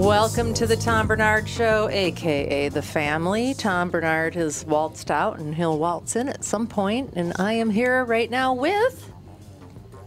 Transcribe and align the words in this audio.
Welcome 0.00 0.54
to 0.54 0.66
the 0.66 0.76
Tom 0.76 1.08
Barnard 1.08 1.46
Show, 1.46 1.90
aka 1.90 2.70
The 2.70 2.80
Family. 2.80 3.52
Tom 3.52 3.90
Barnard 3.90 4.34
has 4.34 4.64
waltzed 4.64 5.10
out 5.10 5.38
and 5.38 5.54
he'll 5.54 5.78
waltz 5.78 6.16
in 6.16 6.26
at 6.30 6.42
some 6.42 6.66
point, 6.66 7.12
and 7.16 7.34
I 7.38 7.52
am 7.52 7.68
here 7.68 8.02
right 8.06 8.30
now 8.30 8.54
with. 8.54 9.12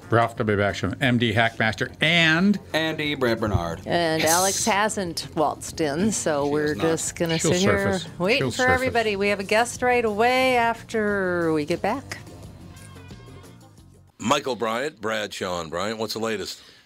Ralph 0.09 0.35
W. 0.37 0.57
Backstrom, 0.57 0.95
MD 0.95 1.31
Hackmaster, 1.35 1.93
and 2.01 2.59
Andy 2.73 3.13
Brad 3.13 3.39
Barnard. 3.39 3.81
And 3.85 4.23
Yes. 4.23 4.31
Alex 4.31 4.65
hasn't 4.65 5.27
waltzed 5.35 5.79
in, 5.79 6.11
so 6.11 6.47
we're 6.47 6.73
just 6.73 7.15
going 7.15 7.29
to 7.29 7.37
She'll 7.37 7.51
sit 7.53 7.61
here 7.61 7.93
surface. 7.93 8.09
waiting 8.17 8.39
She'll 8.39 8.49
for 8.51 8.57
surface. 8.57 8.73
everybody. 8.73 9.15
We 9.15 9.27
have 9.27 9.39
a 9.39 9.43
guest 9.45 9.83
right 9.83 10.03
away 10.03 10.57
after 10.57 11.53
we 11.53 11.65
get 11.65 11.83
back. 11.83 12.17
Michael 14.17 14.55
Bryant, 14.55 14.99
Brad 14.99 15.31
Sean 15.31 15.69
Bryant. 15.69 15.99
What's 15.99 16.13
the 16.13 16.19
latest? 16.19 16.61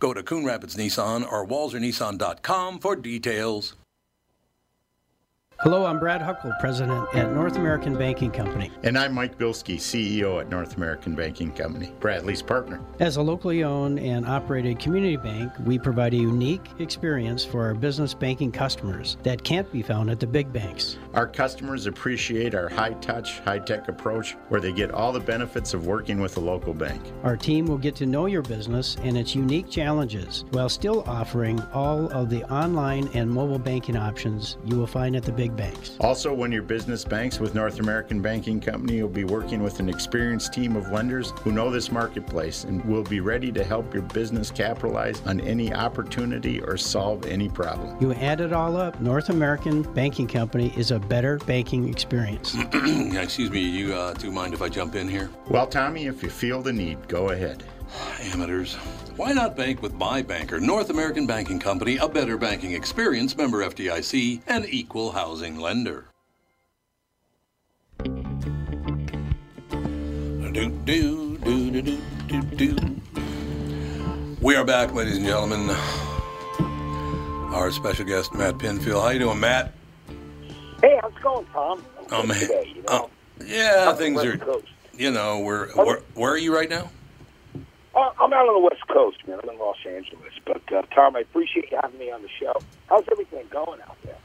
Go 0.00 0.12
to 0.12 0.22
Coon 0.22 0.44
Rapids 0.44 0.76
Nissan 0.76 1.30
or 1.30 1.46
WalserNissan.com 1.46 2.78
for 2.78 2.96
details. 2.96 3.74
Hello, 5.60 5.86
I'm 5.86 5.98
Brad 5.98 6.20
Huckle, 6.20 6.52
President 6.60 7.06
at 7.14 7.32
North 7.32 7.56
American 7.56 7.96
Banking 7.96 8.30
Company. 8.30 8.70
And 8.82 8.98
I'm 8.98 9.14
Mike 9.14 9.38
Bilski, 9.38 9.76
CEO 9.76 10.40
at 10.40 10.50
North 10.50 10.76
American 10.76 11.14
Banking 11.14 11.52
Company, 11.52 11.90
Bradley's 12.00 12.42
partner. 12.42 12.80
As 12.98 13.16
a 13.16 13.22
locally 13.22 13.62
owned 13.64 13.98
and 14.00 14.26
operated 14.26 14.78
community 14.80 15.16
bank, 15.16 15.52
we 15.64 15.78
provide 15.78 16.12
a 16.12 16.18
unique 16.18 16.66
experience 16.80 17.44
for 17.44 17.64
our 17.64 17.72
business 17.72 18.12
banking 18.12 18.52
customers 18.52 19.16
that 19.22 19.42
can't 19.44 19.70
be 19.72 19.80
found 19.80 20.10
at 20.10 20.20
the 20.20 20.26
big 20.26 20.52
banks. 20.52 20.98
Our 21.14 21.28
customers 21.28 21.86
appreciate 21.86 22.56
our 22.56 22.68
high 22.68 22.94
touch, 22.94 23.38
high 23.40 23.60
tech 23.60 23.86
approach 23.86 24.32
where 24.48 24.60
they 24.60 24.72
get 24.72 24.90
all 24.90 25.12
the 25.12 25.20
benefits 25.20 25.72
of 25.72 25.86
working 25.86 26.20
with 26.20 26.36
a 26.38 26.40
local 26.40 26.74
bank. 26.74 27.00
Our 27.22 27.36
team 27.36 27.66
will 27.66 27.78
get 27.78 27.94
to 27.96 28.06
know 28.06 28.26
your 28.26 28.42
business 28.42 28.96
and 29.00 29.16
its 29.16 29.32
unique 29.32 29.70
challenges 29.70 30.44
while 30.50 30.68
still 30.68 31.04
offering 31.06 31.60
all 31.72 32.10
of 32.10 32.30
the 32.30 32.42
online 32.52 33.08
and 33.14 33.30
mobile 33.30 33.60
banking 33.60 33.96
options 33.96 34.56
you 34.64 34.76
will 34.76 34.88
find 34.88 35.14
at 35.14 35.22
the 35.22 35.30
big 35.30 35.54
banks. 35.54 35.96
Also, 36.00 36.34
when 36.34 36.50
your 36.50 36.62
business 36.62 37.04
banks 37.04 37.38
with 37.38 37.54
North 37.54 37.78
American 37.78 38.20
Banking 38.20 38.60
Company, 38.60 38.96
you'll 38.96 39.08
be 39.08 39.22
working 39.22 39.62
with 39.62 39.78
an 39.78 39.88
experienced 39.88 40.52
team 40.52 40.74
of 40.74 40.90
lenders 40.90 41.32
who 41.42 41.52
know 41.52 41.70
this 41.70 41.92
marketplace 41.92 42.64
and 42.64 42.84
will 42.86 43.04
be 43.04 43.20
ready 43.20 43.52
to 43.52 43.62
help 43.62 43.94
your 43.94 44.02
business 44.02 44.50
capitalize 44.50 45.22
on 45.26 45.40
any 45.42 45.72
opportunity 45.72 46.60
or 46.60 46.76
solve 46.76 47.24
any 47.26 47.48
problem. 47.48 47.96
You 48.00 48.14
add 48.14 48.40
it 48.40 48.52
all 48.52 48.76
up, 48.76 49.00
North 49.00 49.28
American 49.28 49.82
Banking 49.94 50.26
Company 50.26 50.74
is 50.76 50.90
a 50.90 51.03
better 51.04 51.38
banking 51.38 51.88
experience. 51.88 52.56
Excuse 52.72 53.50
me, 53.50 53.60
you 53.60 53.94
uh, 53.94 54.14
do 54.14 54.30
mind 54.30 54.54
if 54.54 54.62
I 54.62 54.68
jump 54.68 54.94
in 54.94 55.08
here? 55.08 55.30
Well, 55.48 55.66
Tommy, 55.66 56.06
if 56.06 56.22
you 56.22 56.30
feel 56.30 56.62
the 56.62 56.72
need, 56.72 57.08
go 57.08 57.30
ahead. 57.30 57.62
Amateurs. 58.20 58.74
Why 59.16 59.32
not 59.32 59.56
bank 59.56 59.80
with 59.80 59.94
my 59.94 60.22
banker, 60.22 60.58
North 60.58 60.90
American 60.90 61.26
Banking 61.26 61.60
Company, 61.60 61.98
a 61.98 62.08
better 62.08 62.36
banking 62.36 62.72
experience, 62.72 63.36
member 63.36 63.64
FDIC, 63.64 64.40
and 64.48 64.66
equal 64.68 65.12
housing 65.12 65.58
lender? 65.58 66.06
Do, 70.54 70.70
do, 70.84 71.38
do, 71.38 71.70
do, 71.70 71.82
do, 71.82 71.98
do, 72.28 72.42
do. 72.74 72.76
We 74.40 74.56
are 74.56 74.64
back, 74.64 74.92
ladies 74.92 75.16
and 75.16 75.26
gentlemen. 75.26 75.70
Our 77.54 77.70
special 77.70 78.04
guest, 78.04 78.34
Matt 78.34 78.58
Pinfield. 78.58 79.02
How 79.02 79.10
you 79.10 79.20
doing, 79.20 79.38
Matt? 79.40 79.72
Hey, 80.84 80.98
how's 81.00 81.12
it 81.16 81.22
going, 81.22 81.46
Tom? 81.46 81.82
I'm 81.98 82.06
Oh, 82.12 82.26
man. 82.26 82.38
today, 82.38 82.70
you 82.76 82.82
know? 82.82 82.88
Oh, 82.90 83.10
yeah, 83.42 83.86
Up 83.88 83.96
things 83.96 84.22
are, 84.22 84.36
Coast. 84.36 84.66
you 84.92 85.10
know, 85.10 85.38
we're, 85.40 85.72
where, 85.72 86.00
where 86.12 86.30
are 86.30 86.36
you 86.36 86.54
right 86.54 86.68
now? 86.68 86.90
Uh, 87.94 88.10
I'm 88.20 88.30
out 88.34 88.46
on 88.46 88.52
the 88.62 88.68
West 88.70 88.86
Coast, 88.88 89.16
man. 89.26 89.40
I'm 89.42 89.48
in 89.48 89.58
Los 89.58 89.78
Angeles. 89.86 90.34
But, 90.44 90.60
uh, 90.70 90.82
Tom, 90.94 91.16
I 91.16 91.20
appreciate 91.20 91.70
you 91.70 91.78
having 91.82 91.98
me 91.98 92.10
on 92.10 92.20
the 92.20 92.28
show. 92.38 92.52
How's 92.90 93.04
everything 93.10 93.46
going 93.48 93.80
out 93.80 93.96
there? 94.04 94.16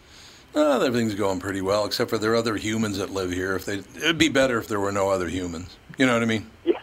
Uh, 0.54 0.82
everything's 0.82 1.16
going 1.16 1.40
pretty 1.40 1.62
well, 1.62 1.86
except 1.86 2.10
for 2.10 2.18
there 2.18 2.34
are 2.34 2.36
other 2.36 2.58
humans 2.58 2.98
that 2.98 3.10
live 3.10 3.32
here. 3.32 3.56
If 3.56 3.64
they, 3.64 3.78
it'd 3.96 4.18
be 4.18 4.28
better 4.28 4.58
if 4.58 4.68
there 4.68 4.82
were 4.82 4.92
no 4.92 5.10
other 5.10 5.30
humans. 5.30 5.78
You 5.98 6.08
know 6.08 6.14
what 6.14 6.24
I 6.24 6.26
mean? 6.26 6.46
Yeah. 6.66 6.74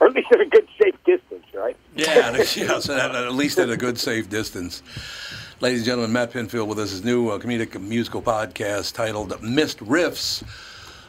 Or 0.00 0.08
at 0.08 0.14
least 0.16 0.32
at 0.32 0.40
a 0.40 0.44
good, 0.46 0.66
safe 0.82 0.94
distance, 1.04 1.46
right? 1.54 1.76
Yeah, 1.96 2.32
yes, 2.36 2.88
at, 2.90 3.14
at 3.14 3.32
least 3.32 3.58
at 3.58 3.70
a 3.70 3.76
good, 3.76 3.96
safe 3.96 4.28
distance. 4.28 4.82
Ladies 5.60 5.80
and 5.80 5.86
gentlemen, 5.86 6.12
Matt 6.12 6.32
Pinfield 6.32 6.66
with 6.66 6.80
us, 6.80 6.90
his 6.90 7.04
new 7.04 7.30
uh, 7.30 7.38
comedic 7.38 7.80
musical 7.80 8.20
podcast 8.20 8.92
titled 8.92 9.40
Missed 9.40 9.78
Riffs 9.78 10.42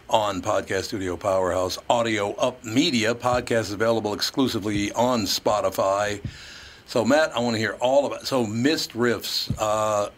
on 0.07 0.41
Podcast 0.41 0.83
Studio 0.83 1.17
Powerhouse 1.17 1.79
Audio 1.89 2.33
Up 2.33 2.63
Media. 2.63 3.15
Podcast 3.15 3.61
is 3.61 3.71
available 3.71 4.13
exclusively 4.13 4.91
on 4.91 5.23
Spotify. 5.23 6.23
So, 6.85 7.03
Matt, 7.03 7.35
I 7.35 7.39
want 7.39 7.55
to 7.55 7.57
hear 7.57 7.75
all 7.79 8.05
about 8.05 8.27
So, 8.27 8.45
Missed 8.45 8.91
Riffs. 8.93 9.51
Uh, 9.57 10.11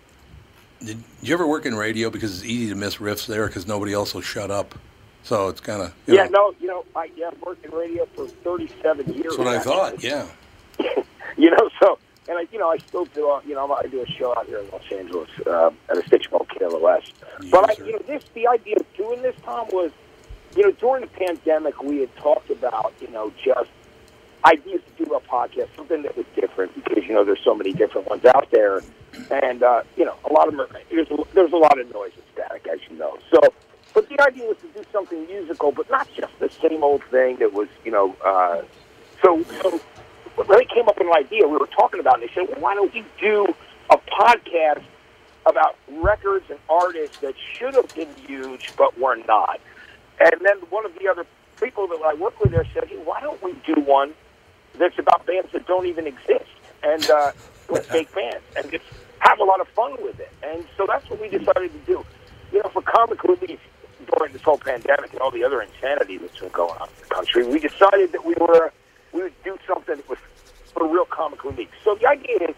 did 0.83 1.01
you 1.21 1.33
ever 1.33 1.47
work 1.47 1.65
in 1.65 1.75
radio? 1.75 2.09
Because 2.09 2.35
it's 2.39 2.45
easy 2.45 2.69
to 2.69 2.75
miss 2.75 2.97
riffs 2.97 3.27
there 3.27 3.47
because 3.47 3.65
nobody 3.65 3.93
else 3.93 4.13
will 4.13 4.21
shut 4.21 4.51
up. 4.51 4.75
So 5.23 5.47
it's 5.47 5.61
kind 5.61 5.81
of 5.81 5.93
Yeah, 6.05 6.27
no, 6.29 6.53
you 6.59 6.67
know, 6.67 6.85
I, 6.95 7.09
yeah, 7.15 7.29
I've 7.31 7.41
worked 7.41 7.65
in 7.65 7.71
radio 7.71 8.05
for 8.13 8.27
37 8.27 9.13
years. 9.13 9.23
That's 9.23 9.37
what 9.37 9.47
I 9.47 9.59
thought. 9.59 10.03
Yeah. 10.03 10.27
you 11.37 11.49
know, 11.49 11.69
so, 11.81 11.97
and 12.27 12.37
I, 12.37 12.47
you 12.51 12.59
know, 12.59 12.69
I 12.69 12.77
still 12.77 13.05
do, 13.05 13.29
a, 13.29 13.41
you 13.45 13.55
know, 13.55 13.71
I 13.73 13.87
do 13.87 14.01
a 14.01 14.07
show 14.07 14.35
out 14.37 14.45
here 14.47 14.59
in 14.59 14.69
Los 14.69 14.91
Angeles 14.91 15.29
uh, 15.45 15.71
at 15.89 15.97
a 15.97 16.05
station 16.05 16.31
called 16.31 16.49
KLOS. 16.49 17.11
but, 17.49 17.69
I, 17.69 17.83
you 17.83 17.93
know, 17.93 17.99
this, 18.07 18.23
the 18.33 18.47
idea 18.47 18.75
of 18.79 18.85
doing 18.95 19.21
this, 19.21 19.35
Tom, 19.43 19.67
was, 19.71 19.91
you 20.55 20.63
know, 20.63 20.71
during 20.71 21.01
the 21.01 21.07
pandemic, 21.07 21.81
we 21.81 21.99
had 21.99 22.15
talked 22.17 22.49
about, 22.49 22.93
you 23.01 23.09
know, 23.09 23.31
just 23.43 23.69
ideas 24.45 24.81
to 24.97 25.05
do 25.05 25.13
a 25.13 25.21
podcast, 25.21 25.67
something 25.75 26.01
that 26.03 26.15
was 26.15 26.25
different 26.35 26.73
because 26.75 27.03
you 27.05 27.13
know 27.13 27.23
there's 27.23 27.43
so 27.43 27.55
many 27.55 27.73
different 27.73 28.07
ones 28.07 28.25
out 28.25 28.49
there, 28.51 28.81
and 29.31 29.63
uh, 29.63 29.83
you 29.95 30.05
know 30.05 30.15
a 30.29 30.33
lot 30.33 30.47
of 30.47 30.55
them 30.55 30.61
are, 30.61 30.69
there's 30.89 31.09
a, 31.09 31.17
there's 31.33 31.53
a 31.53 31.57
lot 31.57 31.79
of 31.79 31.91
noise 31.93 32.11
and 32.15 32.23
static, 32.33 32.67
as 32.67 32.79
you 32.89 32.97
know. 32.97 33.17
So, 33.31 33.39
but 33.93 34.07
the 34.09 34.21
idea 34.21 34.47
was 34.47 34.57
to 34.57 34.67
do 34.67 34.83
something 34.91 35.25
musical, 35.27 35.71
but 35.71 35.89
not 35.89 36.07
just 36.15 36.37
the 36.39 36.49
same 36.49 36.83
old 36.83 37.03
thing 37.05 37.37
that 37.37 37.53
was 37.53 37.67
you 37.83 37.91
know. 37.91 38.15
Uh, 38.23 38.61
so 39.21 39.43
so 39.61 39.81
they 40.45 40.65
came 40.65 40.87
up 40.87 40.97
with 40.97 41.07
an 41.07 41.13
idea, 41.13 41.47
we 41.47 41.57
were 41.57 41.67
talking 41.67 41.99
about, 41.99 42.21
and 42.21 42.29
they 42.29 42.33
said, 42.33 42.47
well, 42.49 42.61
why 42.61 42.75
don't 42.75 42.93
we 42.93 43.03
do 43.19 43.47
a 43.89 43.97
podcast 43.97 44.83
about 45.45 45.75
records 45.89 46.45
and 46.49 46.59
artists 46.69 47.17
that 47.19 47.33
should 47.53 47.73
have 47.73 47.93
been 47.95 48.13
huge 48.27 48.71
but 48.77 48.97
were 48.99 49.15
not? 49.27 49.59
And 50.19 50.33
then 50.41 50.57
one 50.69 50.85
of 50.85 50.93
the 50.99 51.07
other 51.07 51.25
people 51.59 51.87
that 51.87 52.01
I 52.05 52.13
work 52.13 52.39
with 52.39 52.51
there 52.51 52.65
said, 52.73 52.85
hey, 52.85 52.97
why 52.97 53.21
don't 53.21 53.41
we 53.41 53.53
do 53.65 53.81
one 53.81 54.13
that's 54.77 54.97
about 54.99 55.25
bands 55.25 55.51
that 55.53 55.65
don't 55.67 55.87
even 55.87 56.05
exist 56.07 56.45
and 56.83 57.09
uh, 57.09 57.31
fake 57.83 58.13
bands 58.13 58.43
and 58.55 58.69
just 58.71 58.83
have 59.19 59.39
a 59.39 59.43
lot 59.43 59.59
of 59.59 59.67
fun 59.69 59.95
with 60.01 60.19
it. 60.19 60.31
And 60.43 60.65
so 60.77 60.85
that's 60.87 61.09
what 61.09 61.19
we 61.19 61.29
decided 61.29 61.71
to 61.71 61.79
do. 61.85 62.05
You 62.51 62.63
know, 62.63 62.69
for 62.69 62.81
comic 62.81 63.23
relief 63.23 63.59
during 64.15 64.33
this 64.33 64.41
whole 64.41 64.57
pandemic 64.57 65.11
and 65.11 65.21
all 65.21 65.31
the 65.31 65.43
other 65.43 65.61
insanity 65.61 66.17
that's 66.17 66.39
been 66.39 66.49
going 66.49 66.77
on 66.79 66.87
in 66.87 67.07
the 67.07 67.15
country, 67.15 67.45
we 67.45 67.59
decided 67.59 68.11
that 68.11 68.23
we 68.23 68.35
were 68.39 68.71
we 69.13 69.23
would 69.23 69.43
do 69.43 69.57
something 69.67 69.95
that 69.95 70.09
was 70.09 70.19
for 70.73 70.87
real 70.87 71.05
comic 71.05 71.43
relief. 71.43 71.69
So 71.83 71.95
the 71.95 72.07
idea 72.07 72.49
is, 72.49 72.55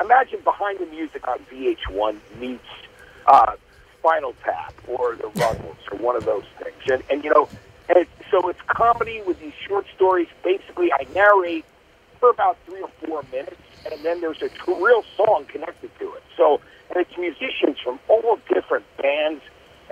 imagine 0.00 0.40
behind 0.44 0.78
the 0.78 0.86
music 0.86 1.26
on 1.28 1.38
VH1 1.50 2.18
meets 2.38 2.64
uh, 3.26 3.56
Spinal 3.98 4.34
Tap 4.44 4.74
or 4.86 5.16
The 5.16 5.24
Rutles 5.24 5.76
or 5.92 5.98
one 5.98 6.16
of 6.16 6.24
those 6.24 6.44
things. 6.62 6.76
And, 6.90 7.02
and 7.10 7.24
you 7.24 7.30
know, 7.30 7.48
and 7.88 7.98
it, 7.98 8.08
so 8.30 8.48
it's 8.48 8.60
comedy 8.66 9.22
with 9.26 9.40
these 9.40 9.54
short 9.66 9.86
stories. 9.94 10.28
Basically, 10.42 10.92
I 10.92 11.06
narrate 11.14 11.64
for 12.20 12.30
about 12.30 12.58
three 12.66 12.82
or 12.82 12.90
four 13.04 13.22
minutes, 13.32 13.56
and 13.90 14.02
then 14.04 14.20
there's 14.20 14.42
a 14.42 14.50
real 14.66 15.04
song 15.16 15.46
connected 15.48 15.90
to 15.98 16.12
it. 16.14 16.22
So, 16.36 16.60
and 16.90 16.98
it's 16.98 17.16
musicians 17.16 17.78
from 17.82 17.98
all 18.08 18.38
different 18.52 18.84
bands, 19.00 19.42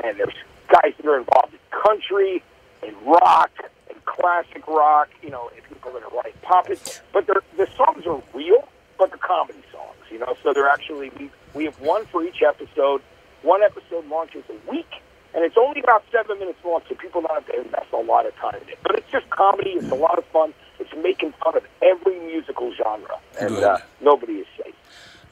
and 0.03 0.19
there's 0.19 0.35
guys 0.69 0.93
that 0.97 1.07
are 1.07 1.19
involved 1.19 1.55
in 1.55 1.81
country, 1.83 2.43
and 2.83 2.95
rock, 3.07 3.51
and 3.89 4.05
classic 4.05 4.67
rock, 4.67 5.09
you 5.23 5.31
know, 5.31 5.51
and 5.55 5.66
people 5.87 6.09
are 6.09 6.17
writing 6.17 6.39
puppets. 6.43 7.01
But 7.13 7.27
they're, 7.27 7.43
the 7.57 7.71
songs 7.77 8.07
are 8.07 8.23
real, 8.35 8.69
but 8.99 9.11
they're 9.11 9.19
comedy 9.19 9.63
songs, 9.73 9.97
you 10.11 10.19
know. 10.19 10.37
So 10.43 10.53
they're 10.53 10.69
actually 10.69 11.11
we 11.19 11.31
we 11.55 11.65
have 11.65 11.81
one 11.81 12.07
for 12.07 12.25
each 12.25 12.43
episode. 12.47 13.03
One 13.43 13.63
episode 13.63 14.07
launches 14.09 14.45
a 14.49 14.71
week, 14.71 14.91
and 15.35 15.45
it's 15.45 15.57
only 15.57 15.81
about 15.81 16.05
seven 16.11 16.39
minutes 16.39 16.59
long, 16.65 16.81
so 16.89 16.95
people 16.95 17.21
don't 17.21 17.35
have 17.35 17.47
to 17.47 17.57
invest 17.57 17.87
a 17.93 17.99
lot 17.99 18.27
of 18.27 18.35
time 18.37 18.61
in 18.63 18.71
it. 18.71 18.79
But 18.83 18.97
it's 18.97 19.11
just 19.11 19.29
comedy. 19.31 19.71
It's 19.71 19.91
a 19.91 19.95
lot 19.95 20.19
of 20.19 20.25
fun. 20.27 20.53
It's 20.79 20.91
making 21.03 21.33
fun 21.45 21.57
of 21.57 21.65
every 21.83 22.19
musical 22.21 22.73
genre, 22.75 23.19
and 23.41 23.57
uh, 23.57 23.79
nobody 24.01 24.35
is 24.35 24.47
safe. 24.63 24.75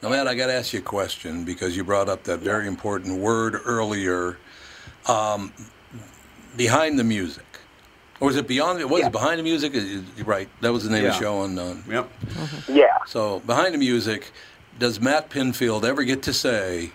Now, 0.01 0.09
Matt, 0.09 0.27
I 0.27 0.35
got 0.35 0.47
to 0.47 0.53
ask 0.53 0.73
you 0.73 0.79
a 0.79 0.83
question 0.83 1.45
because 1.45 1.75
you 1.75 1.83
brought 1.83 2.09
up 2.09 2.23
that 2.25 2.39
very 2.39 2.67
important 2.67 3.19
word 3.19 3.59
earlier. 3.65 4.37
Um, 5.07 5.53
behind 6.55 6.97
the 6.97 7.03
music, 7.03 7.44
or 8.19 8.27
was 8.27 8.35
it 8.35 8.47
beyond? 8.47 8.83
Was 8.89 9.01
Yeah. 9.01 9.07
it 9.07 9.11
behind 9.11 9.39
the 9.39 9.43
music? 9.43 9.73
You're 9.73 10.25
right. 10.25 10.47
That 10.61 10.71
was 10.73 10.83
the 10.83 10.89
name 10.89 11.05
of 11.05 11.13
the 11.13 11.19
show 11.19 11.39
on. 11.39 11.57
Uh, 11.59 11.75
Yep. 11.89 12.09
Yeah. 12.67 12.97
so 13.05 13.39
behind 13.41 13.73
the 13.73 13.77
music, 13.77 14.31
does 14.79 14.99
Matt 14.99 15.29
Pinfield 15.29 15.83
ever 15.83 16.03
get 16.03 16.23
to 16.23 16.33
say? 16.33 16.91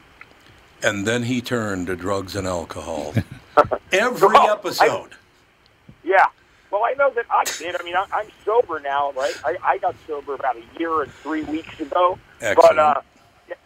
And 0.82 1.06
then 1.06 1.24
he 1.24 1.40
turned 1.42 1.88
to 1.88 1.96
drugs 1.96 2.34
and 2.34 2.46
alcohol. 2.46 3.12
Every 3.92 4.36
Oh, 4.36 4.46
I- 4.48 4.52
episode. 4.52 5.10
Yeah. 6.02 6.24
Well, 6.70 6.82
I 6.84 6.94
know 6.94 7.10
that 7.10 7.26
I 7.30 7.44
did. 7.58 7.78
I 7.78 7.82
mean, 7.84 7.96
I, 7.96 8.06
I'm 8.12 8.28
sober 8.44 8.78
now, 8.80 9.10
right? 9.12 9.34
I, 9.44 9.56
I 9.62 9.78
got 9.78 9.94
sober 10.06 10.34
about 10.34 10.56
a 10.56 10.62
year 10.78 11.02
and 11.02 11.12
three 11.12 11.42
weeks 11.42 11.78
ago. 11.80 12.18
But 12.38 12.46
Excellent. 12.46 12.78
uh, 12.78 13.00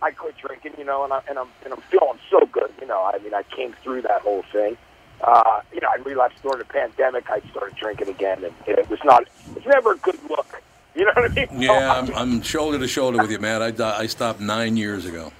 I 0.02 0.10
quit 0.10 0.36
drinking, 0.38 0.72
you 0.78 0.84
know, 0.84 1.04
and, 1.04 1.12
I, 1.12 1.20
and 1.28 1.38
I'm 1.38 1.48
and 1.64 1.74
I'm 1.74 1.80
feeling 1.82 2.18
so 2.30 2.46
good. 2.46 2.72
You 2.80 2.86
know, 2.86 3.02
I 3.02 3.18
mean, 3.18 3.34
I 3.34 3.42
came 3.42 3.74
through 3.84 4.02
that 4.02 4.22
whole 4.22 4.42
thing. 4.50 4.76
Uh, 5.26 5.62
you 5.72 5.80
know, 5.80 5.88
I 5.88 5.96
relapsed 6.02 6.42
during 6.42 6.58
the 6.58 6.66
pandemic. 6.66 7.30
I 7.30 7.40
started 7.50 7.76
drinking 7.76 8.08
again, 8.08 8.44
and 8.44 8.54
it 8.66 8.90
was 8.90 8.98
not. 9.04 9.24
It's 9.56 9.66
never 9.66 9.92
a 9.92 9.96
good 9.96 10.18
look. 10.28 10.62
You 10.96 11.04
know 11.04 11.10
what 11.16 11.28
I 11.28 11.34
mean? 11.34 11.48
Yeah, 11.60 11.92
I'm, 11.92 12.14
I'm 12.14 12.40
shoulder 12.42 12.78
to 12.78 12.86
shoulder 12.86 13.20
with 13.20 13.28
you, 13.28 13.40
Matt. 13.40 13.80
I, 13.80 13.98
I 13.98 14.06
stopped 14.06 14.38
nine 14.38 14.76
years 14.76 15.06
ago. 15.06 15.32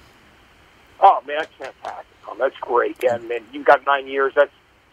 Oh 0.99 1.21
man, 1.25 1.37
that's 1.39 1.53
fantastic. 1.53 2.05
Tom. 2.25 2.37
That's 2.37 2.57
great. 2.59 2.97
Yeah, 3.01 3.17
man, 3.19 3.39
you've 3.53 3.65
got 3.65 3.85
nine 3.85 4.05
years. 4.07 4.33
That's, 4.35 4.51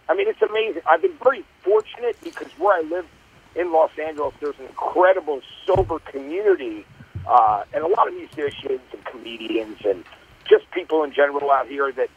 I 0.08 0.14
mean, 0.14 0.28
it's 0.28 0.40
amazing. 0.40 0.82
I've 0.88 1.02
been 1.02 1.16
very 1.20 1.44
fortunate 1.62 2.16
because 2.22 2.46
where 2.58 2.78
I 2.78 2.82
live 2.82 3.06
in 3.54 3.72
Los 3.72 3.90
Angeles, 3.98 4.34
there's 4.40 4.58
an 4.58 4.66
incredible 4.66 5.40
sober 5.66 5.98
community, 5.98 6.86
uh, 7.26 7.64
and 7.74 7.82
a 7.82 7.88
lot 7.88 8.08
of 8.08 8.14
musicians 8.14 8.80
and 8.92 9.04
comedians 9.04 9.78
and 9.84 10.04
just 10.48 10.70
people 10.70 11.02
in 11.04 11.12
general 11.12 11.50
out 11.50 11.68
here 11.68 11.92
that, 11.92 12.08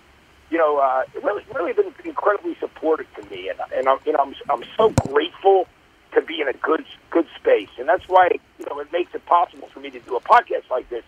you 0.50 0.58
know, 0.58 0.78
uh, 0.78 1.04
really, 1.24 1.44
really 1.54 1.74
been 1.74 1.94
incredibly 2.04 2.56
supportive 2.60 3.08
to 3.16 3.30
me, 3.30 3.50
and 3.50 3.60
and 3.74 3.88
I'm, 3.88 4.00
you 4.06 4.14
know, 4.14 4.20
I'm, 4.20 4.36
I'm 4.50 4.64
so 4.78 4.90
grateful 4.90 5.68
to 6.14 6.22
be 6.22 6.40
in 6.42 6.48
a 6.48 6.54
good, 6.54 6.86
good 7.10 7.28
space, 7.40 7.70
and 7.78 7.90
that's 7.90 8.08
why, 8.08 8.30
you 8.60 8.66
know, 8.70 8.80
it 8.80 8.92
makes 8.92 9.14
it 9.14 9.26
possible 9.26 9.68
for 9.74 9.80
me 9.80 9.90
to 9.90 10.00
do 10.00 10.16
a 10.16 10.22
podcast 10.22 10.70
like 10.70 10.90
this 10.90 11.04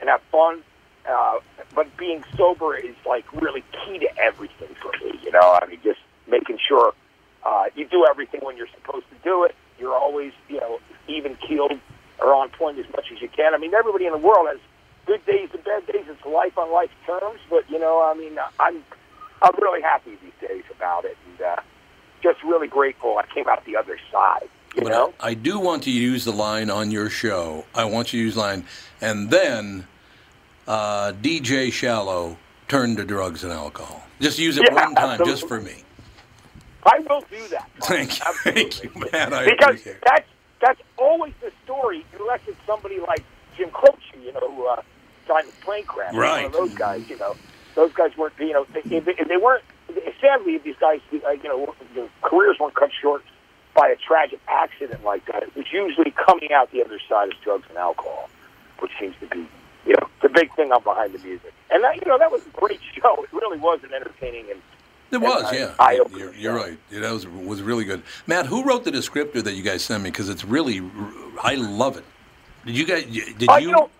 and 0.00 0.10
have 0.10 0.20
fun 0.30 0.62
uh, 1.08 1.38
but 1.74 1.96
being 1.96 2.24
sober 2.36 2.76
is 2.76 2.94
like 3.06 3.24
really 3.32 3.62
key 3.72 3.98
to 3.98 4.18
everything 4.18 4.74
for 4.80 4.92
me. 5.04 5.18
You 5.22 5.32
know, 5.32 5.58
I 5.60 5.66
mean, 5.66 5.80
just 5.82 6.00
making 6.28 6.58
sure 6.66 6.92
uh, 7.44 7.64
you 7.74 7.86
do 7.86 8.06
everything 8.08 8.40
when 8.42 8.56
you're 8.56 8.68
supposed 8.74 9.06
to 9.10 9.16
do 9.24 9.44
it. 9.44 9.54
You're 9.78 9.96
always, 9.96 10.32
you 10.48 10.60
know, 10.60 10.78
even 11.08 11.36
keeled 11.36 11.72
or 12.20 12.34
on 12.34 12.50
point 12.50 12.78
as 12.78 12.86
much 12.90 13.06
as 13.12 13.20
you 13.20 13.28
can. 13.28 13.54
I 13.54 13.58
mean, 13.58 13.74
everybody 13.74 14.06
in 14.06 14.12
the 14.12 14.18
world 14.18 14.46
has 14.48 14.60
good 15.06 15.24
days 15.26 15.48
and 15.52 15.64
bad 15.64 15.86
days. 15.86 16.04
It's 16.08 16.24
life 16.24 16.56
on 16.58 16.72
life 16.72 16.90
terms, 17.06 17.40
but 17.50 17.68
you 17.70 17.78
know, 17.78 18.02
I 18.02 18.14
mean, 18.18 18.38
I'm 18.60 18.82
I'm 19.42 19.54
really 19.60 19.82
happy 19.82 20.12
these 20.22 20.48
days 20.48 20.64
about 20.76 21.04
it, 21.04 21.16
and 21.30 21.40
uh, 21.42 21.56
just 22.22 22.42
really 22.42 22.68
grateful. 22.68 23.18
I 23.18 23.26
came 23.34 23.48
out 23.48 23.64
the 23.64 23.76
other 23.76 23.98
side. 24.10 24.48
You 24.76 24.82
But 24.84 24.90
know. 24.90 25.14
I, 25.20 25.28
I 25.28 25.34
do 25.34 25.58
want 25.58 25.82
to 25.84 25.90
use 25.90 26.24
the 26.24 26.32
line 26.32 26.70
on 26.70 26.90
your 26.90 27.10
show. 27.10 27.66
I 27.74 27.84
want 27.84 28.12
you 28.12 28.20
to 28.20 28.24
use 28.24 28.36
line, 28.36 28.64
and 29.00 29.30
then 29.30 29.86
uh, 30.66 31.12
DJ 31.12 31.72
Shallow 31.72 32.38
turned 32.68 32.96
to 32.96 33.04
drugs 33.04 33.44
and 33.44 33.52
alcohol. 33.52 34.02
Just 34.20 34.38
use 34.38 34.56
it 34.56 34.64
Yeah, 34.64 34.74
one 34.86 34.94
time, 34.94 35.20
just 35.24 35.46
for 35.46 35.60
me. 35.60 35.82
I 36.84 36.98
will 37.00 37.20
do 37.30 37.48
that. 37.48 37.68
Thank 37.82 38.18
you. 38.18 38.24
Absolutely. 38.26 38.62
Thank 38.62 38.84
you, 38.84 39.08
man. 39.12 39.32
I 39.34 39.44
because 39.44 39.64
appreciate 39.74 39.96
it. 39.96 40.02
that's 40.06 40.28
that's 40.60 40.80
always 40.96 41.32
the 41.42 41.52
story, 41.64 42.04
unless 42.18 42.40
it's 42.46 42.56
somebody 42.66 42.98
like 43.00 43.24
Jim 43.56 43.70
Croce, 43.70 43.98
you 44.24 44.32
know, 44.32 44.40
who 44.40 44.66
uh, 44.68 44.80
signed 45.32 45.46
with 45.46 45.60
Plane 45.60 45.84
Crash. 45.84 46.14
Right. 46.14 46.42
One 46.42 46.44
of 46.46 46.52
those 46.52 46.74
guys, 46.74 47.08
you 47.08 47.18
know, 47.18 47.36
those 47.74 47.92
guys 47.92 48.16
weren't, 48.16 48.34
you 48.38 48.52
know, 48.52 48.66
if, 48.74 49.06
if 49.08 49.28
they 49.28 49.36
weren't. 49.36 49.64
Sadly, 50.20 50.54
if 50.54 50.62
these 50.62 50.76
guys, 50.80 51.00
uh, 51.12 51.30
you 51.30 51.48
know, 51.48 51.74
their 51.94 52.08
careers 52.22 52.56
weren't 52.60 52.74
cut 52.74 52.90
short 53.00 53.22
by 53.74 53.88
a 53.88 53.96
tragic 53.96 54.40
accident 54.48 55.02
like 55.04 55.24
that. 55.26 55.42
It 55.42 55.54
was 55.56 55.66
usually 55.72 56.12
coming 56.12 56.52
out 56.52 56.70
the 56.70 56.82
other 56.84 56.98
side 57.08 57.28
as 57.28 57.34
drugs 57.42 57.64
and 57.68 57.76
alcohol, 57.76 58.28
which 58.78 58.92
seems 59.00 59.14
to 59.20 59.26
be, 59.26 59.46
you 59.86 59.94
know, 59.94 60.08
the 60.22 60.28
big 60.28 60.54
thing 60.54 60.70
on 60.72 60.82
behind 60.82 61.12
the 61.12 61.18
music. 61.18 61.52
And 61.70 61.82
that, 61.82 61.96
you 61.96 62.02
know, 62.06 62.18
that 62.18 62.30
was 62.30 62.42
a 62.46 62.50
great 62.50 62.80
show. 62.94 63.22
It 63.24 63.32
really 63.32 63.58
was 63.58 63.80
an 63.82 63.92
entertaining 63.92 64.46
and 64.50 64.60
It 65.10 65.20
was, 65.20 65.52
yeah. 65.52 65.74
You're, 66.16 66.34
you're 66.34 66.54
right. 66.54 66.78
Yeah, 66.90 67.00
that 67.00 67.12
was 67.12 67.26
was 67.26 67.60
really 67.62 67.84
good. 67.84 68.02
Matt, 68.26 68.46
who 68.46 68.62
wrote 68.64 68.84
the 68.84 68.92
descriptor 68.92 69.42
that 69.42 69.54
you 69.54 69.62
guys 69.62 69.84
sent 69.84 70.02
me? 70.02 70.10
Because 70.10 70.28
it's 70.28 70.44
really, 70.44 70.82
I 71.42 71.56
love 71.56 71.96
it. 71.98 72.04
Did 72.64 72.78
you 72.78 72.86
guys? 72.86 73.04
Did 73.04 73.48
Uh, 73.48 73.56
you? 73.56 73.68
you 73.68 73.72
know, 73.72 73.90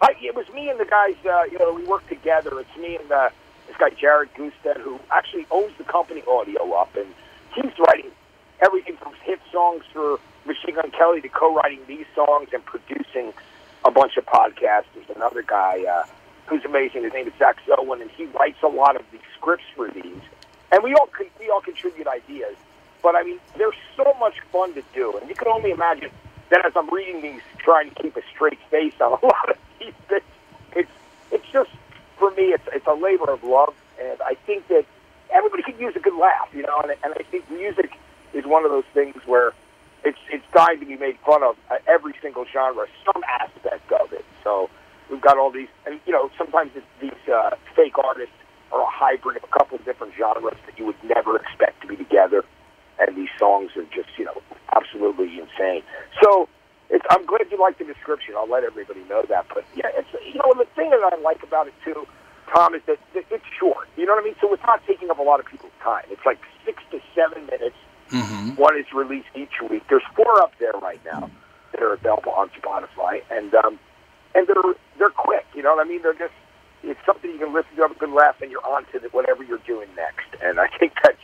I, 0.00 0.14
it 0.20 0.34
was 0.34 0.48
me 0.50 0.68
and 0.68 0.78
the 0.78 0.84
guys. 0.84 1.14
Uh, 1.24 1.44
you 1.50 1.58
know, 1.58 1.72
we 1.72 1.84
worked 1.84 2.08
together. 2.08 2.58
It's 2.60 2.76
me 2.76 2.96
and 2.96 3.10
uh, 3.10 3.30
this 3.66 3.76
guy 3.76 3.90
Jared 3.90 4.30
Gutstadt, 4.34 4.80
who 4.80 4.98
actually 5.10 5.46
owns 5.50 5.72
the 5.78 5.84
company 5.84 6.22
Audio 6.28 6.72
Up, 6.72 6.94
and 6.96 7.06
he's 7.54 7.72
writing 7.78 8.10
everything 8.62 8.96
from 8.96 9.14
hit 9.22 9.40
songs 9.52 9.84
for 9.92 10.18
Machine 10.46 10.74
Gun 10.74 10.90
Kelly 10.90 11.20
to 11.20 11.28
co-writing 11.28 11.80
these 11.86 12.06
songs 12.14 12.48
and 12.52 12.64
producing 12.64 13.32
a 13.84 13.90
bunch 13.90 14.16
of 14.16 14.26
podcasts. 14.26 14.84
There's 14.94 15.10
another 15.14 15.42
guy 15.42 15.84
uh, 15.84 16.04
who's 16.46 16.64
amazing. 16.64 17.04
His 17.04 17.12
name 17.12 17.26
is 17.26 17.32
Zach 17.38 17.56
Selwyn, 17.66 18.02
and 18.02 18.10
he 18.10 18.26
writes 18.26 18.58
a 18.62 18.68
lot 18.68 18.96
of 18.96 19.02
the 19.12 19.18
scripts 19.36 19.64
for 19.74 19.90
these. 19.90 20.20
And 20.72 20.82
we 20.82 20.94
all 20.94 21.06
con- 21.06 21.30
we 21.38 21.48
all 21.50 21.60
contribute 21.60 22.06
ideas. 22.06 22.56
But 23.02 23.16
I 23.16 23.22
mean, 23.22 23.38
they're 23.56 23.74
so 23.96 24.14
much 24.18 24.40
fun 24.50 24.74
to 24.74 24.82
do, 24.94 25.16
and 25.18 25.28
you 25.28 25.34
can 25.34 25.48
only 25.48 25.70
imagine 25.70 26.10
that 26.50 26.64
as 26.64 26.72
I'm 26.76 26.88
reading 26.90 27.22
these, 27.22 27.42
trying 27.58 27.90
to 27.90 28.02
keep 28.02 28.16
a 28.16 28.22
straight 28.34 28.58
face 28.70 28.94
on 29.00 29.18
a 29.22 29.26
lot 29.26 29.50
of 29.50 29.56
things. 30.08 30.22
It's 30.74 30.90
it's 31.30 31.46
just 31.52 31.70
for 32.18 32.30
me, 32.32 32.52
it's 32.52 32.66
it's 32.72 32.86
a 32.86 32.94
labor 32.94 33.30
of 33.30 33.42
love, 33.44 33.74
and 34.00 34.20
I 34.22 34.34
think 34.46 34.68
that 34.68 34.84
everybody 35.30 35.62
could 35.62 35.78
use 35.78 35.94
a 35.96 36.00
good 36.00 36.14
laugh, 36.14 36.48
you 36.52 36.62
know. 36.62 36.80
And, 36.82 36.92
and 37.02 37.14
I 37.18 37.22
think 37.30 37.50
music 37.50 37.92
is 38.32 38.44
one 38.44 38.64
of 38.64 38.70
those 38.70 38.88
things 38.92 39.16
where 39.26 39.52
it's 40.04 40.18
it's 40.30 40.44
dying 40.52 40.80
to 40.80 40.86
be 40.86 40.96
made 40.96 41.18
fun 41.20 41.42
of 41.42 41.56
uh, 41.70 41.76
every 41.88 42.14
single 42.22 42.44
genre, 42.52 42.86
some 43.04 43.22
aspect 43.40 43.90
of 43.92 44.12
it. 44.12 44.24
So 44.42 44.70
we've 45.10 45.20
got 45.20 45.38
all 45.38 45.50
these, 45.50 45.68
and 45.86 46.00
you 46.06 46.12
know, 46.12 46.30
sometimes 46.36 46.72
it's, 46.74 46.86
these 47.00 47.32
uh, 47.32 47.56
fake 47.74 47.98
artists 47.98 48.34
are 48.72 48.82
a 48.82 48.90
hybrid 48.90 49.36
of 49.36 49.44
a 49.44 49.58
couple 49.58 49.78
of 49.78 49.84
different 49.84 50.14
genres 50.18 50.58
that 50.66 50.78
you 50.78 50.86
would 50.86 51.02
never 51.04 51.36
expect 51.36 51.80
to 51.82 51.86
be 51.86 51.96
together, 51.96 52.44
and 52.98 53.16
these 53.16 53.30
songs 53.38 53.70
are 53.76 53.84
just 53.94 54.08
you 54.18 54.24
know 54.24 54.40
absolutely 54.74 55.40
insane. 55.40 55.82
So 56.22 56.48
it's, 56.94 57.04
I'm 57.10 57.26
glad 57.26 57.50
you 57.50 57.58
like 57.58 57.76
the 57.78 57.84
description. 57.84 58.34
I'll 58.36 58.48
let 58.48 58.62
everybody 58.62 59.02
know 59.08 59.24
that. 59.28 59.46
But 59.52 59.64
yeah, 59.74 59.90
it's 59.94 60.08
you 60.24 60.38
know 60.38 60.54
the 60.56 60.66
thing 60.76 60.90
that 60.90 61.12
I 61.12 61.20
like 61.20 61.42
about 61.42 61.66
it 61.66 61.74
too, 61.84 62.06
Tom, 62.54 62.74
is 62.74 62.82
that, 62.86 62.98
that 63.14 63.24
it's 63.30 63.44
short. 63.58 63.88
You 63.96 64.06
know 64.06 64.14
what 64.14 64.22
I 64.22 64.24
mean? 64.24 64.36
So 64.40 64.52
it's 64.54 64.62
not 64.62 64.80
taking 64.86 65.10
up 65.10 65.18
a 65.18 65.22
lot 65.22 65.40
of 65.40 65.46
people's 65.46 65.72
time. 65.82 66.04
It's 66.10 66.24
like 66.24 66.38
six 66.64 66.82
to 66.92 67.00
seven 67.14 67.46
minutes. 67.46 67.76
Mm-hmm. 68.10 68.54
One 68.54 68.78
is 68.78 68.86
released 68.94 69.26
each 69.34 69.60
week. 69.68 69.82
There's 69.88 70.06
four 70.14 70.40
up 70.40 70.52
there 70.60 70.72
right 70.80 71.00
now 71.04 71.30
that 71.72 71.82
are 71.82 71.94
available 71.94 72.30
on 72.30 72.48
Spotify, 72.50 73.22
and 73.28 73.52
um, 73.54 73.78
and 74.36 74.46
they're 74.46 74.74
they're 74.96 75.10
quick. 75.10 75.46
You 75.56 75.64
know 75.64 75.74
what 75.74 75.84
I 75.84 75.88
mean? 75.88 76.02
They're 76.02 76.14
just 76.14 76.34
it's 76.84 77.00
something 77.04 77.28
you 77.28 77.38
can 77.38 77.52
listen 77.52 77.74
to, 77.74 77.82
have 77.82 77.90
a 77.90 77.98
good 77.98 78.10
laugh, 78.10 78.40
and 78.40 78.52
you're 78.52 78.64
on 78.64 78.84
to 78.92 79.00
the, 79.00 79.08
whatever 79.08 79.42
you're 79.42 79.58
doing 79.66 79.88
next. 79.96 80.28
And 80.40 80.60
I 80.60 80.68
think 80.78 80.92
that's 81.02 81.18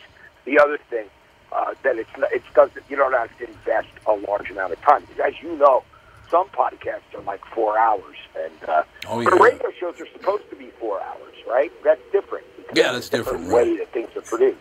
the 0.44 0.58
other 0.58 0.78
thing 0.90 1.06
uh, 1.52 1.74
that 1.82 1.96
it's 1.98 2.10
not- 2.18 2.32
it 2.32 2.42
doesn't 2.54 2.84
you 2.88 2.96
don't 2.96 3.12
have 3.12 3.36
to 3.38 3.44
invest 3.48 3.88
a 4.06 4.12
large 4.12 4.50
amount 4.50 4.72
of 4.72 4.80
time. 4.82 5.02
Because 5.02 5.32
as 5.34 5.42
you 5.42 5.56
know, 5.56 5.82
some 6.30 6.48
podcasts 6.50 7.12
are 7.14 7.22
like 7.22 7.44
four 7.46 7.78
hours, 7.78 8.16
and 8.38 8.68
uh, 8.68 8.82
Oh, 9.08 9.22
but 9.24 9.34
yeah. 9.34 9.42
radio 9.42 9.70
shows 9.78 10.00
are 10.00 10.06
supposed 10.12 10.48
to 10.50 10.56
be 10.56 10.70
four 10.78 11.00
hours, 11.02 11.34
right? 11.48 11.72
That's 11.82 12.00
different. 12.12 12.46
Yeah, 12.74 12.92
that's 12.92 13.08
the 13.08 13.18
different, 13.18 13.48
Way 13.48 13.70
right. 13.70 13.78
that 13.80 13.92
things 13.92 14.10
are 14.16 14.20
produced, 14.22 14.58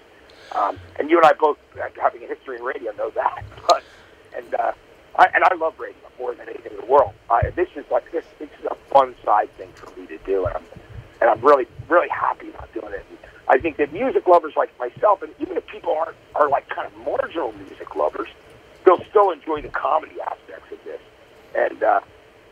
um, 0.54 0.80
and 0.98 1.10
you 1.12 1.18
and 1.18 1.26
I 1.28 1.34
both, 1.34 1.60
uh, 1.80 1.88
having 2.02 2.24
a 2.24 2.28
history 2.28 2.58
in 2.58 2.64
radio, 2.64 2.92
know 2.94 3.12
that. 3.12 3.44
But 3.68 3.84
and 4.36 4.56
uh, 4.56 4.72
I, 5.18 5.28
and 5.36 5.44
I 5.44 5.54
love 5.56 5.80
radio 5.80 5.96
more 6.18 6.34
than 6.34 6.50
anything 6.50 6.72
in 6.72 6.78
the 6.80 6.86
world. 6.86 7.14
I, 7.30 7.52
this 7.52 7.70
is 7.76 7.86
like 7.92 8.12
this. 8.12 8.26
This 8.40 8.50
is 8.60 8.66
a 8.66 8.76
fun 8.92 9.14
side 9.24 9.50
thing 9.58 9.70
for 9.76 9.88
me 10.00 10.08
to 10.08 10.18
do, 10.20 10.46
and 10.46 10.56
I'm 10.58 10.64
and 11.22 11.30
I'm 11.30 11.42
really 11.42 11.68
really 11.88 12.10
happy 12.10 12.50
about 12.50 12.74
doing 12.74 12.94
it. 12.94 13.06
And 13.10 13.18
I 13.50 13.58
think 13.58 13.78
that 13.78 13.92
music 13.92 14.28
lovers 14.28 14.54
like 14.56 14.70
myself, 14.78 15.24
and 15.24 15.34
even 15.40 15.58
if 15.58 15.66
people 15.66 15.94
aren't 15.94 16.16
are 16.36 16.48
like 16.48 16.70
kind 16.70 16.88
of 16.88 16.96
marginal 17.04 17.52
music 17.54 17.96
lovers, 17.96 18.30
they'll 18.86 19.04
still 19.10 19.32
enjoy 19.32 19.62
the 19.62 19.70
comedy 19.70 20.16
aspects 20.22 20.72
of 20.72 20.78
this. 20.86 21.02
And 21.56 21.82
uh, 21.82 22.00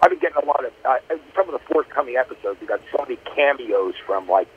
I've 0.02 0.10
been 0.10 0.20
getting 0.20 0.42
a 0.42 0.46
lot 0.46 0.66
of 0.66 0.74
uh, 0.84 0.98
some 1.36 1.48
of 1.48 1.52
the 1.54 1.66
forthcoming 1.72 2.16
episodes. 2.18 2.60
We 2.60 2.66
got 2.66 2.82
so 2.92 3.04
many 3.04 3.18
cameos 3.36 3.94
from 4.08 4.28
like 4.28 4.48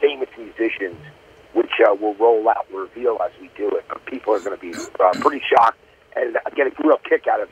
famous 0.00 0.28
musicians, 0.38 0.98
which 1.52 1.72
uh, 1.84 1.94
will 1.94 2.14
roll 2.14 2.48
out, 2.48 2.66
and 2.70 2.78
reveal 2.78 3.18
as 3.20 3.32
we 3.40 3.50
do 3.56 3.68
it. 3.70 3.84
But 3.88 4.06
people 4.06 4.34
are 4.34 4.40
going 4.40 4.56
to 4.56 4.62
be 4.62 4.74
uh, 4.74 5.12
pretty 5.18 5.42
shocked 5.50 5.78
and 6.14 6.36
uh, 6.36 6.40
get 6.54 6.68
a 6.68 6.72
real 6.82 6.98
kick 6.98 7.26
out 7.26 7.40
of 7.40 7.48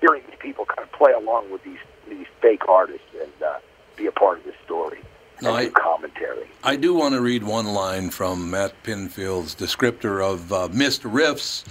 hearing 0.00 0.22
these 0.26 0.38
people 0.40 0.64
kind 0.64 0.80
of 0.80 0.92
play 0.92 1.12
along 1.12 1.50
with 1.50 1.62
these 1.64 1.78
these 2.08 2.26
fake 2.40 2.66
artists 2.66 3.06
and 3.20 3.42
uh, 3.42 3.58
be 3.96 4.06
a 4.06 4.12
part 4.12 4.38
of 4.38 4.44
this 4.44 4.54
story 4.64 4.98
No, 5.42 5.50
and 5.50 5.58
I- 5.58 5.64
do 5.66 5.70
commentary. 5.72 6.46
I 6.62 6.76
do 6.76 6.92
want 6.94 7.14
to 7.14 7.22
read 7.22 7.42
one 7.42 7.66
line 7.68 8.10
from 8.10 8.50
Matt 8.50 8.74
Pinfield's 8.82 9.54
descriptor 9.54 10.22
of 10.22 10.52
uh, 10.52 10.68
missed 10.70 11.02
riffs 11.04 11.64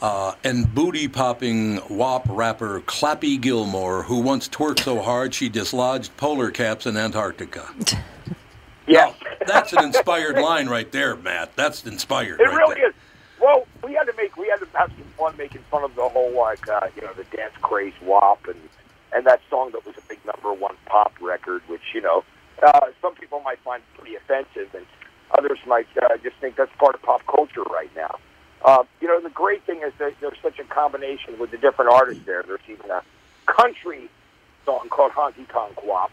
uh, 0.00 0.34
and 0.44 0.72
booty 0.72 1.08
popping 1.08 1.80
WAP 1.88 2.24
rapper 2.28 2.80
Clappy 2.82 3.40
Gilmore, 3.40 4.04
who 4.04 4.20
once 4.20 4.48
twerked 4.48 4.80
so 4.84 5.02
hard 5.02 5.34
she 5.34 5.48
dislodged 5.48 6.16
polar 6.16 6.50
caps 6.52 6.86
in 6.86 6.96
Antarctica. 6.96 7.68
Yes. 8.86 9.14
That's 9.46 9.72
an 9.72 9.82
inspired 9.82 10.36
line 10.38 10.68
right 10.68 10.92
there, 10.92 11.16
Matt. 11.16 11.56
That's 11.56 11.86
inspired. 11.86 12.38
It 12.38 12.44
right 12.44 12.54
really 12.54 12.74
there. 12.74 12.88
is. 12.90 12.94
Well, 13.40 13.66
we 13.82 13.94
had 13.94 14.04
to 14.04 14.12
make 14.14 14.36
we 14.36 14.46
had 14.48 14.60
to 14.60 14.66
have 14.76 14.90
some 14.90 15.06
fun 15.16 15.34
making 15.38 15.62
fun 15.70 15.84
of 15.84 15.94
the 15.94 16.06
whole 16.06 16.32
like 16.32 16.68
uh, 16.68 16.88
you 16.94 17.00
know 17.00 17.14
the 17.14 17.24
dance 17.34 17.54
craze 17.62 17.94
WAP 18.02 18.46
and 18.46 18.60
and 19.14 19.26
that 19.26 19.40
song 19.48 19.70
that 19.72 19.86
was 19.86 19.96
a 19.96 20.02
big 20.06 20.18
number 20.26 20.52
one 20.52 20.76
pop 20.84 21.14
record, 21.22 21.62
which 21.66 21.80
you 21.94 22.02
know 22.02 22.24
uh, 22.62 22.86
some 23.00 23.14
people 23.14 23.40
might 23.40 23.58
find 23.60 23.82
pretty 23.96 24.16
offensive, 24.16 24.74
and 24.74 24.86
others 25.36 25.58
might 25.66 25.86
uh, 26.02 26.16
just 26.22 26.36
think 26.36 26.56
that's 26.56 26.74
part 26.78 26.94
of 26.94 27.02
pop 27.02 27.22
culture 27.26 27.62
right 27.62 27.90
now. 27.96 28.18
Uh, 28.64 28.82
you 29.00 29.08
know, 29.08 29.20
the 29.20 29.30
great 29.30 29.62
thing 29.64 29.82
is 29.84 29.92
that 29.98 30.14
there's 30.20 30.38
such 30.42 30.58
a 30.58 30.64
combination 30.64 31.38
with 31.38 31.50
the 31.50 31.58
different 31.58 31.90
artists 31.92 32.24
there. 32.24 32.42
There's 32.42 32.60
even 32.68 32.90
a 32.90 33.02
country 33.46 34.08
song 34.64 34.88
called 34.88 35.12
Honky 35.12 35.46
Tonk 35.52 35.84
WAP, 35.84 36.10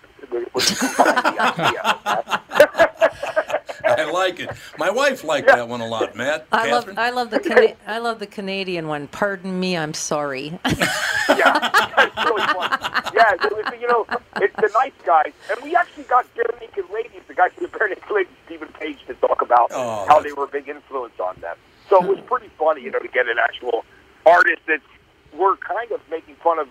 which 0.51 0.65
combines 0.77 1.24
the 1.24 1.39
idea 1.39 1.81
of 1.81 2.03
that. 2.03 3.61
I 4.00 4.10
like 4.12 4.39
it. 4.39 4.50
My 4.77 4.89
wife 4.89 5.24
liked 5.24 5.48
that 5.48 5.67
one 5.67 5.81
a 5.81 5.88
lot, 5.88 6.15
Matt. 6.15 6.48
I 6.51 6.71
love 6.71 6.98
I 6.98 7.10
love 7.10 7.29
the 7.29 7.39
Cana- 7.39 7.75
I 7.88 8.00
love 8.00 8.19
the 8.19 8.27
Canadian 8.27 8.88
one. 8.88 9.07
Pardon 9.07 9.60
me, 9.60 9.77
I'm 9.77 9.93
sorry. 9.93 10.60
yeah, 10.65 11.69
it's 11.98 12.25
really 12.25 12.48
fun. 12.48 12.79
Yeah, 13.13 13.33
it 13.33 13.51
was, 13.51 13.74
you 13.79 13.88
know, 13.88 14.05
it's 14.38 14.55
the 14.55 14.69
nice 14.74 14.93
guys, 15.05 15.33
and 15.50 15.60
we 15.63 15.75
actually 15.75 16.03
got 16.03 16.25
Bare 16.36 16.45
Naked 16.60 16.86
Ladies, 16.93 17.21
the 17.27 17.33
guy 17.33 17.50
from 17.50 17.63
the 17.65 17.69
Barenaked 17.77 18.10
Ladies, 18.10 18.33
Steven 18.45 18.67
Page, 18.69 18.98
to 19.07 19.13
talk 19.15 19.41
about 19.41 19.71
Oh, 19.71 20.05
how 20.07 20.19
that's- 20.19 20.24
they 20.24 20.33
were 20.33 20.45
a 20.45 20.48
big 20.48 20.67
influence 20.67 21.19
on 21.19 21.36
them. 21.41 21.57
So 21.89 22.01
it 22.03 22.07
was 22.07 22.19
hmm. 22.19 22.25
pretty 22.25 22.50
funny, 22.57 22.81
you 22.83 22.91
know, 22.91 23.00
to 23.00 23.07
get 23.10 23.27
an 23.27 23.38
actual 23.38 23.83
artist 24.25 24.62
that 24.67 24.79
we're 25.33 25.57
kind 25.57 25.91
of 25.91 26.00
making 26.10 26.36
fun 26.36 26.60
of 26.60 26.67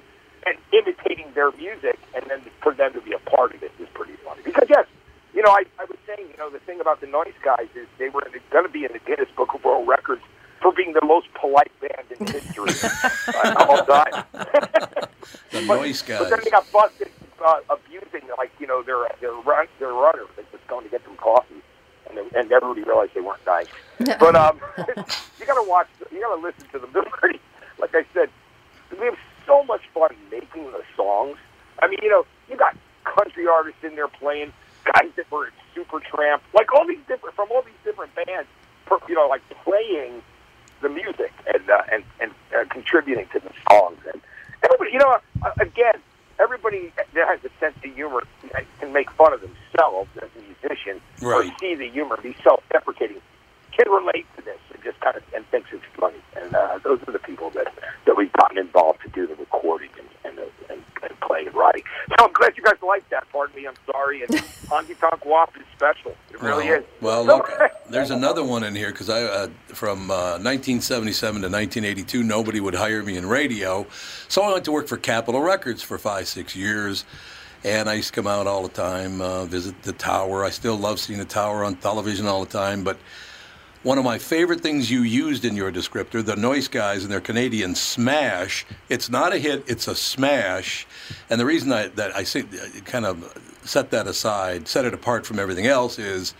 and 0.46 0.56
imitating 0.72 1.30
their 1.34 1.50
music, 1.52 1.98
and 2.14 2.24
then 2.28 2.40
for 2.62 2.72
them 2.72 2.92
to 2.94 3.00
be 3.02 3.12
a 3.12 3.18
part 3.18 3.54
of 3.54 3.62
it. 3.62 3.70
it 3.78 3.82
is 3.82 3.88
pretty 3.92 4.14
funny. 4.24 4.40
Because 4.42 4.68
yes, 4.70 4.86
you 5.34 5.42
know, 5.42 5.50
I, 5.50 5.62
I 5.78 5.84
was 5.84 5.96
saying, 6.06 6.28
you 6.30 6.36
know, 6.38 6.50
the 6.50 6.58
thing 6.60 6.80
about 6.80 7.00
the 7.00 7.06
Noise 7.06 7.34
Guys 7.44 7.68
is 7.74 7.86
they 7.98 8.08
were 8.08 8.22
going 8.50 8.66
to 8.66 8.72
be 8.72 8.84
in 8.84 8.92
the 8.92 8.98
Guinness 9.00 9.28
Book 9.36 9.54
of 9.54 9.64
World 9.64 9.86
Records 9.88 10.22
for 10.60 10.72
being 10.72 10.92
the 10.92 11.04
most 11.04 11.28
polite 11.34 11.72
band 11.80 12.06
in 12.18 12.26
history 12.26 12.72
uh, 13.34 13.66
all 13.68 13.84
time. 13.84 14.24
the 14.32 15.08
But- 15.52 15.64
noise 15.66 16.02
guys. 16.02 16.18
But 16.20 16.30
then 16.30 16.40
they 16.44 16.50
got 16.50 16.70
busted 16.72 17.10
uh, 17.44 17.60
abusing, 17.70 18.28
like 18.36 18.50
you 18.58 18.66
know, 18.66 18.82
their 18.82 19.08
their 19.20 19.32
run 19.32 19.66
their 19.78 19.92
runner 19.92 20.24
that 20.36 20.50
was 20.52 20.60
going 20.68 20.84
to 20.84 20.90
get 20.90 21.02
them 21.04 21.16
coffee, 21.16 21.62
and 22.08 22.18
they, 22.18 22.38
and 22.38 22.52
everybody 22.52 22.82
realized 22.82 23.12
they 23.14 23.20
weren't 23.22 23.44
nice. 23.46 23.66
but 24.18 24.36
um, 24.36 24.60
you 25.38 25.46
got 25.46 25.54
to 25.62 25.66
watch, 25.68 25.88
you 26.12 26.20
got 26.20 26.36
to 26.36 26.42
listen 26.42 26.68
to 26.72 26.78
them. 26.78 26.90
They're 26.92 27.02
pretty, 27.04 27.40
like 27.78 27.94
I 27.94 28.04
said, 28.12 28.28
we 28.98 29.06
have 29.06 29.16
so 29.46 29.64
much 29.64 29.80
fun 29.94 30.10
making 30.30 30.64
the 30.72 30.82
songs. 30.96 31.38
I 31.82 31.88
mean, 31.88 31.98
you 32.02 32.10
know, 32.10 32.26
you 32.50 32.56
got 32.58 32.76
country 33.04 33.46
artists 33.46 33.82
in 33.82 33.94
there 33.96 34.08
playing, 34.08 34.52
guys 34.84 35.10
that 35.16 35.30
were 35.30 35.46
in 35.46 35.52
Supertramp, 35.74 36.40
like 36.54 36.72
all 36.72 36.86
these 36.86 37.00
different 37.08 37.34
from 37.36 37.48
all 37.50 37.62
these 37.62 37.80
different 37.84 38.14
bands, 38.14 38.48
per, 38.86 38.98
you 39.08 39.14
know, 39.14 39.28
like 39.28 39.42
playing 39.64 40.22
the 40.82 40.88
music 40.88 41.32
and 41.52 41.70
uh, 41.70 41.82
and 41.92 42.04
and 42.20 42.32
uh, 42.54 42.64
contributing 42.70 43.26
to 43.32 43.40
the 43.40 43.52
songs. 43.70 43.98
And 44.12 44.20
everybody, 44.64 44.90
you 44.92 44.98
know, 44.98 45.18
uh, 45.42 45.50
again, 45.60 46.00
everybody 46.40 46.92
that 46.96 47.28
has 47.28 47.40
a 47.44 47.50
sense 47.60 47.76
of 47.84 47.94
humor 47.94 48.22
can 48.80 48.92
make 48.92 49.10
fun 49.12 49.32
of 49.32 49.40
themselves 49.40 50.10
as 50.16 50.28
a 50.36 50.42
musician 50.42 51.00
or 51.22 51.44
see 51.60 51.74
the 51.74 51.88
humor, 51.88 52.18
be 52.22 52.34
self-deprecating, 52.42 53.20
can 53.72 53.90
relate 53.90 54.26
to 54.36 54.42
this 54.42 54.58
and 54.72 54.82
just 54.82 54.98
kind 55.00 55.16
of 55.16 55.22
and 55.34 55.46
thinks 55.46 55.68
it's 55.72 55.84
funny. 55.96 56.20
And 56.36 56.54
uh, 56.54 56.78
those 56.82 57.00
are 57.06 57.12
the 57.12 57.18
people 57.18 57.50
that 57.50 57.72
that 58.06 58.16
we've 58.16 58.32
gotten 58.32 58.58
involved 58.58 59.02
to 59.02 59.08
do 59.08 59.26
the 59.26 59.34
recording 59.36 59.90
and 59.98 60.08
and, 61.02 61.12
and 61.46 61.54
writing. 61.54 61.82
So 62.18 62.26
I'm 62.26 62.32
glad 62.32 62.56
you 62.56 62.62
guys 62.62 62.74
like 62.82 63.08
that. 63.10 63.26
Pardon 63.30 63.56
me, 63.56 63.66
I'm 63.66 63.74
sorry. 63.86 64.22
And 64.22 64.30
Honky 64.68 64.98
Tonk 64.98 65.24
WAP 65.24 65.56
is 65.56 65.62
special. 65.76 66.16
It 66.30 66.40
really 66.42 66.66
well, 66.68 66.78
is. 66.78 66.84
Well, 67.00 67.24
So- 67.26 67.36
look, 67.36 67.50
there's 67.88 68.10
another 68.10 68.44
one 68.44 68.64
in 68.64 68.74
here 68.74 68.90
because 68.90 69.08
I, 69.08 69.22
uh, 69.22 69.48
from 69.68 70.10
uh, 70.10 70.38
1977 70.38 71.42
to 71.42 71.48
1982, 71.48 72.22
nobody 72.22 72.60
would 72.60 72.74
hire 72.74 73.02
me 73.02 73.16
in 73.16 73.26
radio, 73.26 73.86
so 74.28 74.42
I 74.42 74.52
went 74.52 74.64
to 74.66 74.72
work 74.72 74.86
for 74.88 74.96
Capitol 74.96 75.40
Records 75.42 75.82
for 75.82 75.98
five, 75.98 76.28
six 76.28 76.54
years, 76.54 77.04
and 77.64 77.88
I 77.88 77.94
used 77.94 78.08
to 78.08 78.14
come 78.14 78.26
out 78.26 78.46
all 78.46 78.62
the 78.62 78.68
time, 78.68 79.20
uh, 79.20 79.44
visit 79.44 79.82
the 79.82 79.92
tower. 79.92 80.44
I 80.44 80.50
still 80.50 80.76
love 80.76 81.00
seeing 81.00 81.18
the 81.18 81.24
tower 81.24 81.64
on 81.64 81.76
television 81.76 82.26
all 82.26 82.44
the 82.44 82.50
time, 82.52 82.84
but. 82.84 82.98
One 83.82 83.96
of 83.96 84.04
my 84.04 84.18
favorite 84.18 84.60
things 84.60 84.90
you 84.90 85.00
used 85.00 85.42
in 85.42 85.56
your 85.56 85.72
descriptor, 85.72 86.22
the 86.22 86.36
Noise 86.36 86.68
Guys 86.68 87.02
and 87.02 87.10
their 87.10 87.20
Canadian 87.20 87.74
smash. 87.74 88.66
It's 88.90 89.08
not 89.08 89.32
a 89.32 89.38
hit; 89.38 89.64
it's 89.66 89.88
a 89.88 89.94
smash. 89.94 90.86
And 91.30 91.40
the 91.40 91.46
reason 91.46 91.72
I, 91.72 91.88
that 91.88 92.14
I 92.14 92.24
say, 92.24 92.42
kind 92.84 93.06
of 93.06 93.32
set 93.64 93.90
that 93.92 94.06
aside, 94.06 94.68
set 94.68 94.84
it 94.84 94.92
apart 94.92 95.24
from 95.24 95.38
everything 95.38 95.66
else, 95.66 95.98
is 95.98 96.34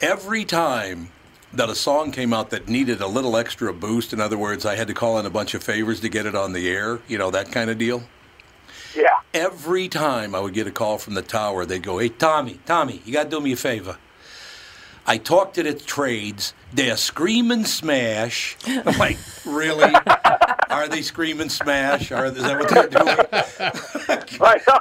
every 0.00 0.46
time 0.46 1.10
that 1.52 1.68
a 1.68 1.74
song 1.74 2.12
came 2.12 2.32
out 2.32 2.48
that 2.48 2.66
needed 2.66 3.02
a 3.02 3.06
little 3.06 3.36
extra 3.36 3.70
boost, 3.72 4.14
in 4.14 4.20
other 4.20 4.38
words, 4.38 4.64
I 4.64 4.74
had 4.74 4.88
to 4.88 4.94
call 4.94 5.18
in 5.18 5.26
a 5.26 5.30
bunch 5.30 5.52
of 5.52 5.62
favors 5.62 6.00
to 6.00 6.08
get 6.08 6.24
it 6.24 6.34
on 6.34 6.54
the 6.54 6.68
air, 6.68 6.98
you 7.08 7.18
know, 7.18 7.30
that 7.30 7.52
kind 7.52 7.68
of 7.68 7.76
deal. 7.76 8.04
yeah. 8.96 9.20
Every 9.34 9.88
time 9.88 10.34
I 10.34 10.40
would 10.40 10.54
get 10.54 10.66
a 10.66 10.70
call 10.72 10.96
from 10.96 11.12
the 11.14 11.22
tower, 11.22 11.66
they'd 11.66 11.82
go, 11.82 11.98
Hey, 11.98 12.08
Tommy, 12.08 12.58
Tommy, 12.64 13.02
you 13.04 13.12
got 13.12 13.24
to 13.24 13.30
do 13.30 13.40
me 13.40 13.52
a 13.52 13.56
favor. 13.56 13.98
I 15.06 15.18
talked 15.18 15.54
to 15.56 15.62
the 15.62 15.74
trades. 15.74 16.54
They're 16.72 16.96
screaming 16.96 17.64
smash. 17.64 18.56
I'm 18.66 18.98
like, 18.98 19.18
really? 19.44 19.92
Are 20.70 20.88
they 20.88 21.02
screaming 21.02 21.50
smash? 21.50 22.10
Are, 22.10 22.26
is 22.26 22.34
that 22.34 22.58
what 22.58 22.68
they're 22.68 22.88
doing? 22.88 24.26
Know. 24.66 24.78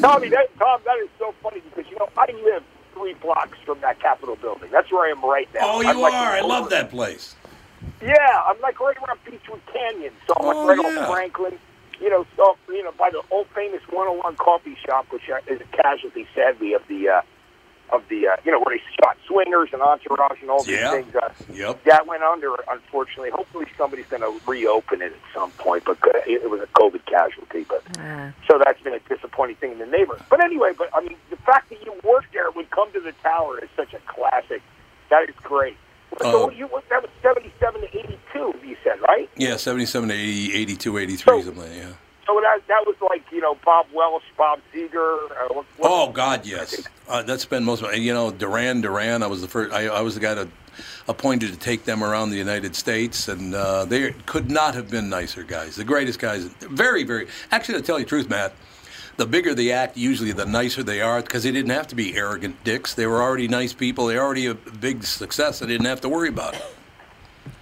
Tommy, 0.00 0.28
that, 0.28 0.46
Tom, 0.58 0.80
that 0.84 0.98
is 1.02 1.08
so 1.18 1.34
funny 1.42 1.60
because, 1.60 1.90
you 1.90 1.96
know, 1.98 2.08
I 2.16 2.26
live 2.44 2.62
three 2.94 3.14
blocks 3.14 3.56
from 3.64 3.80
that 3.80 3.98
Capitol 4.00 4.36
building. 4.36 4.68
That's 4.70 4.90
where 4.92 5.06
I 5.06 5.10
am 5.10 5.24
right 5.24 5.48
now. 5.54 5.60
Oh, 5.62 5.80
you 5.80 5.88
I'm 5.88 5.98
like 6.00 6.12
are. 6.12 6.32
I 6.32 6.40
love 6.40 6.68
that 6.70 6.90
place. 6.90 7.34
Yeah, 8.02 8.42
I'm 8.46 8.60
like 8.60 8.78
right 8.80 8.96
around 8.98 9.18
Beachwood 9.24 9.60
Canyon. 9.72 10.12
So 10.26 10.34
I'm 10.38 10.44
Oh, 10.44 10.66
like 10.66 10.78
right 10.78 10.92
yeah. 10.94 11.00
on 11.06 11.12
Franklin, 11.12 11.58
you 12.00 12.10
know, 12.10 12.26
so, 12.36 12.56
you 12.68 12.82
know, 12.84 12.92
by 12.98 13.10
the 13.10 13.22
old 13.30 13.46
famous 13.54 13.80
101 13.88 14.36
coffee 14.36 14.76
shop, 14.86 15.06
which 15.10 15.22
is 15.46 15.60
a 15.60 15.76
casualty, 15.82 16.26
sadly, 16.34 16.74
of 16.74 16.82
the 16.88 17.08
uh, 17.08 17.20
of 17.90 18.02
the 18.08 18.26
uh, 18.28 18.36
you 18.44 18.52
know 18.52 18.60
where 18.60 18.76
they 18.76 18.82
shot 19.02 19.16
swingers 19.26 19.70
and 19.72 19.82
entourage 19.82 20.40
and 20.40 20.50
all 20.50 20.62
these 20.62 20.76
Yeah. 20.78 20.90
things. 20.92 21.14
Uh, 21.14 21.30
Yep. 21.52 21.84
that 21.84 22.06
went 22.06 22.22
under, 22.22 22.54
unfortunately. 22.70 23.30
Hopefully, 23.30 23.66
somebody's 23.76 24.06
going 24.06 24.22
to 24.22 24.32
reopen 24.46 25.02
it 25.02 25.12
at 25.12 25.18
some 25.34 25.50
point. 25.52 25.84
But 25.84 25.98
uh, 26.06 26.18
it 26.26 26.42
it 26.42 26.50
was 26.50 26.60
a 26.60 26.66
COVID 26.68 27.04
casualty. 27.06 27.64
But 27.68 27.82
so 28.46 28.58
that's 28.64 28.80
been 28.82 28.94
a 28.94 29.00
disappointing 29.08 29.56
thing 29.56 29.72
in 29.72 29.78
the 29.78 29.86
neighborhood. 29.86 30.24
But 30.30 30.42
anyway, 30.42 30.72
but 30.76 30.88
I 30.94 31.00
mean, 31.00 31.16
the 31.30 31.36
fact 31.36 31.70
that 31.70 31.84
you 31.84 31.92
worked 32.04 32.32
there 32.32 32.50
would 32.50 32.70
come 32.70 32.90
to 32.92 33.00
the 33.00 33.12
tower 33.22 33.58
is 33.58 33.68
such 33.76 33.94
a 33.94 33.98
classic. 34.06 34.62
That 35.10 35.28
is 35.28 35.34
great. 35.42 35.76
So 36.20 36.48
Uh, 36.48 36.50
you 36.50 36.68
that 36.90 37.02
was 37.02 37.10
seventy-seven 37.22 37.80
to 37.82 37.98
eighty-two. 37.98 38.54
You 38.66 38.76
said 38.84 39.00
right? 39.02 39.28
Yeah, 39.36 39.56
77 39.56 40.08
to 40.08 40.14
80, 40.14 40.54
82, 40.54 40.98
83, 40.98 41.42
something 41.42 41.56
like 41.62 41.68
that, 41.70 41.76
yeah. 41.76 41.92
So 42.28 42.38
that 42.42 42.60
that 42.68 42.84
was 42.86 42.94
like 43.08 43.24
you 43.32 43.40
know 43.40 43.56
Bob 43.64 43.86
Welch, 43.94 44.22
Bob 44.36 44.60
Seger. 44.72 45.30
Uh, 45.30 45.54
what, 45.54 45.64
what, 45.78 45.90
Oh 45.90 46.12
God, 46.12 46.44
yes. 46.44 46.86
Uh, 47.08 47.22
that's 47.22 47.46
been 47.46 47.64
most. 47.64 47.82
of 47.82 47.96
You 47.96 48.12
know, 48.12 48.30
Duran 48.30 48.82
Duran. 48.82 49.22
I 49.22 49.26
was 49.26 49.40
the 49.40 49.48
first. 49.48 49.72
I, 49.72 49.86
I 49.86 50.02
was 50.02 50.14
the 50.14 50.20
guy 50.20 50.34
that 50.34 50.46
appointed 51.08 51.52
to 51.52 51.58
take 51.58 51.84
them 51.84 52.04
around 52.04 52.28
the 52.28 52.36
United 52.36 52.76
States, 52.76 53.28
and 53.28 53.54
uh, 53.54 53.86
they 53.86 54.12
could 54.26 54.50
not 54.50 54.74
have 54.74 54.90
been 54.90 55.08
nicer 55.08 55.42
guys. 55.42 55.76
The 55.76 55.84
greatest 55.84 56.18
guys. 56.18 56.44
Very, 56.60 57.02
very. 57.02 57.28
Actually, 57.50 57.80
to 57.80 57.86
tell 57.86 57.98
you 57.98 58.04
the 58.04 58.10
truth, 58.10 58.28
Matt, 58.28 58.52
the 59.16 59.24
bigger 59.24 59.54
the 59.54 59.72
act, 59.72 59.96
usually 59.96 60.32
the 60.32 60.44
nicer 60.44 60.82
they 60.82 61.00
are, 61.00 61.22
because 61.22 61.44
they 61.44 61.50
didn't 61.50 61.70
have 61.70 61.86
to 61.86 61.94
be 61.94 62.14
arrogant 62.14 62.62
dicks. 62.62 62.92
They 62.92 63.06
were 63.06 63.22
already 63.22 63.48
nice 63.48 63.72
people. 63.72 64.06
They 64.06 64.16
were 64.16 64.22
already 64.22 64.46
a 64.46 64.54
big 64.54 65.02
success. 65.02 65.60
They 65.60 65.66
didn't 65.66 65.86
have 65.86 66.02
to 66.02 66.10
worry 66.10 66.28
about 66.28 66.56
it. 66.56 66.66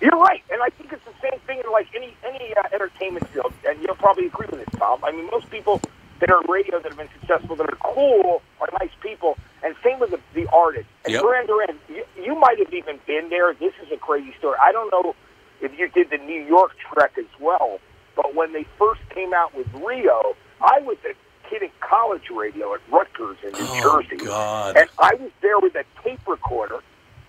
You're 0.01 0.19
right, 0.19 0.43
and 0.51 0.61
I 0.61 0.71
think 0.71 0.93
it's 0.93 1.06
same 1.31 1.41
thing 1.41 1.61
in 1.65 1.71
like 1.73 1.89
any 1.95 2.17
any 2.25 2.55
uh, 2.57 2.63
entertainment 2.73 3.27
field, 3.29 3.53
and 3.67 3.81
you'll 3.83 3.95
probably 3.97 4.27
agree 4.27 4.47
with 4.51 4.65
this, 4.65 4.79
Tom. 4.81 5.01
I 5.05 5.13
mean, 5.13 5.27
most 5.31 5.51
people 5.51 5.81
that 6.21 6.31
are 6.31 6.41
radio 6.49 6.79
that 6.81 6.89
have 6.89 6.97
been 6.99 7.09
successful, 7.21 7.57
that 7.57 7.69
are 7.69 7.79
cool, 7.95 8.43
are 8.61 8.69
nice 8.81 8.91
people, 9.01 9.37
and 9.63 9.75
same 9.85 9.99
with 10.01 10.11
the, 10.11 10.21
the 10.35 10.47
artists. 10.53 10.89
And 11.05 11.13
Yep. 11.13 11.23
Duran 11.23 11.47
Duran, 11.47 11.79
you, 11.89 12.05
you 12.23 12.35
might 12.39 12.59
have 12.59 12.73
even 12.73 12.99
been 13.07 13.29
there. 13.29 13.53
This 13.55 13.75
is 13.85 13.93
a 13.93 13.97
crazy 13.99 14.35
story. 14.39 14.57
I 14.63 14.73
don't 14.73 14.91
know 14.91 15.15
if 15.61 15.79
you 15.79 15.89
did 15.89 16.11
the 16.11 16.19
New 16.19 16.43
York 16.43 16.73
trek 16.93 17.13
as 17.19 17.27
well, 17.41 17.81
but 18.15 18.35
when 18.35 18.53
they 18.53 18.65
first 18.79 19.01
came 19.11 19.35
out 19.35 19.55
with 19.55 19.67
Rio, 19.75 20.35
I 20.63 20.81
was 20.81 20.97
a 21.05 21.13
kid 21.51 21.63
in 21.63 21.71
college 21.81 22.31
radio 22.35 22.75
at 22.75 22.81
Rutgers 22.91 23.37
in 23.45 23.53
New 23.53 23.59
Oh, 23.61 24.03
Jersey, 24.03 24.17
God. 24.25 24.77
and 24.77 24.89
I 24.99 25.15
was 25.15 25.31
there 25.43 25.59
with 25.61 25.75
a 25.77 25.85
tape 26.03 26.27
recorder 26.27 26.81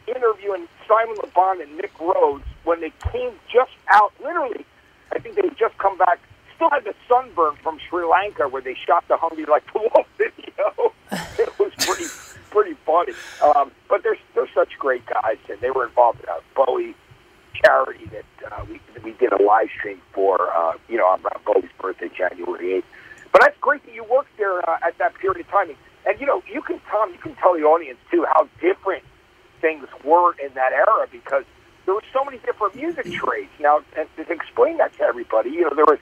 interviewing 0.07 0.67
Simon 0.87 1.15
Le 1.21 1.27
Bon 1.35 1.61
and 1.61 1.75
Nick 1.75 1.91
Rhodes 1.99 2.45
when 2.67 2.81
they 2.81 2.91
came 3.11 3.31
just 3.51 3.71
out. 3.87 4.11
Literally, 4.21 4.65
I 5.13 5.19
think 5.19 5.35
they 5.35 5.49
just 5.57 5.77
come 5.77 5.97
back. 5.97 6.19
Still 6.55 6.69
had 6.69 6.83
the 6.83 6.93
sunburn 7.07 7.55
from 7.63 7.79
Sri 7.89 8.03
Lanka 8.05 8.49
where 8.49 8.61
they 8.61 8.75
shot 8.75 9.07
the 9.07 9.15
Hungry 9.15 9.45
Like 9.45 9.63
the 9.71 9.79
Wolf 9.79 10.07
video. 10.17 10.93
it 11.39 11.57
was 11.57 11.71
pretty 11.79 12.05
pretty 12.51 12.75
funny. 12.85 13.13
Um, 13.41 13.71
but 13.87 14.03
they're 14.03 14.17
they're 14.35 14.49
such 14.53 14.77
great 14.77 15.05
guys, 15.05 15.37
and 15.49 15.59
they 15.61 15.71
were 15.71 15.87
involved 15.87 16.19
in 16.19 16.29
a 16.29 16.39
Bowie 16.55 16.95
charity 17.63 18.05
that 18.11 18.51
uh, 18.51 18.65
we 18.69 18.81
we 19.01 19.13
did 19.13 19.31
a 19.31 19.41
live 19.41 19.69
stream 19.79 20.01
for. 20.13 20.51
Uh, 20.51 20.73
you 20.89 20.97
know, 20.97 21.05
on 21.05 21.21
Bowie's 21.45 21.71
birthday, 21.79 22.09
January 22.15 22.75
eighth. 22.75 22.85
But 23.31 23.41
that's 23.41 23.57
great 23.61 23.85
that 23.85 23.93
you 23.93 24.03
worked 24.03 24.35
there 24.37 24.67
uh, 24.69 24.79
at 24.85 24.97
that 24.97 25.15
period 25.15 25.45
of 25.45 25.47
time. 25.51 25.69
And 26.05 26.19
you 26.19 26.25
know, 26.25 26.41
you 26.51 26.61
can 26.61 26.81
Tom, 26.89 27.11
you 27.11 27.19
can 27.19 27.35
tell 27.35 27.53
the 27.53 27.63
audience 27.63 27.99
too 28.11 28.25
how 28.33 28.49
different 28.59 29.03
things 29.61 29.87
were 30.03 30.33
in 30.43 30.53
that 30.55 30.73
era 30.73 31.07
because 31.11 31.43
there 31.87 31.95
were 31.95 32.03
so 32.13 32.23
many 32.25 32.37
different 32.39 32.75
music 32.75 33.05
trades. 33.11 33.49
Now, 33.59 33.79
and 33.97 34.07
to 34.17 34.31
explain 34.31 34.77
that 34.77 34.93
to 34.97 35.03
everybody, 35.03 35.49
you 35.51 35.61
know, 35.61 35.71
there 35.73 35.85
was, 35.85 35.99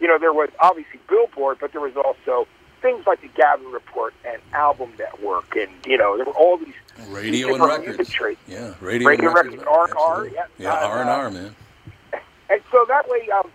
you 0.00 0.06
know, 0.06 0.18
there 0.18 0.32
was 0.32 0.48
obviously 0.60 1.00
Billboard, 1.08 1.58
but 1.60 1.72
there 1.72 1.80
was 1.80 1.96
also 1.96 2.46
things 2.80 3.04
like 3.06 3.20
the 3.22 3.28
Gavin 3.36 3.66
Report 3.72 4.14
and 4.24 4.40
Album 4.52 4.92
Network, 4.98 5.56
and 5.56 5.70
you 5.84 5.98
know, 5.98 6.16
there 6.16 6.24
were 6.26 6.32
all 6.32 6.56
these 6.58 6.74
Radio 7.08 7.52
and 7.54 7.62
records. 7.62 8.14
Yeah, 8.46 8.74
radio, 8.80 9.08
Radio 9.08 9.26
and 9.26 9.34
records. 9.34 9.56
records, 9.56 9.92
R&R, 9.98 10.28
yeah. 10.28 10.46
Yeah, 10.58 10.72
Uh, 10.72 10.86
R 10.88 11.00
and 11.00 11.10
R, 11.10 11.30
man. 11.30 11.56
And 12.48 12.60
so 12.70 12.84
that 12.88 13.08
way, 13.08 13.28
um, 13.30 13.50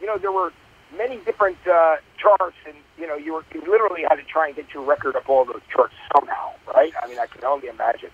you 0.00 0.06
know, 0.06 0.18
there 0.18 0.30
were 0.32 0.52
many 0.96 1.16
different 1.24 1.58
uh, 1.66 1.96
charts, 2.16 2.56
and 2.64 2.76
you 2.96 3.06
know, 3.08 3.16
you 3.16 3.34
were 3.34 3.44
you 3.52 3.60
literally 3.68 4.02
had 4.08 4.16
to 4.16 4.22
try 4.22 4.46
and 4.46 4.54
get 4.54 4.72
your 4.72 4.84
record 4.84 5.16
up 5.16 5.28
all 5.28 5.44
those 5.44 5.60
charts 5.74 5.94
somehow, 6.14 6.52
right? 6.72 6.92
I 7.02 7.08
mean, 7.08 7.18
I 7.18 7.26
can 7.26 7.44
only 7.44 7.66
imagine 7.66 8.10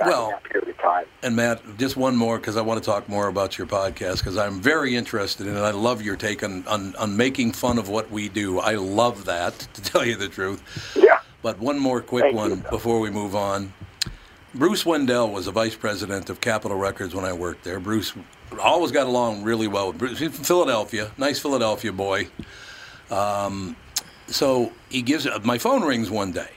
Well, 0.00 0.24
in 0.26 0.30
that 0.30 0.44
period 0.44 0.68
of 0.68 0.78
time. 0.78 1.06
And 1.22 1.36
Matt, 1.36 1.62
just 1.78 1.96
one 1.96 2.16
more 2.16 2.38
because 2.38 2.56
I 2.56 2.62
want 2.62 2.82
to 2.82 2.86
talk 2.86 3.08
more 3.08 3.28
about 3.28 3.56
your 3.56 3.66
podcast 3.66 4.18
because 4.18 4.36
I'm 4.36 4.60
very 4.60 4.96
interested 4.96 5.46
in 5.46 5.56
it. 5.56 5.60
I 5.60 5.70
love 5.70 6.02
your 6.02 6.16
take 6.16 6.42
on, 6.42 6.66
on, 6.66 6.96
on 6.96 7.16
making 7.16 7.52
fun 7.52 7.78
of 7.78 7.88
what 7.88 8.10
we 8.10 8.28
do. 8.28 8.58
I 8.58 8.74
love 8.74 9.24
that, 9.26 9.58
to 9.74 9.82
tell 9.82 10.04
you 10.04 10.16
the 10.16 10.28
truth. 10.28 10.62
Yeah. 10.96 11.20
But 11.42 11.58
one 11.58 11.78
more 11.78 12.00
quick 12.00 12.24
Thank 12.24 12.36
one 12.36 12.50
you. 12.50 12.56
before 12.70 13.00
we 13.00 13.10
move 13.10 13.36
on. 13.36 13.72
Bruce 14.54 14.86
Wendell 14.86 15.30
was 15.30 15.46
a 15.46 15.52
vice 15.52 15.74
president 15.74 16.30
of 16.30 16.40
Capitol 16.40 16.76
Records 16.76 17.14
when 17.14 17.24
I 17.24 17.32
worked 17.32 17.64
there. 17.64 17.80
Bruce 17.80 18.14
always 18.60 18.92
got 18.92 19.06
along 19.06 19.42
really 19.42 19.66
well 19.66 19.88
with 19.88 19.98
Bruce. 19.98 20.18
He's 20.18 20.34
from 20.34 20.44
Philadelphia, 20.44 21.10
nice 21.18 21.40
Philadelphia 21.40 21.92
boy. 21.92 22.28
Um, 23.10 23.76
so 24.28 24.72
he 24.88 25.02
gives 25.02 25.26
my 25.42 25.58
phone 25.58 25.82
rings 25.82 26.10
one 26.10 26.32
day. 26.32 26.50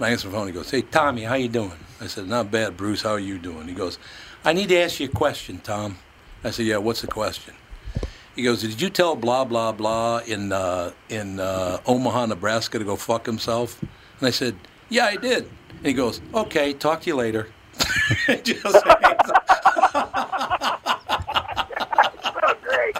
I 0.00 0.10
answer 0.10 0.28
the 0.28 0.34
phone. 0.34 0.46
He 0.46 0.52
goes, 0.52 0.70
"Hey 0.70 0.82
Tommy, 0.82 1.22
how 1.22 1.34
you 1.34 1.48
doing?" 1.48 1.72
I 2.00 2.06
said, 2.06 2.28
"Not 2.28 2.50
bad, 2.50 2.76
Bruce. 2.76 3.02
How 3.02 3.12
are 3.12 3.18
you 3.18 3.38
doing?" 3.38 3.66
He 3.68 3.74
goes, 3.74 3.98
"I 4.44 4.52
need 4.52 4.68
to 4.68 4.76
ask 4.78 5.00
you 5.00 5.06
a 5.06 5.10
question, 5.10 5.58
Tom." 5.58 5.98
I 6.44 6.50
said, 6.50 6.66
"Yeah, 6.66 6.76
what's 6.78 7.00
the 7.00 7.06
question?" 7.06 7.54
He 8.34 8.42
goes, 8.42 8.60
"Did 8.60 8.80
you 8.80 8.90
tell 8.90 9.16
blah 9.16 9.44
blah 9.44 9.72
blah 9.72 10.18
in 10.26 10.52
uh, 10.52 10.92
in 11.08 11.40
uh, 11.40 11.78
Omaha, 11.86 12.26
Nebraska, 12.26 12.78
to 12.78 12.84
go 12.84 12.96
fuck 12.96 13.24
himself?" 13.26 13.80
And 13.80 14.28
I 14.28 14.30
said, 14.30 14.56
"Yeah, 14.90 15.06
I 15.06 15.16
did." 15.16 15.48
And 15.78 15.86
he 15.86 15.92
goes, 15.94 16.20
"Okay, 16.34 16.72
talk 16.74 17.00
to 17.02 17.06
you 17.10 17.16
later." 17.16 17.48
Just 18.42 18.62
hangs 18.64 19.30
up. 19.30 19.44
Oh, 22.42 22.54
great. 22.62 22.96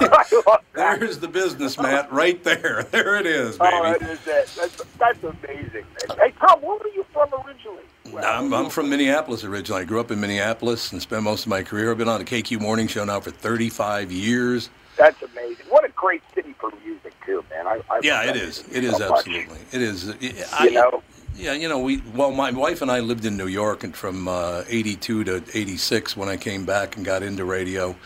I 0.00 0.24
love 0.46 0.60
that. 0.74 1.00
There's 1.00 1.18
the 1.18 1.28
business, 1.28 1.78
Matt, 1.78 2.12
right 2.12 2.42
there. 2.44 2.86
There 2.90 3.16
it 3.16 3.26
is, 3.26 3.56
Oh, 3.60 3.82
that 3.82 4.02
is 4.02 4.18
it. 4.26 4.48
That's, 4.56 4.82
that's 4.98 5.22
amazing. 5.24 5.84
Man. 6.08 6.18
Tom, 6.40 6.60
where 6.62 6.78
were 6.78 6.88
you 6.88 7.04
from 7.12 7.28
originally? 7.34 7.82
I'm, 8.24 8.52
I'm 8.52 8.70
from 8.70 8.88
Minneapolis 8.88 9.44
originally. 9.44 9.82
I 9.82 9.84
grew 9.84 10.00
up 10.00 10.10
in 10.10 10.20
Minneapolis 10.20 10.90
and 10.92 11.00
spent 11.00 11.22
most 11.22 11.42
of 11.42 11.48
my 11.48 11.62
career. 11.62 11.90
I've 11.90 11.98
been 11.98 12.08
on 12.08 12.18
the 12.18 12.24
KQ 12.24 12.60
Morning 12.60 12.86
Show 12.88 13.04
now 13.04 13.20
for 13.20 13.30
35 13.30 14.10
years. 14.10 14.70
That's 14.96 15.20
amazing. 15.22 15.66
What 15.68 15.84
a 15.84 15.90
great 15.90 16.22
city 16.34 16.54
for 16.58 16.72
music, 16.84 17.14
too, 17.24 17.44
man. 17.50 17.66
I, 17.66 17.80
I 17.90 18.00
Yeah, 18.02 18.28
it 18.28 18.36
is. 18.36 18.64
It 18.72 18.84
is 18.84 18.96
so 18.96 19.10
much. 19.10 19.18
absolutely. 19.26 19.58
It 19.72 19.82
is. 19.82 20.10
I, 20.52 20.64
You 20.64 20.72
know? 20.72 21.02
Yeah, 21.36 21.52
you 21.52 21.68
know, 21.68 21.78
we 21.78 22.02
well, 22.14 22.32
my 22.32 22.50
wife 22.50 22.82
and 22.82 22.90
I 22.90 23.00
lived 23.00 23.24
in 23.24 23.36
New 23.36 23.46
York, 23.46 23.84
and 23.84 23.96
from 23.96 24.28
uh, 24.28 24.64
'82 24.68 25.24
to 25.24 25.42
'86, 25.54 26.16
when 26.16 26.28
I 26.28 26.36
came 26.36 26.66
back 26.66 26.96
and 26.96 27.04
got 27.06 27.22
into 27.22 27.44
radio, 27.44 27.96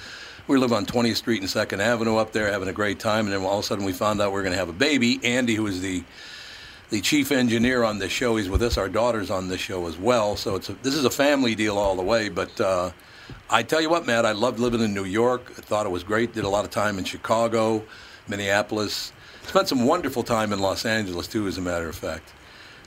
we 0.47 0.57
live 0.59 0.73
on 0.73 0.87
20th 0.87 1.17
Street 1.17 1.41
and 1.41 1.51
Second 1.51 1.81
Avenue 1.81 2.17
up 2.17 2.33
there, 2.33 2.53
having 2.53 2.69
a 2.69 2.73
great 2.73 3.01
time. 3.01 3.25
And 3.25 3.35
then 3.35 3.43
all 3.43 3.59
of 3.59 3.65
a 3.65 3.67
sudden, 3.67 3.85
we 3.85 3.93
found 3.93 4.21
out 4.21 4.33
we 4.33 4.39
are 4.39 4.43
going 4.43 4.53
to 4.53 4.59
have 4.59 4.69
a 4.69 4.75
baby. 4.75 5.19
Andy, 5.25 5.55
who 5.55 5.67
is 5.67 5.81
the 5.81 6.05
the 6.91 7.01
chief 7.01 7.33
engineer 7.33 7.83
on 7.83 7.99
this 7.99 8.13
show, 8.13 8.37
he's 8.37 8.49
with 8.49 8.63
us. 8.63 8.77
Our 8.79 8.89
daughter's 8.89 9.31
on 9.31 9.49
this 9.49 9.61
show 9.61 9.87
as 9.87 9.97
well. 9.97 10.37
So 10.37 10.55
it's 10.57 10.69
a, 10.69 10.75
this 10.83 10.95
is 10.95 11.05
a 11.05 11.11
family 11.11 11.55
deal 11.55 11.79
all 11.79 11.97
the 11.97 12.03
way. 12.03 12.29
But 12.29 12.61
uh, 12.61 12.91
I 13.51 13.63
tell 13.63 13.81
you 13.81 13.91
what, 13.91 14.07
Matt, 14.07 14.27
I 14.27 14.33
loved 14.33 14.59
living 14.59 14.81
in 14.81 14.95
New 14.95 15.05
York. 15.05 15.53
I 15.59 15.63
thought 15.63 15.87
it 15.87 15.91
was 15.91 16.05
great. 16.05 16.35
Did 16.35 16.45
a 16.45 16.49
lot 16.49 16.65
of 16.65 16.71
time 16.71 16.99
in 16.99 17.05
Chicago, 17.05 17.83
Minneapolis. 18.29 19.13
Spent 19.47 19.69
some 19.69 19.85
wonderful 19.85 20.23
time 20.23 20.53
in 20.53 20.59
Los 20.59 20.87
Angeles 20.87 21.27
too, 21.27 21.47
as 21.47 21.59
a 21.59 21.61
matter 21.61 21.89
of 21.89 21.97
fact. 21.97 22.33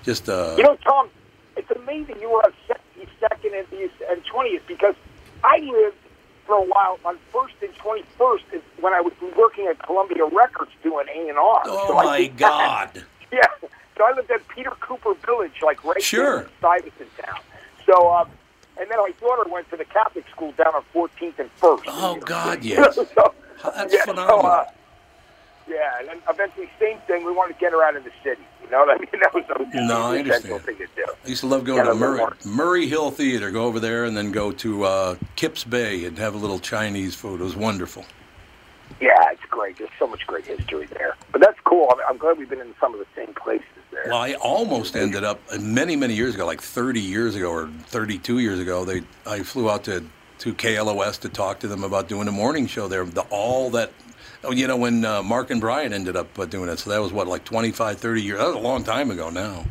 Just 0.04 0.30
uh, 0.30 0.56
You 0.58 0.64
know, 0.64 0.78
Tom, 0.84 1.10
it's 1.56 1.70
amazing 1.72 2.20
you 2.20 2.30
were 2.30 2.44
on 2.46 2.54
sec- 2.68 2.82
second 3.20 3.54
and, 3.54 3.66
and 4.10 4.22
20th 4.26 4.62
because 4.68 4.96
I 5.44 5.58
lived 5.60 5.98
for 6.46 6.56
a 6.56 6.62
while 6.64 6.98
on 7.04 7.18
first 7.32 7.56
and 7.62 7.74
21st 7.76 8.62
when 8.80 8.94
I 8.94 9.02
was 9.02 9.14
working 9.38 9.68
at 9.68 9.82
Columbia 9.84 10.26
Records 10.26 10.72
doing 10.82 11.08
A&R. 11.14 11.36
oh 11.66 11.88
So 11.88 11.94
my 11.96 12.20
did 12.22 12.38
that. 12.38 12.94
God! 12.94 13.04
Yeah. 13.30 13.42
So 13.98 14.06
I 14.06 14.14
lived 14.16 14.30
at 14.32 14.48
Peter 14.50 14.72
Cooper 14.80 15.14
Village, 15.26 15.54
like 15.64 15.84
right 15.84 16.02
Sure. 16.02 16.24
there 16.24 16.42
in 16.44 16.50
Stuyvesant 16.60 17.18
Town. 17.24 17.40
So, 17.86 18.12
um, 18.14 18.30
and 18.80 18.90
then 18.92 18.98
my 19.00 19.12
daughter 19.20 19.50
went 19.50 19.70
to 19.72 19.78
the 19.78 19.86
Catholic 19.86 20.26
school 20.30 20.52
down 20.52 20.76
on 20.76 20.84
14th 20.94 21.40
and 21.40 21.50
1st. 21.60 21.84
Oh, 21.88 22.14
You 22.14 22.20
know, 22.20 22.26
God, 22.26 22.64
yes. 22.64 22.96
so, 22.96 23.08
That's 23.64 23.94
yeah, 23.94 24.00
so, 24.06 24.12
phenomenal. 24.14 24.46
uh, 24.46 24.66
yeah, 25.68 26.00
and 26.00 26.08
then 26.10 26.18
eventually, 26.30 26.70
same 26.80 26.98
thing. 27.08 27.26
We 27.26 27.32
wanted 27.32 27.54
to 27.56 27.60
get 27.60 27.72
her 27.72 27.84
out 27.84 27.96
of 27.96 28.04
the 28.04 28.12
city. 28.24 28.42
You 28.64 28.70
know 28.70 28.80
what 28.86 28.96
I 28.96 29.00
mean? 29.00 29.08
That 29.20 29.34
was, 29.34 29.44
was 29.50 29.68
No, 29.74 30.02
I 30.12 30.20
understand. 30.20 30.62
thing 30.64 30.78
to 30.78 30.88
do. 30.96 31.06
I 31.26 31.28
used 31.28 31.42
to 31.42 31.48
love 31.48 31.64
going 31.64 31.80
Yeah, 31.80 31.86
to 31.86 31.92
a 31.92 31.96
Murray, 31.96 32.18
more. 32.20 32.38
Murray 32.46 32.88
Hill 32.88 33.10
Theater, 33.12 33.50
go 33.52 33.66
over 33.66 33.80
there, 33.80 34.06
and 34.06 34.16
then 34.16 34.32
go 34.32 34.52
to 34.52 34.84
uh, 34.84 35.16
Kips 35.36 35.64
Bay 35.64 36.06
and 36.06 36.18
have 36.20 36.36
a 36.36 36.38
little 36.38 36.60
Chinese 36.60 37.16
food. 37.16 37.42
It 37.42 37.44
was 37.44 37.56
wonderful. 37.56 38.06
Yeah, 39.02 39.16
it's 39.32 39.42
great. 39.50 39.78
There's 39.78 39.90
so 40.00 40.08
much 40.08 40.26
great 40.28 40.46
history 40.46 40.86
there. 40.86 41.16
But 41.32 41.42
that's 41.42 41.60
cool. 41.66 41.90
I'm, 41.92 42.00
I'm 42.10 42.18
glad 42.18 42.38
we've 42.38 42.50
been 42.50 42.62
in 42.62 42.74
some 42.80 42.94
of 42.94 43.00
the 43.00 43.06
same 43.16 43.34
places 43.34 43.66
Well, 44.06 44.18
I 44.18 44.34
almost 44.34 44.96
ended 44.96 45.24
up 45.24 45.42
many, 45.60 45.96
many 45.96 46.14
years 46.14 46.36
ago, 46.36 46.46
like 46.46 46.62
30 46.62 47.00
years 47.00 47.36
ago 47.36 47.52
or 47.52 47.68
32 47.88 48.40
years 48.40 48.60
ago. 48.60 48.86
They, 48.86 49.02
I 49.26 49.44
flew 49.44 49.70
out 49.70 49.84
to 49.86 50.06
to 50.40 50.54
KLOS 50.54 51.20
to 51.22 51.30
talk 51.30 51.60
to 51.62 51.68
them 51.68 51.84
about 51.84 52.08
doing 52.08 52.28
a 52.28 52.32
morning 52.32 52.68
show 52.68 52.88
there. 52.88 53.04
The, 53.04 53.22
all 53.30 53.72
that, 53.72 53.92
oh, 54.44 54.52
you 54.52 54.68
know, 54.68 54.78
when 54.78 55.04
uh, 55.04 55.24
Mark 55.24 55.50
and 55.50 55.60
Brian 55.60 55.94
ended 55.94 56.16
up 56.16 56.38
uh, 56.38 56.46
doing 56.46 56.70
it. 56.70 56.78
So 56.80 56.92
that 56.92 57.02
was 57.02 57.12
what, 57.12 57.28
like 57.28 57.44
25, 57.44 57.98
30 57.98 58.22
years. 58.22 58.38
That 58.38 58.48
was 58.48 58.56
a 58.56 58.60
long 58.60 58.84
time 58.84 59.10
ago 59.12 59.30
now. 59.30 59.66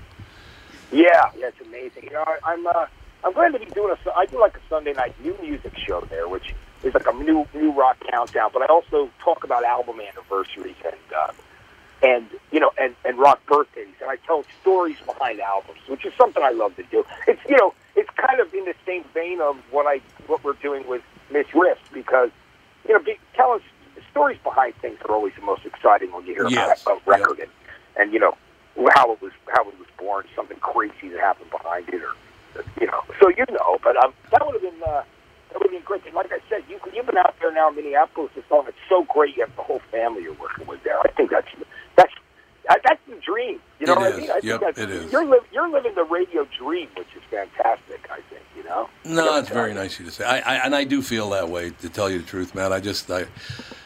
Yeah, 0.92 1.30
yeah, 1.38 1.48
it's 1.48 1.60
amazing. 1.60 2.04
You 2.04 2.12
know, 2.12 2.24
I, 2.26 2.38
I'm 2.44 2.66
uh, 2.66 2.86
I'm 3.24 3.32
glad 3.32 3.52
to 3.52 3.58
be 3.58 3.66
doing 3.66 3.94
a. 3.94 4.10
I 4.16 4.26
do 4.26 4.40
like 4.40 4.56
a 4.56 4.60
Sunday 4.68 4.92
night 4.92 5.14
new 5.22 5.36
music 5.42 5.76
show 5.76 6.00
there, 6.02 6.28
which 6.28 6.54
is 6.84 6.94
like 6.94 7.06
a 7.08 7.12
new 7.12 7.46
new 7.54 7.72
rock 7.72 7.96
countdown. 8.08 8.50
But 8.52 8.62
I 8.62 8.66
also 8.66 9.10
talk 9.22 9.42
about 9.42 9.64
album 9.64 10.00
anniversaries 10.00 10.76
and 10.84 10.94
uh, 11.16 11.32
and 12.02 12.26
you 12.50 12.60
know 12.60 12.70
and 12.78 12.94
and 13.04 13.18
rock 13.18 13.40
birthdays, 13.46 13.94
and 14.00 14.10
I 14.10 14.16
tell 14.26 14.44
stories 14.60 14.96
behind 15.04 15.40
albums, 15.40 15.78
which 15.88 16.04
is 16.04 16.12
something 16.18 16.42
I 16.42 16.50
love 16.50 16.76
to 16.76 16.82
do. 16.84 17.04
It's 17.26 17.40
you 17.48 17.56
know 17.56 17.74
it's 17.94 18.10
kind 18.16 18.40
of 18.40 18.52
in 18.54 18.64
the 18.64 18.74
same 18.86 19.04
vein 19.14 19.40
of 19.40 19.56
what 19.70 19.86
I 19.86 20.00
what 20.26 20.44
we're 20.44 20.54
doing 20.54 20.86
with 20.86 21.02
Miss 21.32 21.46
Riffs 21.48 21.84
because 21.92 22.30
you 22.86 22.94
know 22.94 23.00
be, 23.02 23.16
telling 23.34 23.60
stories 24.10 24.38
behind 24.44 24.74
things 24.76 24.98
are 25.08 25.14
always 25.14 25.34
the 25.38 25.44
most 25.44 25.64
exciting 25.64 26.12
when 26.12 26.24
you 26.26 26.34
hear 26.34 26.48
Yes. 26.48 26.80
about 26.82 26.98
a 26.98 27.10
record 27.10 27.38
and 27.40 27.50
and 27.96 28.12
you 28.12 28.18
know 28.18 28.36
how 28.94 29.12
it 29.12 29.20
was 29.22 29.32
how 29.48 29.62
it 29.68 29.78
was 29.78 29.88
born, 29.98 30.24
something 30.36 30.58
crazy 30.58 31.08
that 31.08 31.20
happened 31.20 31.50
behind 31.50 31.88
it, 31.88 32.02
or 32.02 32.12
you 32.80 32.86
know. 32.86 33.00
So 33.20 33.28
you 33.28 33.44
know, 33.50 33.78
but 33.82 33.96
um, 34.04 34.12
that 34.30 34.44
would 34.44 34.54
have 34.54 34.62
been 34.62 34.82
uh, 34.82 35.02
that 35.52 35.58
would 35.58 35.70
have 35.72 35.72
been 35.72 35.84
great. 35.84 36.04
And 36.04 36.14
like 36.14 36.32
I 36.32 36.40
said, 36.48 36.62
you 36.68 36.78
you've 36.94 37.06
been 37.06 37.16
out 37.16 37.34
there 37.40 37.52
now 37.52 37.70
in 37.70 37.76
Minneapolis. 37.76 38.30
It's 38.36 38.46
all 38.50 38.64
it's 38.66 38.76
so 38.88 39.04
great. 39.08 39.36
You 39.36 39.44
have 39.44 39.56
the 39.56 39.62
whole 39.62 39.80
family 39.90 40.22
you're 40.22 40.36
working 40.40 40.66
with 40.66 40.84
there. 40.84 41.00
I 41.00 41.10
think 41.16 41.30
that's 41.30 41.48
that's 42.68 42.80
that's 42.84 43.00
the 43.08 43.16
dream. 43.24 43.60
You 43.78 43.86
know 43.86 43.94
It 43.94 43.98
what 43.98 44.08
is. 44.10 44.16
I 44.16 44.20
mean? 44.20 44.30
I 44.30 44.40
think 44.40 44.44
Yep, 44.44 44.60
that's, 44.60 44.78
it 44.78 44.90
is. 44.90 45.12
You're 45.12 45.24
li- 45.26 45.46
you're 45.52 45.68
living 45.70 45.94
the 45.94 46.04
radio 46.04 46.46
dream, 46.58 46.88
which 46.96 47.08
is 47.16 47.22
fantastic. 47.30 48.06
I 48.10 48.20
think 48.30 48.42
you 48.56 48.64
know. 48.64 48.88
No, 49.04 49.38
it's 49.38 49.48
very 49.50 49.74
nice 49.74 49.94
of 49.94 50.00
you 50.00 50.06
to 50.06 50.12
say. 50.12 50.24
I, 50.24 50.38
I 50.38 50.54
and 50.66 50.74
I 50.74 50.84
do 50.84 51.02
feel 51.02 51.30
that 51.30 51.48
way. 51.48 51.70
To 51.70 51.88
tell 51.88 52.10
you 52.10 52.18
the 52.18 52.24
truth, 52.26 52.54
man, 52.54 52.72
I 52.72 52.80
just 52.80 53.10
I, 53.10 53.26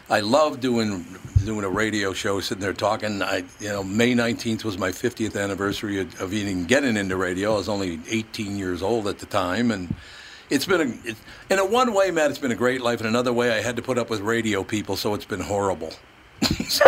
I 0.08 0.20
love 0.20 0.60
doing 0.60 1.04
doing 1.44 1.64
a 1.64 1.68
radio 1.70 2.12
show, 2.12 2.40
sitting 2.40 2.62
there 2.62 2.72
talking. 2.72 3.22
I 3.22 3.44
you 3.60 3.68
know 3.68 3.82
May 3.82 4.14
nineteenth 4.14 4.64
was 4.64 4.78
my 4.78 4.92
fiftieth 4.92 5.36
anniversary 5.36 6.00
of, 6.00 6.20
of 6.20 6.32
even 6.32 6.64
getting 6.66 6.96
into 6.96 7.16
radio. 7.16 7.54
I 7.54 7.56
was 7.58 7.68
only 7.68 8.00
eighteen 8.08 8.56
years 8.58 8.82
old 8.82 9.06
at 9.08 9.18
the 9.18 9.26
time, 9.26 9.70
and 9.70 9.94
it's 10.50 10.66
been 10.66 10.80
a 10.80 11.08
it's, 11.08 11.20
in 11.50 11.58
a 11.58 11.64
one 11.64 11.92
way, 11.94 12.10
Matt, 12.10 12.30
it's 12.30 12.38
been 12.38 12.52
a 12.52 12.56
great 12.56 12.80
life. 12.80 13.00
In 13.00 13.06
another 13.06 13.32
way, 13.32 13.52
I 13.52 13.60
had 13.62 13.76
to 13.76 13.82
put 13.82 13.98
up 13.98 14.10
with 14.10 14.20
radio 14.20 14.62
people, 14.64 14.96
so 14.96 15.14
it's 15.14 15.24
been 15.24 15.40
horrible. 15.40 15.92
so, 16.68 16.84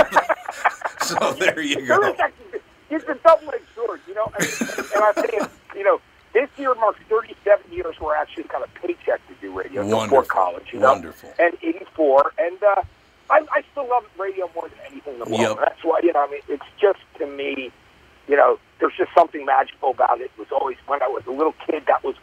so 1.06 1.32
there 1.32 1.60
you 1.60 1.86
go. 1.86 2.00
is 2.02 2.20
actually, 2.20 2.60
it's 2.90 3.04
a 3.08 3.14
double-edged 3.14 3.64
sword, 3.74 4.00
you 4.06 4.14
know. 4.14 4.30
And, 4.38 4.48
and 4.94 5.04
I 5.04 5.12
think, 5.12 5.50
you 5.74 5.84
know, 5.84 6.00
this 6.32 6.48
year 6.56 6.74
marks 6.74 7.00
37 7.08 7.72
years 7.72 8.00
where 8.00 8.16
I 8.16 8.22
actually 8.22 8.44
got 8.44 8.62
a 8.62 8.68
paycheck 8.80 9.26
to 9.28 9.34
do 9.40 9.56
radio 9.56 9.82
Wonderful. 9.82 10.06
before 10.06 10.24
college, 10.24 10.66
you 10.72 10.80
know. 10.80 10.92
Wonderful. 10.92 11.32
And 11.38 11.56
84, 11.62 12.32
and 12.38 12.62
uh, 12.62 12.82
I, 13.30 13.46
I 13.50 13.64
still 13.72 13.88
love 13.88 14.04
radio 14.18 14.50
more 14.54 14.68
than 14.68 14.78
anything 14.90 15.14
in 15.14 15.18
the 15.20 15.24
world. 15.26 15.40
Yep. 15.40 15.58
That's 15.58 15.84
why, 15.84 16.00
you 16.02 16.12
know, 16.12 16.24
I 16.24 16.30
mean, 16.30 16.40
it's 16.48 16.64
just 16.80 17.00
to 17.18 17.26
me, 17.26 17.70
you 18.28 18.36
know, 18.36 18.58
there's 18.78 18.94
just 18.96 19.10
something 19.14 19.44
magical 19.44 19.90
about 19.90 20.20
it. 20.20 20.24
It 20.24 20.38
was 20.38 20.48
always 20.52 20.76
when 20.86 21.02
I 21.02 21.08
was 21.08 21.24
a 21.26 21.30
little 21.30 21.54
kid, 21.66 21.84
that 21.86 22.04
was 22.04 22.16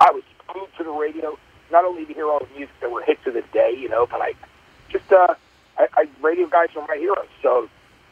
I 0.00 0.10
was 0.12 0.22
glued 0.46 0.68
to 0.78 0.84
the 0.84 0.90
radio, 0.90 1.38
not 1.70 1.84
only 1.84 2.06
to 2.06 2.12
hear 2.12 2.28
all 2.28 2.40
the 2.40 2.48
music 2.56 2.74
that 2.80 2.90
were 2.90 3.02
hits 3.02 3.26
of 3.26 3.34
the 3.34 3.42
day, 3.52 3.74
you 3.76 3.88
know, 3.88 4.06
but 4.06 4.20
I 4.20 4.34
just 4.88 5.10
uh, 5.12 5.34
I, 5.78 5.86
I 5.94 6.08
radio 6.20 6.46
guys 6.46 6.68
are 6.76 6.86
my 6.86 6.96
heroes. 6.96 7.28
So 7.42 7.68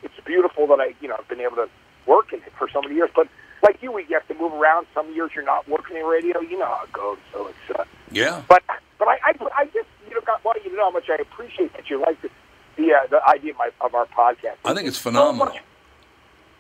it's 0.07 0.27
beautiful 0.27 0.67
that 0.69 0.81
I, 0.81 0.95
you 1.01 1.09
know, 1.09 1.17
I've 1.19 1.29
been 1.29 1.41
able 1.41 1.57
to 1.57 1.69
work 2.07 2.33
in 2.33 2.39
it 2.41 2.53
for 2.59 2.69
so 2.73 2.81
many 2.81 2.95
years. 2.95 3.11
But 3.15 3.29
like 3.63 3.83
you, 3.83 3.97
you 3.99 4.07
have 4.15 4.27
to 4.29 4.35
move 4.35 4.53
around. 4.53 4.87
Some 4.95 5.13
years 5.15 5.31
you're 5.35 5.45
not 5.45 5.69
working 5.69 5.97
in 5.97 6.05
radio. 6.05 6.41
You 6.41 6.59
know 6.59 6.67
how 6.67 6.85
it 6.85 6.93
goes. 6.93 7.19
So 7.33 7.49
it's, 7.49 7.79
uh, 7.79 7.85
Yeah. 8.11 8.43
but 8.49 8.63
but 8.99 9.09
I, 9.09 9.19
I, 9.25 9.33
I 9.59 9.65
just 9.67 9.89
you 10.09 10.15
know 10.15 10.21
got 10.25 10.45
want 10.45 10.63
you 10.65 10.71
to 10.71 10.77
know 10.77 10.85
how 10.85 10.91
much 10.91 11.09
I 11.11 11.17
appreciate 11.21 11.73
that 11.75 11.91
you 11.91 12.01
like 12.01 12.21
the 12.23 12.31
the, 12.77 12.93
uh, 12.93 13.07
the 13.11 13.21
idea 13.29 13.53
of, 13.53 13.59
my, 13.59 13.71
of 13.81 13.95
our 13.95 14.07
podcast. 14.07 14.57
I 14.65 14.75
think 14.75 14.87
it's 14.89 14.99
so 14.99 15.11
phenomenal. 15.11 15.55
much- 15.55 15.63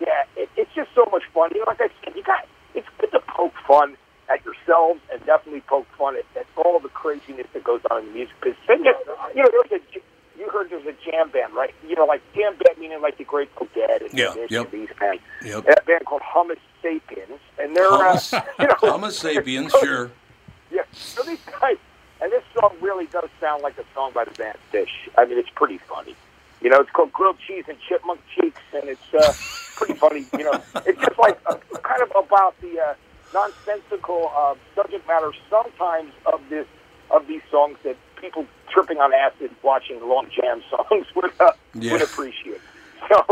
yeah, 0.00 0.24
it, 0.36 0.48
it's 0.56 0.70
just 0.74 0.90
so 0.94 1.06
much 1.12 1.22
fun. 1.32 1.50
You 1.54 1.60
know, 1.60 1.66
like 1.68 1.80
I 1.80 1.88
said, 2.04 2.14
you 2.16 2.22
got 2.22 2.46
it's 2.74 2.86
good 2.98 3.10
to 3.12 3.20
poke 3.28 3.54
fun 3.66 3.96
at 4.28 4.44
yourselves 4.44 5.00
and 5.12 5.24
definitely 5.24 5.60
poke 5.62 5.86
fun 5.96 6.16
at, 6.16 6.24
at 6.38 6.46
all 6.56 6.80
the 6.80 6.88
craziness 6.88 7.46
that 7.54 7.64
goes 7.64 7.80
on 7.90 8.00
in 8.02 8.06
the 8.08 8.12
music 8.12 8.34
business. 8.42 8.58
And 8.68 8.84
just, 8.84 8.98
you 9.36 9.42
know, 9.42 9.48
there's 9.52 9.80
a 9.80 9.84
heard 10.56 10.70
there's 10.70 10.86
a 10.86 11.10
jam 11.10 11.30
band, 11.30 11.54
right? 11.54 11.74
You 11.86 11.94
know, 11.96 12.04
like 12.06 12.22
jam 12.34 12.54
band 12.54 12.78
meaning 12.78 13.00
like 13.02 13.18
the 13.18 13.24
Grateful 13.24 13.68
Dead 13.74 14.02
and 14.02 14.12
Yeah, 14.14 14.32
this 14.34 14.50
yep. 14.50 14.72
and 14.72 14.82
these 14.82 14.88
bands. 14.98 15.22
Yep. 15.44 15.64
A 15.68 15.82
band 15.84 16.06
called 16.06 16.22
Hummus 16.22 16.58
Sapiens, 16.82 17.40
and 17.58 17.76
they're 17.76 17.90
Hummus, 17.90 18.32
uh, 18.32 18.42
you 18.60 18.66
know, 18.66 18.74
Hummus 18.74 19.12
sapiens, 19.12 19.72
sure. 19.80 20.10
yeah, 20.70 20.82
so 20.92 21.22
these 21.22 21.40
guys, 21.60 21.76
and 22.20 22.32
this 22.32 22.42
song 22.58 22.74
really 22.80 23.06
does 23.06 23.28
sound 23.40 23.62
like 23.62 23.76
a 23.78 23.84
song 23.94 24.12
by 24.14 24.24
the 24.24 24.30
band 24.32 24.56
Phish. 24.72 24.88
I 25.18 25.26
mean, 25.26 25.38
it's 25.38 25.50
pretty 25.54 25.78
funny. 25.78 26.14
You 26.62 26.70
know, 26.70 26.80
it's 26.80 26.90
called 26.90 27.12
Grilled 27.12 27.38
Cheese 27.46 27.64
and 27.68 27.76
Chipmunk 27.86 28.20
Cheeks, 28.34 28.60
and 28.72 28.84
it's 28.88 29.14
uh, 29.14 29.32
pretty 29.76 29.94
funny. 29.94 30.24
You 30.38 30.44
know, 30.44 30.62
it's 30.86 30.98
just 31.00 31.18
like 31.18 31.38
uh, 31.46 31.56
kind 31.82 32.02
of 32.02 32.10
about 32.16 32.58
the 32.62 32.80
uh, 32.80 32.94
nonsensical 33.34 34.32
uh, 34.34 34.54
subject 34.74 35.06
matter 35.06 35.32
sometimes 35.50 36.12
of 36.32 36.40
this 36.48 36.66
of 37.10 37.26
these 37.28 37.42
songs 37.50 37.76
that 37.84 37.96
people 38.20 38.46
tripping 38.72 38.98
on 38.98 39.12
acid 39.12 39.50
watching 39.62 40.00
long 40.00 40.26
jam 40.34 40.62
songs 40.70 41.06
would 41.16 41.30
uh, 41.40 41.52
Yeah. 41.80 41.92
would 41.92 42.02
appreciate. 42.02 42.60
So 43.08 43.22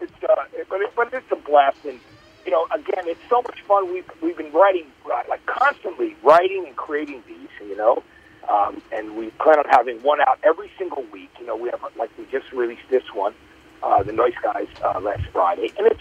it's 0.00 0.12
uh, 0.24 0.34
but 0.70 0.80
it, 0.80 0.90
but 0.96 1.12
it's 1.12 1.26
a 1.32 1.36
blast, 1.36 1.76
and 1.84 2.00
you 2.46 2.52
know, 2.52 2.64
again, 2.72 3.04
it's 3.04 3.20
so 3.28 3.42
much 3.42 3.58
fun. 3.66 3.92
We've 3.92 4.08
we've 4.22 4.36
been 4.36 4.52
writing 4.52 4.86
uh, 5.04 5.20
like 5.28 5.44
constantly 5.44 6.16
writing 6.24 6.64
and 6.66 6.76
creating 6.76 7.22
these, 7.28 7.50
you 7.60 7.76
know, 7.76 8.02
um, 8.48 8.80
and 8.90 9.16
we 9.16 9.28
plan 9.42 9.58
on 9.58 9.66
having 9.68 9.98
one 10.02 10.20
out 10.22 10.38
every 10.44 10.70
single 10.78 11.04
week. 11.12 11.28
You 11.40 11.46
know, 11.46 11.56
we 11.56 11.68
have 11.68 11.80
like 11.98 12.10
we 12.16 12.24
just 12.30 12.50
released 12.52 12.88
this 12.90 13.02
one, 13.12 13.34
uh, 13.82 14.02
the 14.02 14.12
Noise 14.12 14.38
Guys, 14.42 14.68
uh, 14.86 14.98
last 15.00 15.24
Friday, 15.32 15.72
and 15.76 15.86
it's 15.86 16.00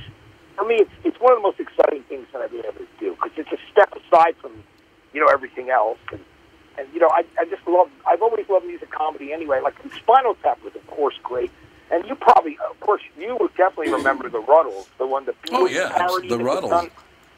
for 0.55 0.65
me, 0.65 0.75
it's 0.79 0.91
it's 1.03 1.17
one 1.19 1.33
of 1.33 1.39
the 1.39 1.43
most 1.43 1.59
exciting 1.59 2.03
things 2.07 2.27
that 2.31 2.41
I've 2.41 2.51
been 2.51 2.63
able 2.65 2.79
to 2.85 2.97
do 2.99 3.11
because 3.17 3.31
it's 3.35 3.51
a 3.51 3.59
step 3.71 3.91
aside 3.91 4.35
from 4.41 4.53
you 5.11 5.19
know 5.19 5.27
everything 5.33 5.69
else, 5.69 5.99
and 6.13 6.21
and 6.77 6.87
you 6.93 6.99
know, 6.99 7.09
I 7.13 7.23
I 7.39 7.45
just 7.45 7.65
love. 7.67 7.89
I've 8.07 8.21
always 8.21 8.47
loved 8.49 8.65
music 8.65 8.91
comedy 8.91 9.33
anyway. 9.33 9.59
Like 9.61 9.75
Spinal 9.95 10.35
Tap 10.43 10.63
was, 10.63 10.75
of 10.75 10.85
course, 10.87 11.15
great. 11.23 11.51
And 11.89 12.05
you 12.05 12.15
probably, 12.15 12.57
of 12.69 12.77
course, 12.81 13.01
you 13.17 13.37
would 13.39 13.55
definitely 13.55 13.93
remember 13.93 14.27
the 14.29 14.41
Rutles, 14.41 14.87
the 14.97 15.07
one 15.07 15.25
that 15.25 15.35
Oh 15.51 15.65
yeah, 15.67 15.87
the 16.27 16.37
Rutles. 16.37 16.69
done. 16.69 16.89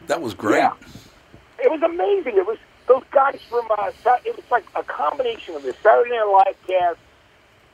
That 0.07 0.21
was 0.21 0.33
great. 0.33 0.57
Yeah. 0.57 0.73
It 1.63 1.69
was 1.69 1.81
amazing. 1.83 2.37
It 2.37 2.47
was 2.47 2.57
those 2.87 3.03
guys 3.11 3.39
from. 3.49 3.67
Uh, 3.69 3.91
it 4.25 4.35
was 4.35 4.45
like 4.49 4.65
a 4.75 4.81
combination 4.83 5.55
of 5.55 5.61
the 5.63 5.73
Saturday 5.83 6.09
Night 6.11 6.43
Live 6.47 6.55
cast, 6.67 6.97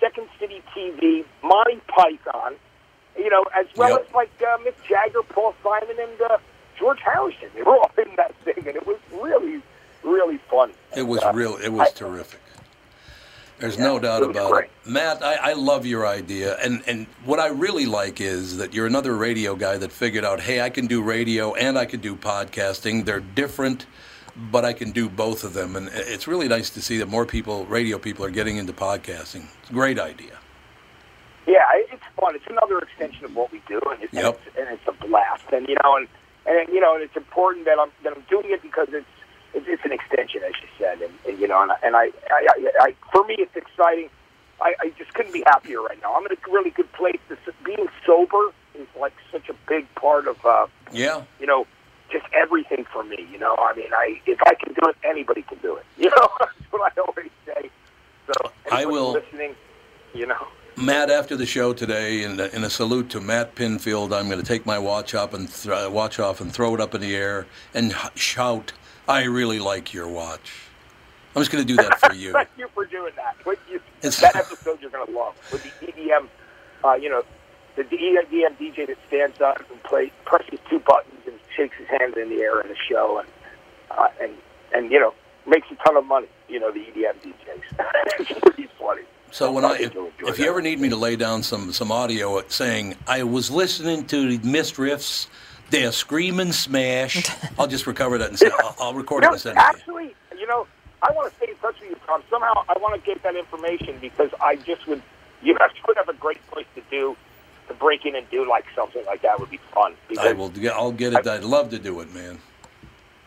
Second 0.02 0.28
City 0.40 0.62
TV, 0.76 1.24
Monty 1.44 1.80
Python, 1.88 2.56
you 3.18 3.30
know, 3.30 3.46
as 3.58 3.68
well 3.78 3.92
Yep. 3.92 4.08
as 4.10 4.14
like 4.14 4.32
uh, 4.42 4.58
Mick 4.58 4.74
Jagger, 4.90 5.22
Paul 5.30 5.56
Simon, 5.64 5.96
and 5.98 6.22
uh, 6.30 6.38
George 6.78 7.00
Harrison. 7.00 7.48
They 7.56 7.62
were 7.62 7.78
all 7.78 7.92
in 7.98 8.14
that 8.18 8.36
thing, 8.44 8.68
and 8.68 8.76
it 8.76 8.86
was 8.86 8.98
really, 9.14 9.62
really 10.06 10.40
funny. 10.50 10.74
It 10.96 11.04
was 11.04 11.22
Uh, 11.24 11.32
real. 11.34 11.58
It 11.58 11.70
was 11.70 11.90
I- 11.90 11.92
terrific. 11.92 12.40
There's 13.58 13.78
no 13.80 14.00
doubt 14.00 14.22
it 14.24 14.32
about 14.32 14.52
great. 14.52 14.66
it, 14.66 14.90
Matt. 14.90 15.24
I, 15.24 15.36
I 15.52 15.54
love 15.54 15.86
your 15.86 16.06
idea, 16.06 16.58
and 16.58 16.84
and 16.88 17.08
what 17.24 17.40
I 17.40 17.48
really 17.48 17.86
like 17.86 18.20
is 18.20 18.58
that 18.58 18.74
you're 18.74 18.86
another 18.86 19.16
radio 19.16 19.56
guy 19.56 19.78
that 19.78 19.94
figured 19.94 20.26
out, 20.26 20.42
hey, 20.42 20.60
I 20.60 20.70
can 20.70 20.88
do 20.88 21.02
radio 21.02 21.54
and 21.54 21.78
I 21.78 21.86
can 21.86 22.02
do 22.02 22.18
podcasting. 22.18 23.06
They're 23.06 23.22
different, 23.22 23.86
but 24.52 24.66
I 24.66 24.74
can 24.74 24.92
do 24.92 25.08
both 25.08 25.46
of 25.46 25.54
them, 25.54 25.78
and 25.78 25.88
it's 25.94 26.28
really 26.28 26.50
nice 26.50 26.70
to 26.72 26.82
see 26.82 26.98
that 26.98 27.08
more 27.08 27.26
people, 27.26 27.66
radio 27.68 27.98
people, 27.98 28.26
are 28.26 28.30
getting 28.30 28.58
into 28.58 28.74
podcasting. 28.74 29.46
It's 29.62 29.70
a 29.70 29.74
great 29.74 30.00
idea. 30.00 30.38
Yeah, 31.48 31.62
it's 31.76 32.04
fun. 32.20 32.36
It's 32.36 32.48
another 32.50 32.80
extension 32.80 33.24
of 33.24 33.36
what 33.38 33.54
we 33.54 33.62
do, 33.70 33.80
and 33.90 34.04
it's, 34.04 34.12
Yep. 34.14 34.26
and, 34.26 34.36
it's 34.48 34.58
and 34.58 34.68
it's 34.80 34.88
a 34.90 35.08
blast. 35.08 35.44
And 35.54 35.66
you 35.70 35.78
know, 35.82 35.96
and 35.96 36.10
and 36.46 36.68
you 36.74 36.82
know, 36.82 36.96
and 36.96 37.04
it's 37.04 37.16
important 37.16 37.64
that 37.68 37.80
I'm 37.80 37.92
that 38.04 38.12
I'm 38.18 38.26
doing 38.30 38.52
it 38.52 38.62
because 38.62 38.90
it's 38.92 39.06
it's, 39.56 39.66
it's 39.68 39.84
an 39.86 39.92
extension, 39.92 40.42
as 40.44 40.54
you 40.62 40.68
said, 40.78 41.02
and, 41.02 41.14
and 41.28 41.40
you 41.40 41.48
know, 41.48 41.62
and, 41.64 41.72
I- 41.72 41.80
and 41.84 41.96
I, 41.96 42.06
I, 42.30 42.48
I, 42.50 42.72
I 42.82 42.96
for 43.12 43.24
me, 43.26 43.36
it's 43.40 43.56
exciting. 43.56 44.10
I, 44.62 44.74
I 44.80 44.90
just 44.98 45.14
couldn't 45.14 45.34
be 45.34 45.44
happier 45.48 45.82
right 45.82 45.98
now. 46.02 46.16
I'm 46.16 46.26
in 46.26 46.32
a 46.32 46.52
really 46.52 46.70
good 46.70 46.92
place. 46.94 47.20
This, 47.28 47.40
being 47.66 47.88
sober 48.06 48.54
is 48.74 48.88
like 49.00 49.14
such 49.32 49.50
a 49.50 49.54
big 49.68 49.86
part 49.96 50.28
of 50.28 50.38
uh, 50.46 50.68
Yeah. 50.94 51.24
you 51.40 51.46
know 51.48 51.66
just 52.12 52.26
everything 52.34 52.86
for 52.94 53.04
me. 53.04 53.28
You 53.32 53.40
know, 53.40 53.56
I 53.60 53.74
mean, 53.76 53.92
I 53.94 54.22
if 54.26 54.40
I 54.44 54.54
can 54.56 54.74
do 54.74 54.90
it, 54.90 54.96
anybody 55.04 55.42
can 55.42 55.58
do 55.60 55.76
it. 55.76 55.86
You 55.98 56.10
know, 56.10 56.30
that's 56.40 56.52
what 56.72 56.92
I 56.98 57.02
always 57.02 57.32
say. 57.46 57.70
So 58.28 58.52
I 58.72 58.86
will- 58.86 59.14
listening. 59.14 59.56
You 60.14 60.28
know. 60.28 60.48
Matt, 60.78 61.10
after 61.10 61.36
the 61.38 61.46
show 61.46 61.74
today, 61.74 62.24
in 62.24 62.38
a, 62.40 62.46
in 62.48 62.64
a 62.66 62.70
salute 62.70 63.10
to 63.12 63.22
Matt 63.22 63.56
Pinfield, 63.56 64.14
I'm 64.14 64.28
going 64.30 64.40
to 64.42 64.46
take 64.46 64.66
my 64.66 64.78
watch 64.80 65.14
up 65.16 65.34
and 65.34 65.50
th- 65.52 65.90
watch 65.90 66.20
off 66.20 66.40
and 66.42 66.52
throw 66.54 66.74
it 66.76 66.82
up 66.82 66.94
in 66.96 67.00
the 67.02 67.16
air 67.16 67.48
and 67.74 67.92
h- 67.92 68.18
shout, 68.20 68.74
"I 69.08 69.24
really 69.24 69.60
like 69.60 69.94
your 69.94 70.08
watch." 70.08 70.52
I'm 71.36 71.42
just 71.42 71.52
going 71.52 71.66
to 71.66 71.68
do 71.68 71.76
that 71.84 72.00
for 72.00 72.14
you. 72.24 72.32
Thank 72.32 72.50
you 72.58 72.70
for 72.74 72.86
doing 72.86 73.12
that. 73.18 73.36
What 73.44 73.60
you, 73.70 73.76
It's- 73.98 74.22
that 74.22 74.36
episode 74.36 74.80
you're 74.82 74.90
going 74.90 75.06
to 75.06 75.12
love 75.12 75.36
with 75.52 75.64
the 75.64 75.86
EDM, 75.88 76.28
uh, 76.86 76.94
you 76.94 77.10
know, 77.10 77.24
the 77.76 77.84
EDM 77.84 78.56
DJ 78.58 78.88
that 78.88 78.98
stands 79.08 79.42
up 79.42 79.60
and 79.70 79.84
plays, 79.84 80.12
presses 80.24 80.60
two 80.70 80.80
buttons 80.80 81.20
and 81.26 81.38
shakes 81.56 81.76
his 81.78 81.88
hands 81.88 82.16
in 82.16 82.30
the 82.30 82.38
air 82.42 82.62
in 82.62 82.70
the 82.70 82.76
show, 82.90 83.20
and 83.20 83.28
uh, 83.92 84.08
and 84.22 84.32
and 84.74 84.92
you 84.92 85.00
know 85.00 85.14
makes 85.46 85.68
a 85.72 85.76
ton 85.84 85.98
of 85.98 86.06
money. 86.06 86.28
You 86.48 86.60
know, 86.62 86.72
the 86.72 86.80
EDM 86.80 87.16
DJs. 87.22 87.64
it's 88.20 88.40
pretty 88.40 88.70
funny. 88.80 89.02
So 89.32 89.52
when 89.52 89.66
I, 89.66 89.74
if, 89.78 89.94
if 90.20 90.40
you 90.40 90.48
ever 90.48 90.62
need 90.62 90.80
me 90.80 90.88
to 90.88 90.96
lay 90.96 91.18
down 91.18 91.44
some 91.44 91.74
some 91.74 91.92
audio 91.92 92.42
saying 92.48 92.96
I 93.08 93.24
was 93.24 93.52
listening 93.52 94.06
to 94.08 94.40
Mist 94.40 94.76
Riffs, 94.76 95.28
They're 95.70 95.92
screaming 95.92 96.52
smash. 96.52 97.30
I'll 97.60 97.68
just 97.68 97.88
recover 97.88 98.18
that 98.20 98.30
and 98.30 98.40
say, 98.40 98.50
I'll, 98.60 98.76
I'll 98.80 98.94
record 98.94 99.24
You 99.24 99.30
it 99.30 99.32
know, 99.32 99.34
and 99.34 99.42
send 99.42 99.58
it 99.58 99.62
you. 99.62 99.66
actually, 99.68 100.16
you 100.38 100.48
know, 100.48 100.68
I 101.02 101.12
want 101.12 101.30
to 101.32 101.38
stay 101.38 101.52
in 101.52 101.58
touch 101.58 101.80
with 101.82 101.90
you, 101.90 101.96
Tom. 102.06 102.24
Somehow, 102.30 102.64
I 102.70 102.78
want 102.80 103.00
to 103.00 103.06
get 103.06 103.22
that 103.24 103.36
information 103.36 103.98
because 104.00 104.30
I 104.42 104.56
just 104.58 104.88
would, 104.88 105.02
you 105.42 105.58
guys 105.58 105.70
would 105.88 105.98
have 105.98 106.10
a 106.10 106.14
great 106.14 106.46
place 106.52 106.68
to 106.76 106.82
do, 106.90 107.16
to 107.68 107.74
break 107.74 108.06
in 108.06 108.16
and 108.16 108.30
do 108.30 108.48
like 108.48 108.66
something 108.76 109.04
like 109.06 109.22
that 109.24 109.40
would 109.40 109.50
be 109.50 109.60
fun. 109.74 109.96
I 110.20 110.34
will. 110.34 110.52
I'll 110.74 110.92
get 110.92 111.14
it. 111.14 111.26
I'd 111.28 111.44
love 111.44 111.70
to 111.72 111.80
do 111.80 112.00
it, 112.02 112.14
man. 112.14 112.40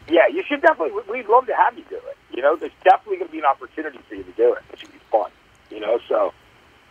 Yeah, 0.09 0.27
you 0.29 0.43
should 0.49 0.63
definitely. 0.63 1.03
We'd 1.11 1.29
love 1.29 1.47
to 1.47 1.55
have 1.55 1.77
you 1.77 1.85
do 1.91 1.97
it. 1.97 2.17
You 2.35 2.43
know, 2.43 2.57
there's 2.57 2.73
definitely 2.85 3.17
going 3.17 3.29
to 3.29 3.33
be 3.33 3.41
an 3.41 3.45
opportunity 3.45 3.99
for 4.09 4.15
you 4.15 4.23
to 4.23 4.33
do 4.33 4.55
it. 4.55 4.63
It 4.73 4.79
should 4.79 4.93
be 4.93 5.01
fun. 5.11 5.31
You 5.71 5.81
know, 5.81 5.99
so 6.09 6.33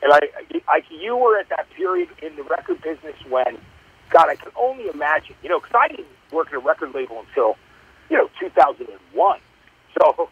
and 0.03 0.13
I, 0.13 0.19
I, 0.67 0.81
you 0.89 1.15
were 1.17 1.38
at 1.39 1.49
that 1.49 1.69
period 1.75 2.10
in 2.21 2.36
the 2.36 2.43
record 2.43 2.81
business 2.81 3.15
when, 3.29 3.57
God, 4.10 4.30
I 4.30 4.36
can 4.36 4.52
only 4.60 4.88
imagine. 4.88 5.36
You 5.43 5.50
know, 5.50 5.60
because 5.60 5.76
I 5.76 5.88
didn't 5.89 6.08
work 6.32 6.48
at 6.48 6.54
a 6.54 6.60
record 6.60 6.93
label 6.93 7.24
until, 7.28 7.56
you 8.10 8.17
know, 8.17 8.30
2001. 8.39 9.39
So, 10.00 10.30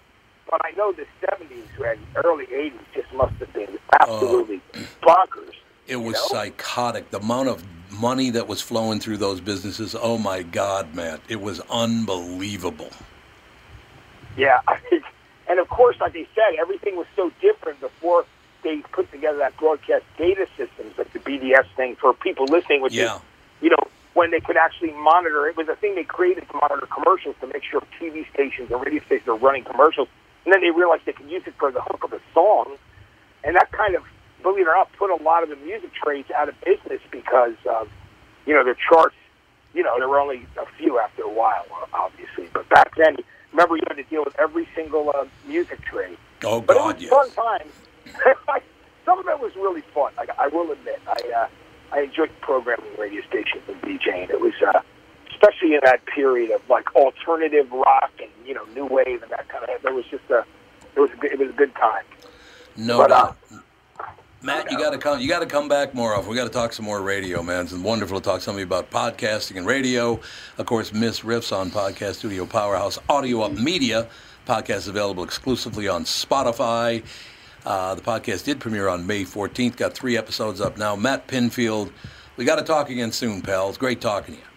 but 0.50 0.62
I 0.64 0.72
know 0.78 0.92
the 0.94 1.06
70s 1.26 1.90
and 1.90 2.00
early 2.24 2.46
80s 2.46 2.74
just 2.94 3.14
must 3.14 3.34
have 3.36 3.54
been 3.54 3.78
absolutely 4.00 4.62
uh, 4.74 4.80
bonkers. 5.02 5.54
It 5.88 5.98
was 5.98 6.16
know? 6.16 6.28
psychotic. 6.28 7.12
The 7.12 7.20
amount 7.20 7.50
of 7.50 7.64
money 7.92 8.30
that 8.32 8.48
was 8.48 8.62
flowing 8.62 9.00
through 9.00 9.18
those 9.18 9.40
businesses. 9.42 9.96
Oh 10.00 10.18
my 10.18 10.44
God, 10.44 10.94
Matt! 10.96 11.22
It 11.28 11.42
was 11.42 11.60
unbelievable. 11.70 12.90
Yeah, 14.38 14.60
I 14.68 14.80
and 15.48 15.60
of 15.60 15.70
course, 15.70 15.96
like 16.00 16.14
they 16.14 16.28
said, 16.36 16.60
everything 16.60 16.96
was 16.96 17.08
so 17.16 17.32
different 17.42 17.80
before 17.80 18.26
they 18.64 18.78
put 18.92 19.12
together 19.12 19.38
that 19.38 19.56
broadcast 19.58 20.04
data 20.18 20.48
systems, 20.58 20.98
like 20.98 21.14
the 21.14 21.20
BDS 21.20 21.68
thing 21.76 21.96
for 21.96 22.14
people 22.14 22.46
listening, 22.46 22.82
which 22.82 22.94
Yeah. 22.94 23.16
is, 23.16 23.22
you 23.62 23.70
know, 23.70 23.84
when 24.13 24.32
they 24.32 24.39
could 24.39 24.58
actually 24.58 24.91
monitor. 24.91 25.48
It 25.48 25.58
was 25.58 25.68
a 25.68 25.76
thing 25.76 25.96
they 25.96 26.04
created 26.04 26.48
to 26.48 26.54
monitor 26.54 26.88
commercials 26.88 27.36
to 27.41 27.48
make 27.48 27.63
sure 27.63 27.82
TV 28.00 28.26
stations 28.34 28.72
and 28.72 28.82
radio 28.84 29.04
stations 29.06 29.28
are 29.28 29.36
running 29.36 29.63
commercials, 29.63 30.08
and 30.46 30.54
then 30.54 30.62
they 30.62 30.72
realized 30.72 31.04
they 31.06 31.13
could 31.13 31.30
use 31.30 31.44
it 31.46 31.54
for 31.60 31.72
the 31.72 31.82
hook 31.82 32.04
of 32.04 32.13
a 32.13 32.22
song, 32.34 32.78
and 33.44 33.56
that 33.56 33.72
kind 33.72 33.96
of, 33.96 34.04
believe 34.41 34.65
it 34.65 34.70
or 34.70 34.76
not, 34.76 34.91
put 34.94 35.10
a 35.10 35.22
lot 35.24 35.44
of 35.44 35.50
the 35.50 35.58
music 35.58 35.91
trades 35.94 36.32
out 36.32 36.50
of 36.50 36.56
business 36.62 37.02
because 37.12 37.56
of, 37.70 37.89
you 38.46 38.54
know, 38.54 38.63
their 38.63 38.78
charts. 38.89 39.15
You 39.74 39.84
know, 39.84 40.00
there 40.00 40.08
were 40.08 40.20
only 40.20 40.46
a 40.58 40.65
few 40.78 41.00
after 41.00 41.24
a 41.24 41.30
while, 41.30 41.65
obviously, 41.94 42.48
but 42.54 42.70
back 42.70 42.96
then 42.96 43.18
remember 43.56 43.76
you 43.78 43.84
had 43.88 43.96
to 43.96 44.04
deal 44.04 44.24
with 44.24 44.38
every 44.39 44.68
single 44.76 45.12
uh, 45.15 45.26
music 45.48 45.82
trade. 45.84 46.18
Oh 46.44 46.62
But 46.62 46.78
God, 46.78 46.96
it 46.96 47.02
yes. 47.04 47.10
fun 47.10 47.32
times. 47.32 47.72
Some 49.06 49.20
of 49.20 49.28
it 49.28 49.39
was 49.39 49.56
really 49.56 49.82
fun. 49.94 50.12
I, 50.18 50.26
I 50.38 50.48
will 50.48 50.72
admit, 50.72 51.00
I 51.08 51.32
uh, 51.32 51.48
I 51.96 52.02
enjoyed 52.02 52.30
programming 52.42 52.86
radio 53.00 53.22
stations 53.22 53.64
and 53.68 53.82
DJing. 53.82 54.30
It 54.30 54.42
was 54.42 54.54
uh, 54.68 54.82
especially 55.32 55.76
in 55.76 55.82
that 55.86 56.06
period 56.06 56.52
of 56.52 56.62
like 56.70 56.94
alternative 56.96 57.72
rock 57.72 58.12
and 58.20 58.30
you 58.46 58.54
know 58.54 58.66
new 58.76 58.86
wave 58.86 59.24
and 59.24 59.32
that 59.32 59.48
kind 59.48 59.64
of. 59.64 59.82
There 59.82 59.94
was 59.94 60.06
just 60.06 60.30
a 60.30 60.44
it 60.96 61.00
was 61.00 61.12
a 61.12 61.16
good, 61.16 61.32
it 61.32 61.40
was 61.40 61.50
a 61.50 61.54
good 61.54 61.74
time. 61.76 62.04
No 62.76 62.98
But, 62.98 63.12
uh, 63.12 63.16
doubt. 63.16 63.38
Matt, 64.42 64.70
you 64.70 64.78
got 64.78 64.92
to 64.92 65.00
come. 65.00 65.20
You 65.20 65.28
got 65.28 65.40
to 65.40 65.48
come 65.48 65.68
back 65.68 65.96
more 65.96 66.14
often. 66.14 66.30
We 66.30 66.36
got 66.36 66.44
to 66.44 66.52
talk 66.52 66.72
some 66.72 66.86
more 66.86 67.02
radio, 67.02 67.42
man. 67.42 67.64
It's 67.64 67.74
wonderful 67.74 68.20
to 68.20 68.24
talk 68.24 68.40
to 68.40 68.44
somebody 68.44 68.64
about 68.64 68.92
podcasting 68.92 69.58
and 69.58 69.66
radio. 69.66 70.20
Of 70.60 70.66
course, 70.68 70.94
Miss 70.94 71.22
Riffs 71.22 71.56
on 71.56 71.72
Podcast 71.72 72.16
Studio 72.16 72.46
Powerhouse 72.46 73.00
Audio 73.10 73.42
Up 73.42 73.54
Media. 73.54 74.08
Podcast 74.46 74.88
available 74.88 75.24
exclusively 75.24 75.88
on 75.88 76.04
Spotify. 76.04 77.04
Uh, 77.65 77.95
the 77.95 78.01
podcast 78.01 78.45
did 78.45 78.60
premiere 78.60 78.88
on 78.88 79.08
May 79.08 79.23
14th. 79.23 79.75
Got 79.75 79.93
three 79.93 80.17
episodes 80.17 80.62
up 80.62 80.78
now. 80.78 80.95
Matt 80.95 81.28
Pinfield. 81.28 81.91
We 82.38 82.45
got 82.45 82.58
to 82.58 82.63
talk 82.63 82.89
again 82.89 83.12
soon, 83.12 83.41
pal. 83.41 83.69
It's 83.69 83.78
great 83.78 84.01
talking 84.01 84.36
to 84.36 84.41
you. 84.41 84.47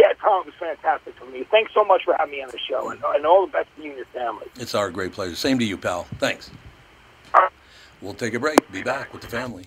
Yeah, 0.00 0.12
Tom, 0.20 0.42
it 0.42 0.46
was 0.46 0.54
fantastic 0.58 1.14
for 1.16 1.26
me. 1.26 1.44
Thanks 1.50 1.72
so 1.74 1.84
much 1.84 2.02
for 2.04 2.14
having 2.18 2.32
me 2.32 2.42
on 2.42 2.48
the 2.48 2.58
show, 2.58 2.90
and, 2.90 3.02
and 3.14 3.26
all 3.26 3.46
the 3.46 3.52
best 3.52 3.68
to 3.76 3.82
you 3.82 3.90
and 3.90 3.96
your 3.98 4.06
family. 4.06 4.46
It's 4.56 4.74
our 4.74 4.90
great 4.90 5.12
pleasure. 5.12 5.34
Same 5.34 5.58
to 5.58 5.64
you, 5.64 5.76
pal. 5.76 6.04
Thanks. 6.18 6.50
We'll 8.00 8.14
take 8.14 8.34
a 8.34 8.40
break. 8.40 8.58
Be 8.72 8.82
back 8.82 9.12
with 9.12 9.22
the 9.22 9.28
family. 9.28 9.66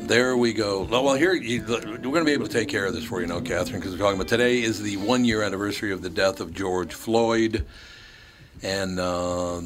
There 0.00 0.36
we 0.36 0.52
go. 0.52 0.82
Well, 0.82 1.14
here 1.14 1.34
you, 1.34 1.62
we're 1.62 1.78
going 1.78 2.14
to 2.14 2.24
be 2.24 2.32
able 2.32 2.46
to 2.46 2.52
take 2.52 2.68
care 2.68 2.86
of 2.86 2.94
this 2.94 3.04
for 3.04 3.20
you 3.20 3.26
now, 3.26 3.40
Catherine, 3.40 3.80
because 3.80 3.92
we're 3.92 3.98
talking 3.98 4.16
about 4.16 4.28
today 4.28 4.60
is 4.62 4.82
the 4.82 4.96
one 4.96 5.24
year 5.24 5.42
anniversary 5.42 5.92
of 5.92 6.02
the 6.02 6.10
death 6.10 6.40
of 6.40 6.52
George 6.52 6.92
Floyd, 6.94 7.64
and 8.62 8.98
uh, 8.98 9.60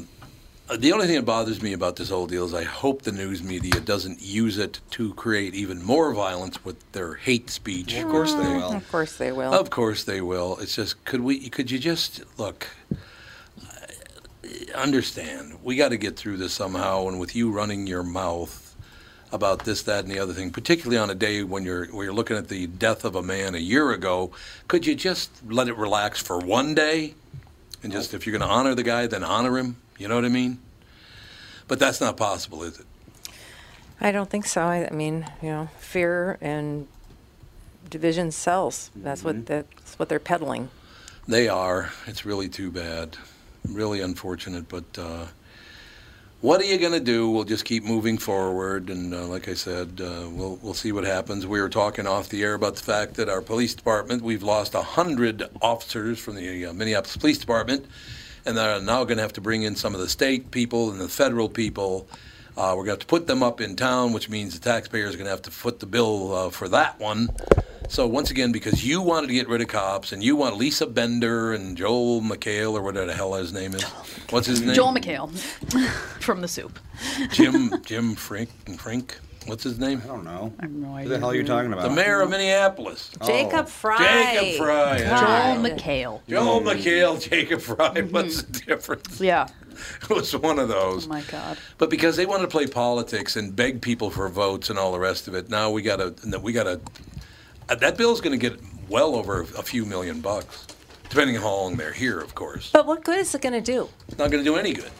The 0.77 0.93
only 0.93 1.07
thing 1.07 1.15
that 1.15 1.25
bothers 1.25 1.61
me 1.61 1.73
about 1.73 1.95
this 1.95 2.09
whole 2.09 2.27
deal 2.27 2.45
is 2.45 2.53
I 2.53 2.63
hope 2.63 3.03
the 3.03 3.11
news 3.11 3.43
media 3.43 3.79
doesn't 3.79 4.21
use 4.21 4.57
it 4.57 4.81
to 4.91 5.13
create 5.13 5.53
even 5.53 5.83
more 5.83 6.13
violence 6.13 6.63
with 6.65 6.91
their 6.91 7.15
hate 7.15 7.49
speech. 7.49 7.95
Of 7.95 8.07
course 8.09 8.33
they 8.33 8.53
will. 8.53 8.73
Of 8.73 8.91
course 8.91 9.17
they 9.17 9.31
will. 9.31 9.53
Of 9.53 9.69
course 9.69 10.03
they 10.03 10.21
will. 10.21 10.57
It's 10.59 10.75
just 10.75 11.03
could 11.05 11.21
we 11.21 11.49
could 11.49 11.71
you 11.71 11.79
just 11.79 12.23
look 12.37 12.67
understand 14.75 15.57
we 15.63 15.75
got 15.75 15.89
to 15.89 15.97
get 15.97 16.15
through 16.15 16.37
this 16.37 16.53
somehow 16.53 17.07
and 17.07 17.19
with 17.19 17.35
you 17.35 17.51
running 17.51 17.87
your 17.87 18.03
mouth 18.03 18.64
about 19.31 19.65
this 19.65 19.83
that 19.83 20.03
and 20.03 20.11
the 20.11 20.19
other 20.19 20.33
thing 20.33 20.51
particularly 20.51 20.97
on 20.97 21.09
a 21.09 21.15
day 21.15 21.43
when 21.43 21.63
you're 21.63 21.85
when 21.87 22.05
you're 22.05 22.13
looking 22.13 22.37
at 22.37 22.47
the 22.47 22.67
death 22.67 23.03
of 23.03 23.15
a 23.15 23.23
man 23.23 23.55
a 23.55 23.59
year 23.59 23.91
ago 23.91 24.31
could 24.67 24.85
you 24.85 24.95
just 24.95 25.31
let 25.47 25.67
it 25.67 25.75
relax 25.75 26.21
for 26.21 26.39
one 26.39 26.75
day 26.75 27.13
and 27.83 27.91
just 27.91 28.13
if 28.13 28.25
you're 28.25 28.37
going 28.37 28.47
to 28.47 28.53
honor 28.53 28.75
the 28.75 28.83
guy 28.83 29.07
then 29.07 29.23
honor 29.23 29.57
him 29.57 29.75
you 29.97 30.07
know 30.07 30.15
what 30.15 30.25
I 30.25 30.29
mean 30.29 30.59
but 31.67 31.79
that's 31.79 31.99
not 31.99 32.17
possible 32.17 32.63
is 32.63 32.79
it 32.79 32.85
I 33.99 34.11
don't 34.11 34.29
think 34.29 34.45
so. 34.45 34.61
I, 34.61 34.87
I 34.87 34.93
mean, 34.93 35.25
you 35.41 35.49
know, 35.49 35.69
fear 35.79 36.37
and 36.41 36.87
division 37.89 38.31
sells. 38.31 38.91
That's 38.95 39.23
what 39.23 39.45
that's 39.45 39.97
what 39.97 40.09
they're 40.09 40.19
peddling. 40.19 40.69
They 41.27 41.47
are. 41.47 41.91
It's 42.05 42.25
really 42.25 42.49
too 42.49 42.71
bad. 42.71 43.17
Really 43.67 44.01
unfortunate, 44.01 44.69
but 44.69 44.83
uh, 44.97 45.25
what 46.41 46.61
are 46.61 46.65
you 46.65 46.77
going 46.77 46.91
to 46.91 46.99
do? 46.99 47.29
We'll 47.29 47.43
just 47.43 47.65
keep 47.65 47.83
moving 47.83 48.17
forward, 48.17 48.89
and 48.89 49.13
uh, 49.13 49.25
like 49.25 49.47
I 49.47 49.53
said, 49.53 50.01
uh, 50.01 50.27
we'll 50.29 50.59
we'll 50.61 50.73
see 50.73 50.91
what 50.91 51.03
happens. 51.03 51.47
We 51.47 51.61
were 51.61 51.69
talking 51.69 52.05
off 52.05 52.29
the 52.29 52.43
air 52.43 52.53
about 52.53 52.75
the 52.75 52.83
fact 52.83 53.15
that 53.15 53.29
our 53.29 53.41
police 53.41 53.73
department 53.73 54.21
we've 54.21 54.43
lost 54.43 54.73
hundred 54.73 55.43
officers 55.61 56.19
from 56.19 56.35
the 56.35 56.65
uh, 56.65 56.73
Minneapolis 56.73 57.17
Police 57.17 57.37
Department, 57.37 57.85
and 58.45 58.57
they're 58.57 58.81
now 58.81 59.03
going 59.05 59.17
to 59.17 59.23
have 59.23 59.33
to 59.33 59.41
bring 59.41 59.63
in 59.63 59.75
some 59.75 59.95
of 59.95 60.01
the 60.01 60.09
state 60.09 60.51
people 60.51 60.91
and 60.91 60.99
the 60.99 61.09
federal 61.09 61.49
people. 61.49 62.07
Uh, 62.57 62.69
we're 62.69 62.85
going 62.85 62.85
to 62.85 62.91
have 62.91 62.99
to 62.99 63.05
put 63.05 63.27
them 63.27 63.43
up 63.43 63.59
in 63.59 63.75
town, 63.75 64.13
which 64.13 64.29
means 64.29 64.57
the 64.57 64.63
taxpayers 64.69 65.13
are 65.13 65.17
going 65.17 65.25
to 65.25 65.31
have 65.31 65.41
to 65.41 65.51
foot 65.51 65.79
the 65.79 65.85
bill 65.85 66.33
uh, 66.33 66.49
for 66.49 66.69
that 66.69 66.99
one. 66.99 67.29
So 67.89 68.07
once 68.07 68.31
again, 68.31 68.51
because 68.51 68.85
you 68.85 69.01
wanted 69.01 69.27
to 69.27 69.33
get 69.33 69.47
rid 69.47 69.61
of 69.61 69.67
cops 69.67 70.11
and 70.11 70.23
you 70.23 70.35
want 70.35 70.57
Lisa 70.57 70.87
Bender 70.87 71.53
and 71.53 71.77
Joel 71.77 72.21
McHale 72.21 72.73
or 72.73 72.81
whatever 72.81 73.05
the 73.05 73.13
hell 73.13 73.33
his 73.33 73.53
name 73.53 73.75
is, 73.75 73.83
what's 74.29 74.47
his 74.47 74.61
name? 74.61 74.73
Joel 74.73 74.93
McHale 74.93 75.29
from 76.19 76.41
the 76.41 76.47
soup. 76.47 76.79
Jim 77.31 77.71
Jim 77.83 78.15
Frink 78.15 78.49
Frink. 78.77 79.19
What's 79.45 79.63
his 79.63 79.77
name? 79.77 80.01
I 80.03 80.07
don't 80.07 80.23
know. 80.23 80.53
I 80.59 80.63
have 80.63 80.71
no 80.71 80.95
Who 80.97 81.09
the 81.09 81.19
hell 81.19 81.29
are 81.29 81.35
you 81.35 81.43
talking 81.43 81.71
about? 81.71 81.83
The 81.89 81.95
mayor 81.95 82.21
of 82.21 82.29
Minneapolis. 82.29 83.11
Jacob 83.25 83.65
oh. 83.65 83.69
Frey. 83.69 83.97
Jacob 83.97 84.57
Frey. 84.57 85.01
that's 85.03 85.21
Joel 85.21 85.29
mm-hmm. 85.29 85.63
right. 85.63 85.77
McHale. 85.77 86.21
Joel 86.27 86.61
McHale, 86.61 87.29
Jacob 87.29 87.61
Frey. 87.61 87.75
Mm-hmm. 87.75 88.13
What's 88.13 88.41
the 88.41 88.59
difference? 88.59 89.21
Yeah. 89.21 89.47
It 90.03 90.09
was 90.09 90.33
one 90.33 90.57
of 90.57 90.69
those. 90.69 91.05
Oh 91.05 91.09
my 91.09 91.21
God. 91.23 91.57
But 91.77 91.89
because 91.89 92.15
they 92.15 92.25
wanted 92.25 92.43
to 92.43 92.47
play 92.47 92.65
politics 92.65 93.35
and 93.35 93.53
beg 93.53 93.81
people 93.81 94.09
for 94.09 94.29
votes 94.29 94.69
and 94.69 94.79
all 94.79 94.93
the 94.93 94.99
rest 94.99 95.27
of 95.27 95.35
it, 95.35 95.49
now 95.49 95.69
we 95.69 95.81
got 95.81 95.97
to 95.97 96.39
we 96.39 96.53
got 96.53 96.63
to. 96.63 96.79
Uh, 97.67 97.75
that 97.75 97.97
bill's 97.97 98.21
going 98.21 98.39
to 98.39 98.49
get 98.49 98.57
well 98.87 99.15
over 99.15 99.41
a 99.41 99.63
few 99.63 99.85
million 99.85 100.21
bucks, 100.21 100.65
depending 101.09 101.35
on 101.35 101.43
how 101.43 101.53
long 101.53 101.75
they're 101.75 101.91
here, 101.91 102.21
of 102.21 102.35
course. 102.35 102.69
But 102.71 102.85
what 102.85 103.03
good 103.03 103.19
is 103.19 103.35
it 103.35 103.41
going 103.41 103.51
to 103.51 103.59
do? 103.59 103.89
It's 104.07 104.17
not 104.17 104.31
going 104.31 104.41
to 104.41 104.49
do 104.49 104.55
any 104.55 104.71
good. 104.71 104.91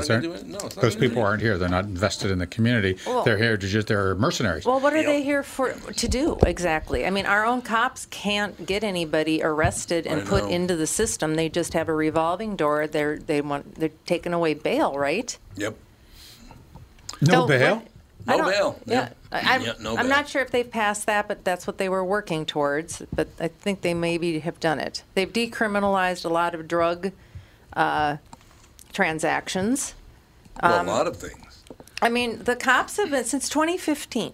Because 0.00 0.08
Not 0.08 0.22
gonna 0.22 0.38
do? 0.42 0.48
No, 0.48 0.58
those 0.58 0.94
gonna 0.96 1.08
people 1.08 1.22
aren't 1.22 1.42
here. 1.42 1.56
They're 1.58 1.68
not 1.68 1.84
invested 1.84 2.30
in 2.30 2.38
the 2.38 2.46
community. 2.46 2.98
Well- 3.06 3.22
they're 3.24 3.38
here 3.38 3.56
to 3.56 3.66
just, 3.66 3.86
they're 3.86 4.14
mercenaries. 4.14 4.64
Well, 4.64 4.80
what 4.80 4.92
are 4.94 5.02
they 5.02 5.22
here 5.22 5.42
for 5.42 5.72
to 5.72 6.08
do 6.08 6.36
exactly? 6.46 7.06
I 7.06 7.10
mean, 7.10 7.26
our 7.26 7.44
own 7.44 7.62
cops 7.62 8.06
can't 8.06 8.66
get 8.66 8.82
anybody 8.84 9.42
arrested 9.42 10.06
and 10.06 10.22
I 10.22 10.24
put 10.24 10.44
know. 10.44 10.50
into 10.50 10.76
the 10.76 10.86
system. 10.86 11.34
They 11.36 11.48
just 11.48 11.72
have 11.74 11.88
a 11.88 11.94
revolving 11.94 12.56
door. 12.56 12.86
They're 12.86 13.18
they 13.18 13.40
want 13.40 13.76
they're 13.76 13.90
taking 14.06 14.32
away 14.32 14.54
bail, 14.54 14.96
right? 14.98 15.36
Yep. 15.56 15.76
no 17.20 17.32
So 17.42 17.46
bail? 17.48 17.76
what- 17.76 17.88
No 18.38 18.44
bail. 18.50 18.80
Yeah, 18.86 19.10
I, 19.30 19.40
I'm, 19.56 19.62
Yeah, 19.62 19.72
no 19.80 19.90
I'm 19.90 20.06
bail. 20.06 20.08
not 20.08 20.28
sure 20.28 20.40
if 20.42 20.50
they've 20.50 20.70
passed 20.70 21.06
that, 21.06 21.28
but 21.28 21.44
that's 21.44 21.66
what 21.66 21.76
they 21.78 21.88
were 21.90 22.04
working 22.04 22.46
towards. 22.46 23.02
But 23.14 23.28
I 23.38 23.48
think 23.48 23.82
they 23.82 23.92
maybe 23.94 24.38
have 24.40 24.58
done 24.60 24.78
it. 24.80 25.02
They've 25.14 25.30
decriminalized 25.32 26.24
a 26.24 26.28
lot 26.28 26.54
of 26.54 26.66
drug 26.66 27.12
uh, 27.74 28.16
transactions. 28.94 29.94
Well, 30.62 30.80
Um, 30.80 30.88
a 30.88 30.90
lot 30.92 31.06
of 31.06 31.16
things. 31.16 31.62
I 32.00 32.08
mean, 32.08 32.44
the 32.44 32.56
cops 32.56 32.96
have 32.96 33.10
been 33.10 33.24
since 33.24 33.48
2015. 33.48 34.32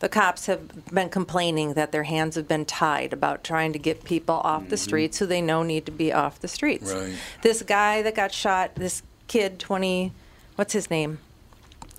The 0.00 0.08
cops 0.08 0.46
have 0.46 0.86
been 0.94 1.08
complaining 1.08 1.74
that 1.74 1.90
their 1.90 2.04
hands 2.04 2.36
have 2.36 2.46
been 2.46 2.64
tied 2.64 3.12
about 3.12 3.42
trying 3.42 3.72
to 3.72 3.78
get 3.80 4.04
people 4.04 4.36
off 4.36 4.68
the 4.68 4.76
streets 4.76 5.18
who 5.18 5.26
they 5.26 5.40
know 5.40 5.62
need 5.64 5.86
to 5.86 5.92
be 5.92 6.12
off 6.12 6.40
the 6.40 6.46
streets. 6.48 6.92
Mm-hmm. 6.92 7.04
Right. 7.10 7.14
This 7.42 7.62
guy 7.62 8.02
that 8.02 8.14
got 8.14 8.32
shot, 8.32 8.76
this 8.76 9.02
kid, 9.26 9.58
20, 9.58 10.12
what's 10.54 10.72
his 10.72 10.88
name? 10.88 11.18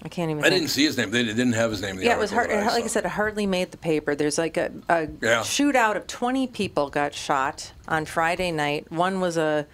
I 0.01 0.07
can't 0.07 0.31
even. 0.31 0.41
I 0.45 0.47
think. 0.47 0.61
didn't 0.61 0.69
see 0.69 0.85
his 0.85 0.95
name. 0.97 1.11
They 1.11 1.23
didn't 1.25 1.51
have 1.53 1.71
his 1.71 1.81
name. 1.81 1.91
In 1.91 1.97
the 1.97 2.05
Yeah, 2.05 2.13
it 2.15 2.19
was 2.19 2.31
hard. 2.31 2.49
Like 2.49 2.85
I 2.85 2.87
said, 2.87 3.03
it 3.03 3.09
hardly 3.11 3.45
made 3.45 3.71
the 3.71 3.77
paper. 3.77 4.15
There's 4.15 4.37
like 4.37 4.55
a, 4.55 4.71
a 4.87 5.01
Yeah. 5.21 5.41
shootout 5.41 5.97
of 5.97 6.07
20 6.07 6.47
people 6.47 6.89
got 6.89 7.13
shot 7.13 7.73
on 7.85 8.05
Friday 8.05 8.49
night. 8.51 8.89
One 8.89 9.19
was 9.19 9.35
a 9.35 9.67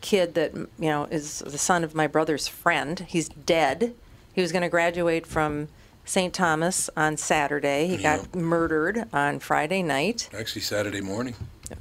kid 0.00 0.34
that 0.34 0.54
you 0.54 0.68
know 0.78 1.04
is 1.04 1.40
the 1.40 1.58
son 1.58 1.84
of 1.84 1.94
my 1.94 2.06
brother's 2.06 2.46
friend. 2.48 3.00
He's 3.08 3.28
dead. 3.28 3.94
He 4.32 4.40
was 4.42 4.52
going 4.52 4.62
to 4.62 4.68
graduate 4.68 5.26
from 5.26 5.68
St. 6.04 6.34
Thomas 6.34 6.90
on 6.96 7.16
Saturday. 7.16 7.86
He 7.86 7.96
got 7.98 8.34
murdered 8.34 9.04
on 9.12 9.38
Friday 9.38 9.82
night. 9.82 10.28
Actually, 10.36 10.62
Saturday 10.62 11.00
morning. 11.00 11.34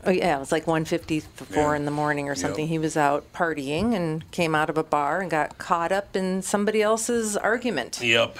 Oh 0.05 0.11
yeah, 0.11 0.37
it 0.37 0.39
was 0.39 0.51
like 0.51 0.65
1:54 0.65 1.23
Yeah. 1.51 1.75
in 1.75 1.85
the 1.85 1.91
morning 1.91 2.29
or 2.29 2.35
something. 2.35 2.63
Yep. 2.65 2.69
He 2.69 2.79
was 2.79 2.95
out 2.95 3.31
partying 3.33 3.93
and 3.93 4.29
came 4.31 4.55
out 4.55 4.69
of 4.69 4.77
a 4.77 4.83
bar 4.83 5.19
and 5.19 5.29
got 5.29 5.57
caught 5.57 5.91
up 5.91 6.15
in 6.15 6.41
somebody 6.41 6.81
else's 6.81 7.35
argument. 7.35 7.99
Yep. 8.01 8.37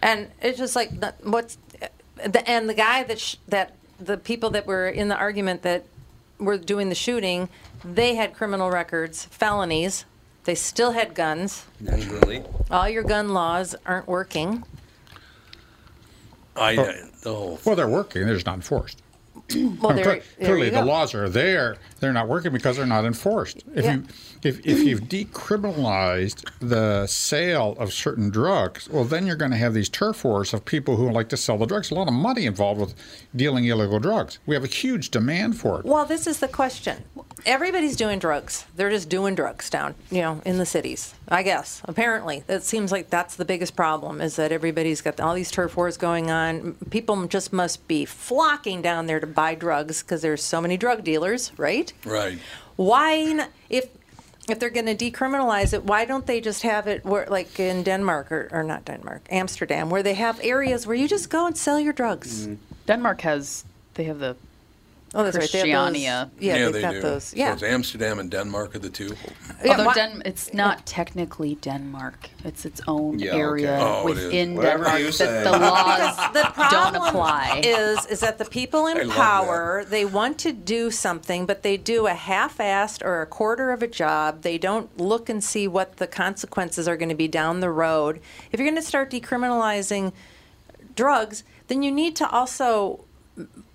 And 0.00 0.28
it's 0.42 0.58
just 0.58 0.74
like 0.74 0.90
what's 1.22 1.56
the 2.24 2.48
and 2.48 2.68
the 2.68 2.74
guy 2.74 3.04
that 3.04 3.20
sh- 3.20 3.36
that 3.48 3.74
the 4.00 4.16
people 4.16 4.50
that 4.50 4.66
were 4.66 4.88
in 4.88 5.08
the 5.08 5.16
argument 5.16 5.62
that 5.62 5.84
were 6.38 6.58
doing 6.58 6.88
the 6.88 6.94
shooting, 6.94 7.48
they 7.84 8.14
had 8.14 8.34
criminal 8.34 8.70
records, 8.70 9.24
felonies. 9.26 10.04
They 10.44 10.54
still 10.54 10.92
had 10.92 11.14
guns. 11.14 11.64
Naturally. 11.80 12.44
All 12.70 12.88
your 12.88 13.02
gun 13.02 13.30
laws 13.30 13.74
aren't 13.84 14.06
working. 14.06 14.62
I 16.54 16.76
Oh. 16.76 16.92
the 17.22 17.34
whole. 17.34 17.60
Well, 17.64 17.76
they're 17.76 17.88
working. 17.88 18.24
They're 18.24 18.34
just 18.34 18.46
not 18.46 18.54
enforced. 18.54 19.02
Well, 19.80 19.94
there, 19.94 20.04
there 20.04 20.22
clearly, 20.40 20.70
the 20.70 20.80
go. 20.80 20.86
laws 20.86 21.14
are 21.14 21.28
there. 21.28 21.76
They're 22.00 22.12
not 22.12 22.28
working 22.28 22.52
because 22.52 22.76
they're 22.76 22.86
not 22.86 23.04
enforced. 23.04 23.64
If 23.74 23.84
Yeah. 23.84 23.94
you 23.96 24.04
if, 24.42 24.64
if 24.66 24.78
you've 24.80 25.02
decriminalized 25.02 26.44
the 26.60 27.06
sale 27.06 27.74
of 27.78 27.92
certain 27.92 28.30
drugs, 28.30 28.88
well, 28.88 29.04
then 29.04 29.26
you're 29.26 29.36
going 29.36 29.50
to 29.50 29.56
have 29.56 29.74
these 29.74 29.88
turf 29.88 30.24
wars 30.24 30.52
of 30.54 30.64
people 30.64 30.96
who 30.96 31.10
like 31.10 31.28
to 31.30 31.36
sell 31.36 31.58
the 31.58 31.66
drugs. 31.66 31.90
A 31.90 31.94
lot 31.94 32.06
of 32.08 32.14
money 32.14 32.46
involved 32.46 32.80
with 32.80 32.94
dealing 33.34 33.64
illegal 33.64 33.98
drugs. 33.98 34.38
We 34.46 34.54
have 34.54 34.64
a 34.64 34.68
huge 34.68 35.10
demand 35.10 35.58
for 35.58 35.80
it. 35.80 35.86
Well, 35.86 36.04
this 36.04 36.26
is 36.26 36.38
the 36.40 36.48
question. 36.48 37.04
Everybody's 37.46 37.96
doing 37.96 38.18
drugs. 38.18 38.66
They're 38.74 38.90
just 38.90 39.08
doing 39.08 39.36
drugs 39.36 39.70
down, 39.70 39.94
you 40.10 40.20
know, 40.20 40.42
in 40.44 40.58
the 40.58 40.66
cities. 40.66 41.14
I 41.28 41.42
guess. 41.42 41.80
Apparently, 41.84 42.42
it 42.48 42.64
seems 42.64 42.90
like 42.92 43.08
that's 43.08 43.36
the 43.36 43.44
biggest 43.44 43.76
problem 43.76 44.20
is 44.20 44.36
that 44.36 44.50
everybody's 44.52 45.00
got 45.00 45.20
all 45.20 45.34
these 45.34 45.50
turf 45.50 45.76
wars 45.76 45.96
going 45.96 46.30
on. 46.30 46.74
People 46.90 47.26
just 47.28 47.52
must 47.52 47.86
be 47.88 48.04
flocking 48.04 48.82
down 48.82 49.06
there 49.06 49.20
to 49.20 49.26
buy 49.26 49.54
drugs 49.54 50.02
because 50.02 50.22
there's 50.22 50.42
so 50.42 50.60
many 50.60 50.76
drug 50.76 51.04
dealers, 51.04 51.52
right? 51.56 51.92
Right. 52.04 52.38
Why, 52.76 53.16
n- 53.18 53.48
if 53.70 53.88
if 54.48 54.58
they're 54.60 54.70
going 54.70 54.86
to 54.86 54.94
decriminalize 54.94 55.72
it, 55.72 55.84
why 55.84 56.04
don't 56.04 56.26
they 56.26 56.40
just 56.40 56.62
have 56.62 56.86
it 56.86 57.04
where, 57.04 57.26
like 57.26 57.58
in 57.58 57.82
Denmark 57.82 58.30
or, 58.30 58.48
or 58.52 58.62
not 58.62 58.84
Denmark, 58.84 59.22
Amsterdam, 59.30 59.90
where 59.90 60.02
they 60.04 60.14
have 60.14 60.38
areas 60.42 60.86
where 60.86 60.94
you 60.96 61.08
just 61.08 61.30
go 61.30 61.46
and 61.46 61.56
sell 61.56 61.80
your 61.80 61.92
drugs? 61.92 62.48
Denmark 62.86 63.22
has 63.22 63.64
they 63.94 64.04
have 64.04 64.18
the 64.20 64.36
Oh, 65.14 65.22
that's 65.22 65.36
right. 65.38 65.50
They 65.50 65.58
have 65.58 65.66
those- 65.68 65.92
Christiania. 65.92 66.30
yeah, 66.38 66.58
they've 66.58 66.72
they 66.72 66.80
got 66.82 66.92
do. 66.94 67.00
those. 67.00 67.24
So 67.24 67.36
Yeah. 67.36 67.52
it's 67.54 67.62
Amsterdam 67.62 68.18
and 68.18 68.30
Denmark 68.30 68.74
are 68.74 68.80
the 68.80 68.90
two. 68.90 69.14
Yeah, 69.64 69.70
Although 69.70 69.84
why- 69.86 69.94
Den- 69.94 70.22
it's 70.26 70.52
not 70.52 70.84
technically 70.84 71.54
Denmark. 71.62 72.28
It's 72.44 72.64
its 72.66 72.80
own 72.88 73.18
Yeah, 73.18 73.30
okay. 73.30 73.40
area 73.40 73.78
Oh, 73.80 74.04
within 74.04 74.56
Denmark 74.56 74.98
you 74.98 75.06
that 75.06 75.12
say. 75.14 75.42
the 75.44 75.52
laws 75.52 76.16
the 76.34 76.42
don't 76.42 76.54
problem 76.54 77.02
apply. 77.02 77.60
Is 77.64 78.04
is 78.06 78.20
that 78.20 78.36
the 78.38 78.44
people 78.44 78.86
in 78.88 79.06
love 79.08 79.16
power 79.16 79.84
they 79.88 80.04
want 80.04 80.38
to 80.40 80.52
do 80.52 80.90
something, 80.90 81.46
but 81.46 81.62
they 81.62 81.76
do 81.76 82.06
a 82.08 82.14
half-assed 82.14 83.02
or 83.04 83.22
a 83.22 83.26
quarter 83.26 83.70
of 83.70 83.82
a 83.82 83.86
job. 83.88 84.42
They 84.42 84.58
don't 84.58 84.88
look 84.98 85.28
and 85.30 85.42
see 85.42 85.66
what 85.68 85.96
the 85.96 86.06
consequences 86.08 86.86
are 86.88 86.96
going 86.96 87.08
to 87.10 87.14
be 87.14 87.28
down 87.28 87.60
the 87.60 87.70
road. 87.70 88.20
If 88.52 88.58
you're 88.58 88.68
going 88.68 88.82
to 88.82 88.86
start 88.86 89.10
decriminalizing 89.10 90.12
drugs, 90.94 91.44
then 91.68 91.82
you 91.82 91.92
need 91.92 92.16
to 92.16 92.28
also 92.28 93.04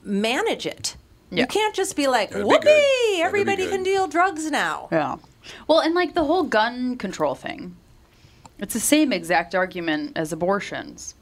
manage 0.03 0.65
it. 0.65 0.95
Yeah. 1.32 1.41
You 1.41 1.47
can't 1.47 1.73
just 1.73 1.95
be 1.95 2.07
like, 2.07 2.29
That'd 2.32 2.45
"Whoopee! 2.45 2.65
Be 2.65 3.21
Everybody 3.23 3.63
good. 3.63 3.71
can 3.71 3.84
deal 3.84 4.07
drugs 4.07 4.51
now." 4.51 4.89
Yeah. 4.91 5.15
Well, 5.67 5.79
and 5.79 5.95
like 5.95 6.13
the 6.13 6.25
whole 6.25 6.43
gun 6.43 6.97
control 6.97 7.36
thing, 7.36 7.75
it's 8.59 8.73
the 8.73 8.79
same 8.79 9.11
exact 9.13 9.55
argument 9.55 10.11
as 10.15 10.32
abortions. 10.34 11.15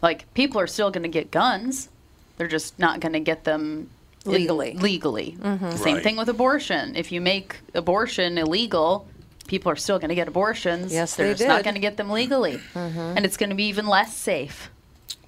Like 0.00 0.32
people 0.34 0.60
are 0.60 0.66
still 0.68 0.90
going 0.90 1.02
to 1.02 1.08
get 1.08 1.30
guns, 1.30 1.88
they're 2.36 2.48
just 2.48 2.78
not 2.78 3.00
going 3.00 3.12
to 3.14 3.20
get 3.20 3.44
them 3.44 3.90
in- 4.24 4.32
Legally. 4.32 4.74
legally. 4.74 5.36
Mm-hmm. 5.40 5.70
Same 5.72 5.94
Right. 5.96 6.02
thing 6.02 6.16
with 6.16 6.28
abortion. 6.28 6.94
If 6.96 7.10
you 7.12 7.20
make 7.20 7.56
abortion 7.74 8.38
illegal, 8.38 9.06
people 9.48 9.72
are 9.72 9.76
still 9.76 9.98
going 9.98 10.10
to 10.10 10.14
get 10.14 10.28
abortions. 10.28 10.92
Yes, 10.92 11.16
they're 11.16 11.28
they 11.28 11.34
just 11.34 11.48
not 11.48 11.64
going 11.64 11.74
to 11.74 11.80
get 11.80 11.96
them 11.96 12.10
legally, 12.10 12.60
mm-hmm. 12.74 12.98
and 13.16 13.24
it's 13.24 13.36
going 13.36 13.50
to 13.50 13.56
be 13.56 13.64
even 13.64 13.86
less 13.86 14.14
safe. 14.16 14.70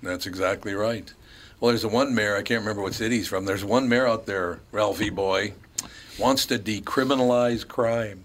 That's 0.03 0.27
exactly 0.27 0.75
right. 0.75 1.13
Well, 1.61 1.71
there's 1.71 1.85
a 1.85 1.89
one 1.89 2.15
mayor, 2.15 2.37
I 2.37 2.43
can't 2.43 2.61
remember 2.61 2.83
what 2.83 2.95
city 2.95 3.17
he's 3.19 3.29
from. 3.29 3.45
There's 3.45 3.65
one 3.65 3.89
mayor 3.89 4.07
out 4.07 4.25
there, 4.27 4.61
Ralphie 4.73 5.11
boy, 5.11 5.53
wants 6.19 6.47
to 6.47 6.59
decriminalize 6.59 7.67
crime. 7.69 8.23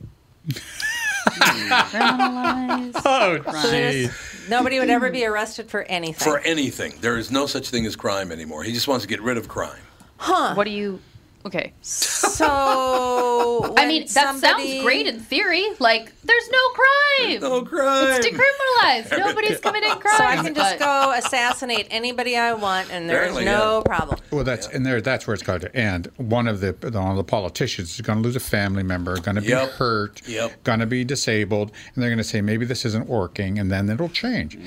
Criminalize. 1.28 2.94
Oh, 3.06 3.40
So 3.62 3.70
there's- 3.72 4.12
nobody 4.50 4.80
would 4.80 4.90
ever 4.90 5.10
be 5.12 5.26
arrested 5.26 5.70
for 5.70 5.84
anything. 5.84 6.24
For 6.32 6.40
anything. 6.40 6.94
There 7.02 7.18
is 7.18 7.30
no 7.32 7.46
such 7.46 7.70
thing 7.70 7.86
as 7.86 7.96
crime 7.96 8.32
anymore. 8.32 8.64
He 8.64 8.72
just 8.72 8.88
wants 8.88 9.04
to 9.04 9.10
get 9.10 9.22
rid 9.22 9.38
of 9.38 9.48
crime. 9.48 9.82
Huh. 10.18 10.54
What 10.56 10.64
do 10.66 10.72
you? 10.72 11.00
Okay. 11.46 11.74
so 11.82 12.46
I 13.78 13.86
mean, 13.86 14.02
that 14.04 14.10
somebody- 14.10 14.72
sounds 14.72 14.84
great 14.84 15.06
in 15.08 15.20
theory. 15.20 15.64
Like, 15.80 16.12
there's 16.24 16.50
no 16.50 16.60
crime. 16.70 17.39
No 17.41 17.62
crime. 17.64 18.20
It's 18.20 18.26
decriminalized. 18.28 19.18
Nobody's 19.26 19.60
committing 19.60 19.91
crimes. 19.91 20.18
So 20.18 20.24
I 20.26 20.36
can 20.38 20.56
just 20.56 20.80
go 20.80 21.14
assassinate 21.16 21.88
anybody 21.91 22.36
I 22.36 22.54
want, 22.54 22.91
and 22.91 23.08
there's 23.10 23.18
Apparently, 23.30 23.46
no 23.46 23.78
yeah. 23.78 23.84
problem. 23.98 24.20
Well, 24.32 24.43
that's 24.43 24.68
and 24.68 24.86
there. 24.86 25.02
That's 25.02 25.28
where 25.28 25.34
it's 25.36 25.43
going 25.43 25.60
to 25.62 25.76
end. 25.76 26.10
One 26.18 26.48
of 26.48 26.62
the 26.62 26.72
one 26.91 27.12
of 27.12 27.18
the 27.18 27.24
politicians 27.24 27.93
is 27.93 28.02
going 28.02 28.20
to 28.20 28.24
lose 28.24 28.36
a 28.36 28.39
family 28.39 28.84
member, 28.84 29.20
going 29.20 29.36
to 29.36 29.41
be 29.41 29.50
Yep. 29.50 29.70
hurt, 29.72 30.22
Yep. 30.28 30.64
going 30.64 30.80
to 30.80 30.86
be 30.88 31.04
disabled, 31.04 31.72
and 31.93 32.02
they're 32.04 32.10
going 32.10 32.18
to 32.18 32.24
say 32.24 32.41
maybe 32.41 32.66
this 32.66 32.86
isn't 32.86 33.08
working, 33.08 33.60
and 33.60 33.72
then 33.72 33.88
it'll 33.89 34.10
change. 34.10 34.58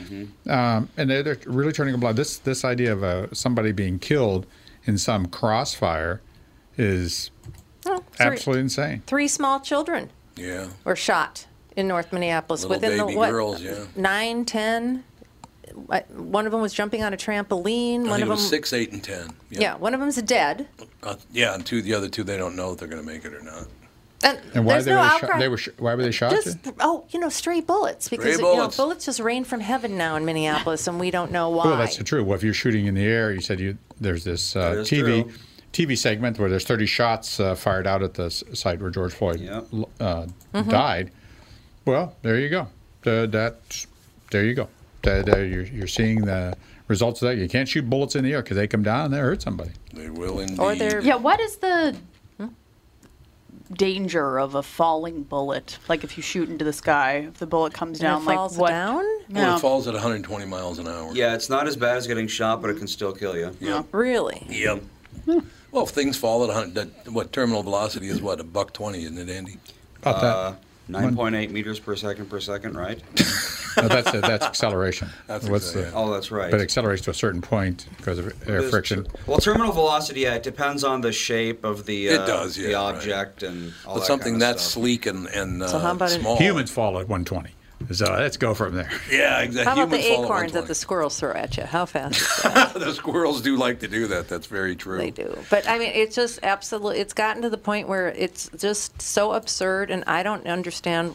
Um, 0.49 0.89
and 0.97 1.11
they're, 1.11 1.23
they're 1.23 1.39
really 1.47 1.73
turning 1.73 1.95
a 1.95 1.99
blind. 1.99 2.17
This 2.17 2.39
this 2.39 2.65
idea 2.65 2.93
of 2.93 3.03
uh, 3.03 3.27
somebody 3.35 3.73
being 3.73 3.99
killed 3.99 4.47
in 4.85 4.97
some 4.97 5.27
crossfire 5.27 6.21
is 6.79 7.31
Oh, 7.87 8.05
three, 8.13 8.27
absolutely 8.27 8.63
insane. 8.63 9.03
three 9.07 9.29
small 9.29 9.61
children 9.61 10.11
Yeah. 10.37 10.69
were 10.85 10.97
shot 10.97 11.47
in 11.77 11.89
North 11.89 12.13
Minneapolis 12.13 12.63
Little 12.63 12.77
within 12.77 12.99
baby 12.99 13.13
the 13.13 13.19
what 13.19 13.31
girls, 13.31 13.63
yeah. 13.63 13.85
nine, 13.97 14.45
ten. 14.45 15.05
One 16.17 16.45
of 16.47 16.53
them 16.53 16.61
was 16.61 16.73
jumping 16.75 17.03
on 17.05 17.13
a 17.13 17.17
trampoline. 17.17 18.07
I 18.07 18.11
One 18.11 18.11
think 18.11 18.23
of 18.23 18.29
it 18.29 18.31
was 18.31 18.41
them, 18.43 18.49
six, 18.51 18.73
eight, 18.73 18.93
and 18.93 19.03
ten. 19.03 19.31
yeah, 19.51 19.77
one 19.77 19.95
of 19.95 20.01
them's 20.01 20.21
dead. 20.23 20.67
Uh, 21.03 21.15
yeah, 21.33 21.55
and 21.55 21.65
two, 21.65 21.83
the 21.83 21.95
other 21.95 22.09
two, 22.09 22.25
they 22.25 22.37
don't 22.37 22.57
know 22.57 22.73
if 22.73 22.79
they're 22.79 22.89
going 22.89 23.01
to 23.03 23.07
make 23.07 23.25
it 23.25 23.33
or 23.33 23.43
not. 23.43 23.67
And, 24.25 24.41
And 24.55 24.67
why 24.67 24.73
there's 24.75 24.87
they 24.87 24.91
no 24.91 24.97
were 24.99 25.05
outcry. 25.05 25.29
shot, 25.29 25.39
they 25.39 25.49
were 25.49 25.57
sh- 25.57 25.69
why 25.79 25.95
were 25.95 26.03
they 26.03 26.11
shot? 26.11 26.33
just 26.33 26.59
oh, 26.81 27.05
you 27.11 27.21
know, 27.21 27.29
stray 27.29 27.61
bullets 27.61 28.09
because 28.09 28.25
Stray 28.25 28.33
you 28.33 28.39
know 28.51 28.57
bullets. 28.57 28.77
bullets 28.77 29.05
just 29.05 29.21
rain 29.21 29.45
from 29.45 29.61
heaven 29.61 29.97
now 29.97 30.17
in 30.17 30.25
Minneapolis, 30.25 30.89
and 30.89 30.99
we 30.99 31.13
don't 31.13 31.31
know 31.31 31.51
why. 31.51 31.67
Well, 31.67 31.77
that's 31.77 31.97
true. 32.03 32.25
Well, 32.25 32.35
if 32.37 32.43
you're 32.43 32.53
shooting 32.55 32.87
in 32.87 32.95
the 32.95 33.05
air, 33.05 33.33
you 33.33 33.41
said 33.41 33.61
you 33.61 33.79
there's 34.01 34.25
this 34.25 34.57
uh, 34.57 34.83
TV 34.85 35.23
true. 35.23 35.33
TV 35.73 35.97
segment 35.97 36.39
where 36.39 36.49
there's 36.49 36.65
30 36.65 36.87
shots 36.87 37.39
uh, 37.41 37.55
fired 37.55 37.87
out 37.87 38.03
at 38.03 38.15
the 38.15 38.31
site 38.31 38.81
where 38.81 38.91
George 38.91 39.13
Floyd 39.13 39.41
Yep. 39.41 39.67
uh, 40.01 40.27
Mm-hmm. 40.55 40.71
died. 40.71 41.11
Well, 41.85 42.17
there 42.23 42.39
you 42.39 42.49
go. 42.49 42.69
The, 43.03 43.29
that 43.33 43.87
there 44.31 44.45
you 44.45 44.55
go. 44.55 44.69
The, 45.03 45.23
the, 45.25 45.47
you're, 45.47 45.63
you're 45.65 45.87
seeing 45.87 46.23
the 46.23 46.55
results 46.89 47.23
of 47.23 47.29
that. 47.29 47.37
You 47.37 47.49
can't 47.49 47.69
shoot 47.69 47.89
bullets 47.89 48.17
in 48.17 48.25
the 48.25 48.33
air 48.33 48.43
because 48.43 48.57
they 48.57 48.67
come 48.67 48.83
down 48.83 49.07
and 49.07 49.15
they 49.15 49.19
hurt 49.19 49.41
somebody. 49.43 49.71
They 49.95 50.11
will 50.11 50.41
indeed. 50.41 50.59
Or 50.59 50.75
they're 50.75 51.01
Yeah, 51.01 51.17
what 51.17 51.39
is 51.41 51.57
the 51.57 51.97
danger 53.73 54.39
of 54.39 54.55
a 54.55 54.63
falling 54.63 55.23
bullet? 55.23 55.79
Like 55.89 56.03
if 56.05 56.17
you 56.17 56.23
shoot 56.23 56.49
into 56.49 56.65
the 56.65 56.73
sky, 56.73 57.27
if 57.29 57.35
the 57.35 57.47
bullet 57.47 57.73
comes 57.75 57.99
and 58.01 58.07
down, 58.07 58.23
it 58.23 58.25
like 58.27 58.37
falls 58.37 58.57
what? 58.59 58.71
down. 58.71 59.05
Well, 59.31 59.57
it 59.57 59.61
falls 59.61 59.87
at 59.87 59.95
120 59.95 60.45
miles 60.47 60.79
an 60.79 60.89
hour. 60.89 61.13
Yeah, 61.15 61.35
it's 61.35 61.49
not 61.51 61.67
as 61.69 61.77
bad 61.77 61.97
as 61.99 62.07
getting 62.07 62.27
shot, 62.27 62.61
but 62.63 62.71
it 62.71 62.79
can 62.79 62.87
still 62.89 63.13
kill 63.13 63.37
you. 63.37 63.55
Yep. 63.61 63.87
Really? 63.93 64.47
Yep. 64.49 64.83
Well, 65.73 65.85
if 65.85 65.91
things 65.91 66.17
fall 66.17 66.43
at 66.45 66.49
100, 66.49 66.75
that, 66.75 67.13
what 67.13 67.33
terminal 67.33 67.63
velocity 67.63 68.09
is 68.09 68.23
what 68.23 68.41
a 68.41 68.45
buck 68.45 68.73
20, 68.73 69.03
isn't 69.05 69.19
it, 69.19 69.29
Andy? 69.29 69.59
About 70.03 70.25
Uh, 70.25 70.55
9.8 70.91 71.51
meters 71.51 71.79
per 71.79 71.95
second 71.97 72.31
per 72.31 72.41
second, 72.41 72.77
right? 72.77 73.01
No, 73.77 73.87
that's 73.87 74.11
that's 74.11 74.45
acceleration. 74.45 75.09
That's 75.29 75.49
What's 75.49 75.71
the- 75.71 75.93
Oh, 75.95 76.11
that's 76.11 76.33
right. 76.33 76.51
But 76.51 76.59
it 76.59 76.65
accelerates 76.65 77.03
to 77.03 77.13
a 77.13 77.15
certain 77.15 77.41
point 77.41 77.87
because 77.97 78.19
of 78.19 78.27
air 78.49 78.59
It 78.59 78.65
is 78.65 78.71
friction. 78.71 79.07
Well, 79.25 79.39
terminal 79.39 79.71
velocity, 79.71 80.21
yeah, 80.23 80.35
it 80.35 80.43
depends 80.43 80.83
on 80.83 81.01
the 81.01 81.13
shape 81.13 81.63
of 81.65 81.87
the 81.87 82.09
It 82.09 82.21
uh, 82.23 82.27
does, 82.27 82.59
yeah, 82.59 82.69
the 82.69 82.75
right. 82.75 82.81
object 82.97 83.45
and 83.45 83.73
all 83.87 83.95
But 83.95 84.01
that 84.01 84.07
something 84.07 84.33
kind 84.33 84.43
of 84.43 84.49
that 84.49 84.59
stuff. 84.59 84.73
sleek 84.73 85.07
and, 85.07 85.29
and 85.29 85.63
uh, 85.63 85.69
So 85.69 85.79
how 85.79 85.93
about 85.93 86.11
small. 86.11 86.37
Humans 86.39 86.73
fall 86.73 86.99
at 86.99 87.07
120. 87.09 87.51
So 87.93 88.07
let's 88.13 88.37
go 88.37 88.55
from 88.55 88.75
there. 88.75 88.91
Yeah, 89.11 89.41
exactly. 89.41 89.65
How 89.65 89.83
about 89.85 89.91
the 89.91 89.99
Humans 89.99 90.09
fall 90.09 90.25
at 90.25 90.25
acorns 90.25 90.53
that 90.53 90.67
the 90.67 90.75
squirrels 90.75 91.19
throw 91.19 91.33
at 91.33 91.57
you? 91.57 91.63
How 91.63 91.87
fast? 91.87 92.21
is 92.21 92.43
that? 92.43 92.75
the 92.75 92.93
squirrels 92.93 93.41
do 93.41 93.57
like 93.57 93.81
to 93.81 93.89
do 93.89 94.07
that. 94.09 94.29
That's 94.29 94.47
very 94.47 94.77
true. 94.77 94.99
They 94.99 95.11
do. 95.11 95.39
But 95.49 95.69
I 95.69 95.79
mean, 95.79 95.93
it's 95.95 96.15
just 96.15 96.41
absolutely, 96.43 96.99
it's 96.99 97.15
gotten 97.15 97.43
to 97.43 97.51
the 97.51 97.59
point 97.59 97.89
where 97.89 98.09
it's 98.09 98.51
just 98.59 99.01
so 99.01 99.33
absurd, 99.33 99.91
and 99.91 100.05
I 100.07 100.23
don't 100.23 100.47
understand 100.47 101.13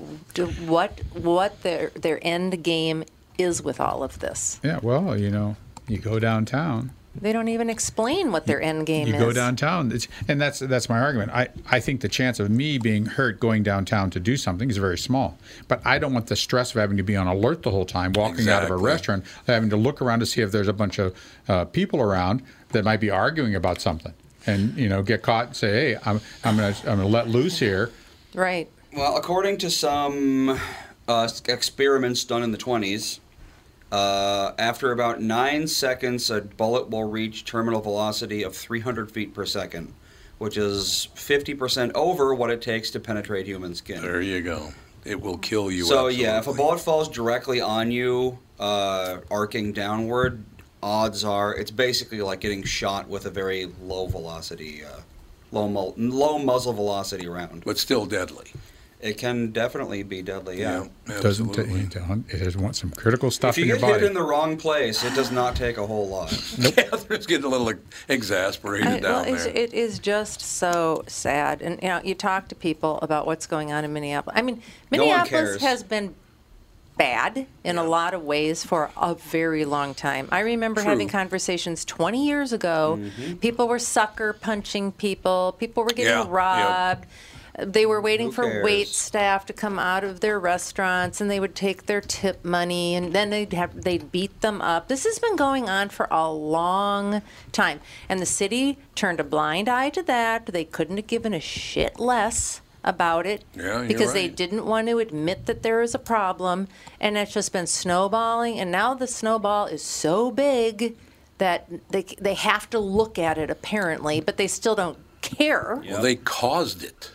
what 0.65 0.99
what 1.13 1.61
their 1.63 1.89
their 1.89 2.19
end 2.21 2.63
game 2.63 3.03
is 3.37 3.61
with 3.61 3.79
all 3.79 4.03
of 4.03 4.19
this. 4.19 4.59
Yeah, 4.63 4.79
well, 4.81 5.19
you 5.19 5.29
know, 5.29 5.55
you 5.87 5.97
go 5.97 6.17
downtown. 6.17 6.91
They 7.19 7.31
don't 7.31 7.47
even 7.47 7.69
explain 7.69 8.31
what 8.31 8.47
their 8.47 8.61
end 8.61 8.85
game 8.87 9.07
you 9.07 9.13
is. 9.13 9.19
go 9.19 9.31
downtown, 9.31 9.91
it's, 9.91 10.07
and 10.27 10.41
that's 10.41 10.59
that's 10.59 10.89
my 10.89 10.99
argument. 10.99 11.31
I, 11.31 11.49
I 11.69 11.79
think 11.79 12.01
the 12.01 12.09
chance 12.09 12.39
of 12.39 12.49
me 12.49 12.79
being 12.79 13.05
hurt 13.05 13.39
going 13.39 13.61
downtown 13.61 14.09
to 14.11 14.19
do 14.19 14.35
something 14.35 14.69
is 14.69 14.77
very 14.77 14.97
small. 14.97 15.37
But 15.67 15.85
I 15.85 15.99
don't 15.99 16.13
want 16.13 16.27
the 16.27 16.35
stress 16.35 16.71
of 16.71 16.81
having 16.81 16.97
to 16.97 17.03
be 17.03 17.15
on 17.15 17.27
alert 17.27 17.61
the 17.61 17.71
whole 17.71 17.85
time, 17.85 18.13
walking 18.13 18.49
out 18.49 18.63
of 18.63 18.71
a 18.71 18.77
restaurant, 18.77 19.25
having 19.45 19.69
to 19.69 19.77
look 19.77 20.01
around 20.01 20.21
to 20.21 20.25
see 20.25 20.41
if 20.41 20.51
there's 20.51 20.67
a 20.67 20.73
bunch 20.73 20.97
of 20.97 21.15
uh, 21.47 21.65
people 21.65 22.01
around 22.01 22.41
that 22.69 22.83
might 22.83 22.99
be 22.99 23.11
arguing 23.11 23.53
about 23.53 23.79
something, 23.79 24.13
and 24.47 24.75
you 24.75 24.89
know, 24.89 25.03
get 25.03 25.21
caught 25.21 25.47
and 25.47 25.55
say, 25.55 25.71
hey, 25.71 25.99
I'm 26.05 26.19
I'm 26.43 26.55
gonna 26.55 26.75
I'm 26.79 26.97
gonna 26.97 27.07
let 27.07 27.27
loose 27.27 27.59
here. 27.59 27.91
Right. 28.33 28.69
Well, 28.91 29.17
according 29.17 29.59
to 29.59 29.69
some 29.69 30.59
uh, 31.07 31.29
experiments 31.47 32.23
done 32.23 32.43
in 32.43 32.51
the 32.51 32.57
20s, 32.57 33.19
uh, 33.93 34.55
after 34.57 34.91
about 34.91 35.21
nine 35.21 35.67
seconds, 35.67 36.31
a 36.31 36.41
bullet 36.41 36.89
will 36.89 37.03
reach 37.03 37.45
terminal 37.45 37.79
velocity 37.79 38.41
of 38.41 38.55
300 38.55 39.11
feet 39.11 39.35
per 39.35 39.45
second, 39.45 39.93
which 40.39 40.57
is 40.57 41.09
50% 41.15 41.91
over 41.93 42.33
what 42.33 42.49
it 42.49 42.59
takes 42.59 42.89
to 42.91 42.99
penetrate 42.99 43.45
human 43.45 43.75
skin. 43.75 44.01
There 44.01 44.19
you 44.19 44.41
go. 44.41 44.73
It 45.05 45.21
will 45.21 45.37
kill 45.37 45.69
you. 45.69 45.85
So 45.85 46.07
yeah, 46.07 46.39
if 46.39 46.47
a 46.47 46.53
bullet 46.53 46.79
falls 46.79 47.07
directly 47.07 47.61
on 47.61 47.91
you, 47.91 48.39
uh, 48.59 49.17
arcing 49.29 49.73
downward, 49.73 50.43
odds 50.81 51.23
are 51.23 51.53
it's 51.53 51.69
basically 51.71 52.21
like 52.21 52.39
getting 52.39 52.63
shot 52.63 53.07
with 53.07 53.27
a 53.27 53.29
very 53.29 53.67
low 53.83 54.07
velocity, 54.07 54.83
uh, 54.83 55.01
low 55.51 55.69
mu- 55.69 55.93
low 55.97 56.39
muzzle 56.39 56.73
velocity 56.73 57.27
round. 57.27 57.63
But 57.63 57.77
still 57.77 58.07
deadly. 58.07 58.53
It 59.03 59.17
can 59.17 59.51
definitely 59.51 60.01
be 60.03 60.21
deadly. 60.21 60.61
Yeah. 60.61 60.87
Doesn't 61.05 61.49
absolutely. 61.49 61.81
it, 61.81 61.89
don't- 61.89 62.29
has 62.31 62.55
want 62.55 62.77
some 62.77 62.89
critical 62.91 63.31
stuff 63.31 63.57
in 63.57 63.67
your 63.67 63.77
body. 63.77 63.85
If 63.85 63.89
you 63.89 63.95
in 63.95 63.99
get 63.99 64.01
hit 64.03 64.07
in 64.07 64.13
the 64.13 64.23
wrong 64.23 64.55
place, 64.55 65.03
it 65.03 65.13
does 65.13 65.29
not 65.29 65.57
take 65.57 65.77
a 65.77 65.85
whole 65.85 66.07
lot. 66.07 66.29
Catherine's 66.29 67.25
getting 67.27 67.43
a 67.43 67.49
little 67.49 67.65
like, 67.65 67.79
exasperated 68.07 68.87
I- 68.87 68.99
down 69.01 69.27
it's, 69.27 69.43
there. 69.43 69.53
it 69.57 69.73
is 69.73 69.99
just 69.99 70.39
so 70.39 71.03
sad, 71.07 71.61
and 71.61 71.81
you 71.81 71.89
know, 71.89 71.99
you 72.01 72.15
talk 72.15 72.47
to 72.47 72.55
people 72.55 72.97
about 73.01 73.25
what's 73.25 73.45
going 73.45 73.73
on 73.73 73.83
in 73.83 73.91
Minneapolis. 73.91 74.39
I 74.39 74.41
mean, 74.41 74.61
Minneapolis 74.89 75.29
cares. 75.29 75.61
has 75.61 75.83
been 75.83 76.15
bad 76.95 77.45
in 77.63 77.77
a 77.77 77.83
lot 77.83 78.13
of 78.13 78.23
ways 78.23 78.63
for 78.63 78.89
a 78.95 79.15
very 79.15 79.65
long 79.65 79.93
time. 79.93 80.29
I 80.31 80.39
remember 80.41 80.79
True. 80.81 80.91
having 80.91 81.09
conversations 81.09 81.83
20 81.83 82.25
years 82.25 82.53
ago. 82.53 82.99
Mm-hmm. 83.01 83.33
People 83.37 83.67
were 83.67 83.79
sucker 83.79 84.31
punching 84.31 84.93
people. 84.93 85.55
People 85.59 85.83
were 85.83 85.89
getting 85.89 86.05
Yeah, 86.05 86.19
yep. 86.19 86.29
They 87.57 87.85
were 87.85 88.01
waiting 88.01 88.27
Who 88.27 88.33
for 88.33 88.63
wait 88.63 88.87
staff 88.87 89.45
to 89.45 89.53
come 89.53 89.77
out 89.77 90.03
of 90.03 90.21
their 90.21 90.39
restaurants, 90.39 91.21
and 91.21 91.29
they 91.29 91.39
would 91.39 91.53
take 91.53 91.85
their 91.85 92.01
tip 92.01 92.43
money, 92.43 92.95
and 92.95 93.13
then 93.13 93.29
they'd 93.29 93.53
have 93.53 93.83
they'd 93.83 94.11
beat 94.11 94.41
them 94.41 94.59
up. 94.59 94.87
This 94.87 95.03
has 95.03 95.19
been 95.19 95.35
going 95.35 95.69
on 95.69 95.89
for 95.89 96.07
a 96.09 96.31
long 96.31 97.21
time, 97.51 97.79
and 98.09 98.19
the 98.19 98.25
city 98.25 98.79
turned 98.95 99.19
a 99.19 99.23
blind 99.23 99.69
eye 99.69 99.89
to 99.89 100.01
that. 100.03 100.47
They 100.47 100.65
couldn't 100.65 100.97
have 100.97 101.07
given 101.07 101.33
a 101.33 101.39
shit 101.39 101.99
less 101.99 102.61
about 102.83 103.25
it 103.25 103.45
Yeah, 103.55 103.85
because 103.87 104.13
they 104.13 104.27
didn't 104.27 104.65
want 104.65 104.87
to 104.87 104.97
admit 104.97 105.45
that 105.45 105.63
there 105.63 105.81
is 105.81 105.93
a 105.95 105.99
problem, 105.99 106.67
and 106.99 107.17
it's 107.17 107.33
just 107.33 107.53
been 107.53 107.67
snowballing. 107.67 108.59
And 108.59 108.71
now 108.71 108.95
the 108.95 109.07
snowball 109.07 109.67
is 109.67 109.83
so 109.83 110.31
big 110.31 110.95
that 111.37 111.69
they 111.91 112.03
they 112.19 112.33
have 112.33 112.67
to 112.71 112.79
look 112.79 113.19
at 113.19 113.37
it 113.37 113.51
apparently, 113.51 114.21
but 114.21 114.37
they 114.37 114.47
still 114.47 114.75
don't 114.75 114.97
care. 115.21 115.81
Well, 115.87 116.01
they 116.01 116.15
caused 116.15 116.83
it. 116.83 117.11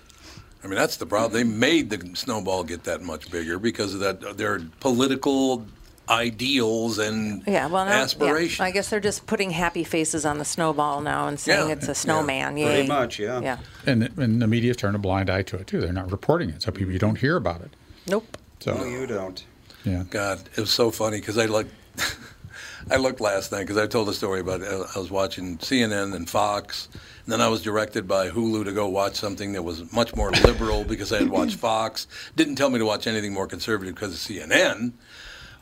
I 0.69 0.71
mean, 0.71 0.79
that's 0.79 0.99
the 0.99 1.07
problem. 1.07 1.33
They 1.33 1.45
made 1.45 1.89
the 1.89 2.15
snowball 2.15 2.63
get 2.63 2.85
that 2.85 3.01
much 3.01 3.31
bigger 3.31 3.59
because 3.59 3.95
of 3.95 4.01
that 4.01 4.37
their 4.37 4.61
political 4.81 5.65
ideals 6.11 6.99
and 6.99 7.43
Yeah, 7.47 7.69
well, 7.69 7.87
now, 7.87 7.93
aspirations. 7.93 8.59
Yeah, 8.59 8.67
I 8.67 8.71
guess 8.71 8.91
they're 8.91 9.01
just 9.01 9.27
putting 9.27 9.51
happy 9.51 9.83
faces 9.83 10.27
on 10.27 10.37
the 10.37 10.45
snowball 10.45 11.01
now 11.01 11.27
and 11.27 11.41
saying 11.41 11.69
Yeah, 11.69 11.75
it's 11.75 11.89
a 11.89 11.95
snowman. 11.95 12.59
Yay. 12.59 12.65
Pretty 12.67 12.89
much, 12.89 13.19
yeah. 13.19 13.41
Yeah. 13.41 13.59
and, 13.87 14.11
and 14.19 14.43
the 14.43 14.47
media's 14.47 14.77
turned 14.77 14.95
a 14.95 14.99
blind 14.99 15.31
eye 15.31 15.41
to 15.45 15.57
it 15.57 15.67
too. 15.67 15.81
They're 15.81 15.91
not 15.93 16.11
reporting 16.13 16.51
it, 16.51 16.61
so 16.61 16.71
people 16.71 16.93
you 16.93 16.99
don't 16.99 17.17
hear 17.19 17.37
about 17.37 17.63
it. 17.63 17.71
Nope. 18.07 18.37
So 18.61 18.75
No, 18.75 18.85
you 18.85 19.07
don't. 19.07 19.43
yeah, 19.85 20.05
God, 20.11 20.41
it 20.55 20.61
was 20.61 20.71
so 20.71 20.91
funny 20.91 21.19
because 21.19 21.39
I 21.39 21.47
like, 21.47 21.69
I 22.91 22.97
looked 22.97 23.23
last 23.23 23.53
night 23.53 23.61
because 23.61 23.79
I 23.79 23.87
told 23.87 24.11
a 24.11 24.15
story 24.15 24.41
about 24.41 24.61
uh, 24.63 24.85
I 24.95 24.99
was 24.99 25.11
watching 25.11 25.57
CNN 25.57 26.15
and 26.15 26.29
Fox, 26.29 26.89
and 26.93 26.99
then 27.33 27.41
I 27.41 27.49
was 27.49 27.63
directed 27.63 28.07
by 28.09 28.31
Hulu 28.31 28.65
to 28.65 28.73
go 28.73 28.89
watch 28.89 29.15
something 29.17 29.53
that 29.53 29.63
was 29.63 29.93
much 29.93 30.15
more 30.17 30.31
liberal 30.31 30.85
because 30.85 31.13
I 31.13 31.19
had 31.19 31.29
watched 31.31 31.57
Fox. 31.69 32.07
Didn't 32.37 32.57
tell 32.57 32.71
me 32.71 32.79
to 32.79 32.85
watch 32.85 33.07
anything 33.07 33.33
more 33.33 33.47
conservative 33.47 33.95
because 33.95 34.13
of 34.15 34.19
CNN. 34.21 34.93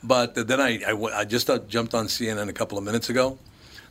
But 0.02 0.34
then 0.34 0.60
I 0.60 1.24
just 1.24 1.50
uh, 1.50 1.58
jumped 1.60 1.94
on 1.94 2.06
CNN 2.06 2.48
a 2.48 2.52
couple 2.52 2.78
of 2.78 2.84
minutes 2.84 3.08
ago. 3.10 3.38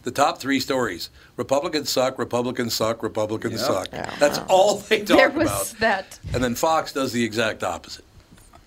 The 0.04 0.12
top 0.12 0.38
three 0.40 0.60
stories: 0.60 1.10
Republicans 1.36 1.90
suck, 1.90 2.20
Republicans 2.20 2.74
suck, 2.76 3.02
Republicans 3.02 3.60
Yep. 3.60 3.62
suck. 3.62 3.88
Yeah. 3.92 4.16
That's 4.20 4.38
all 4.48 4.76
they 4.78 5.00
talk 5.00 5.18
there 5.18 5.30
was 5.32 5.48
about. 5.74 5.80
that. 5.80 6.20
And 6.34 6.44
then 6.44 6.54
Fox 6.56 6.94
does 6.94 7.12
the 7.12 7.24
exact 7.24 7.64
opposite. 7.64 8.06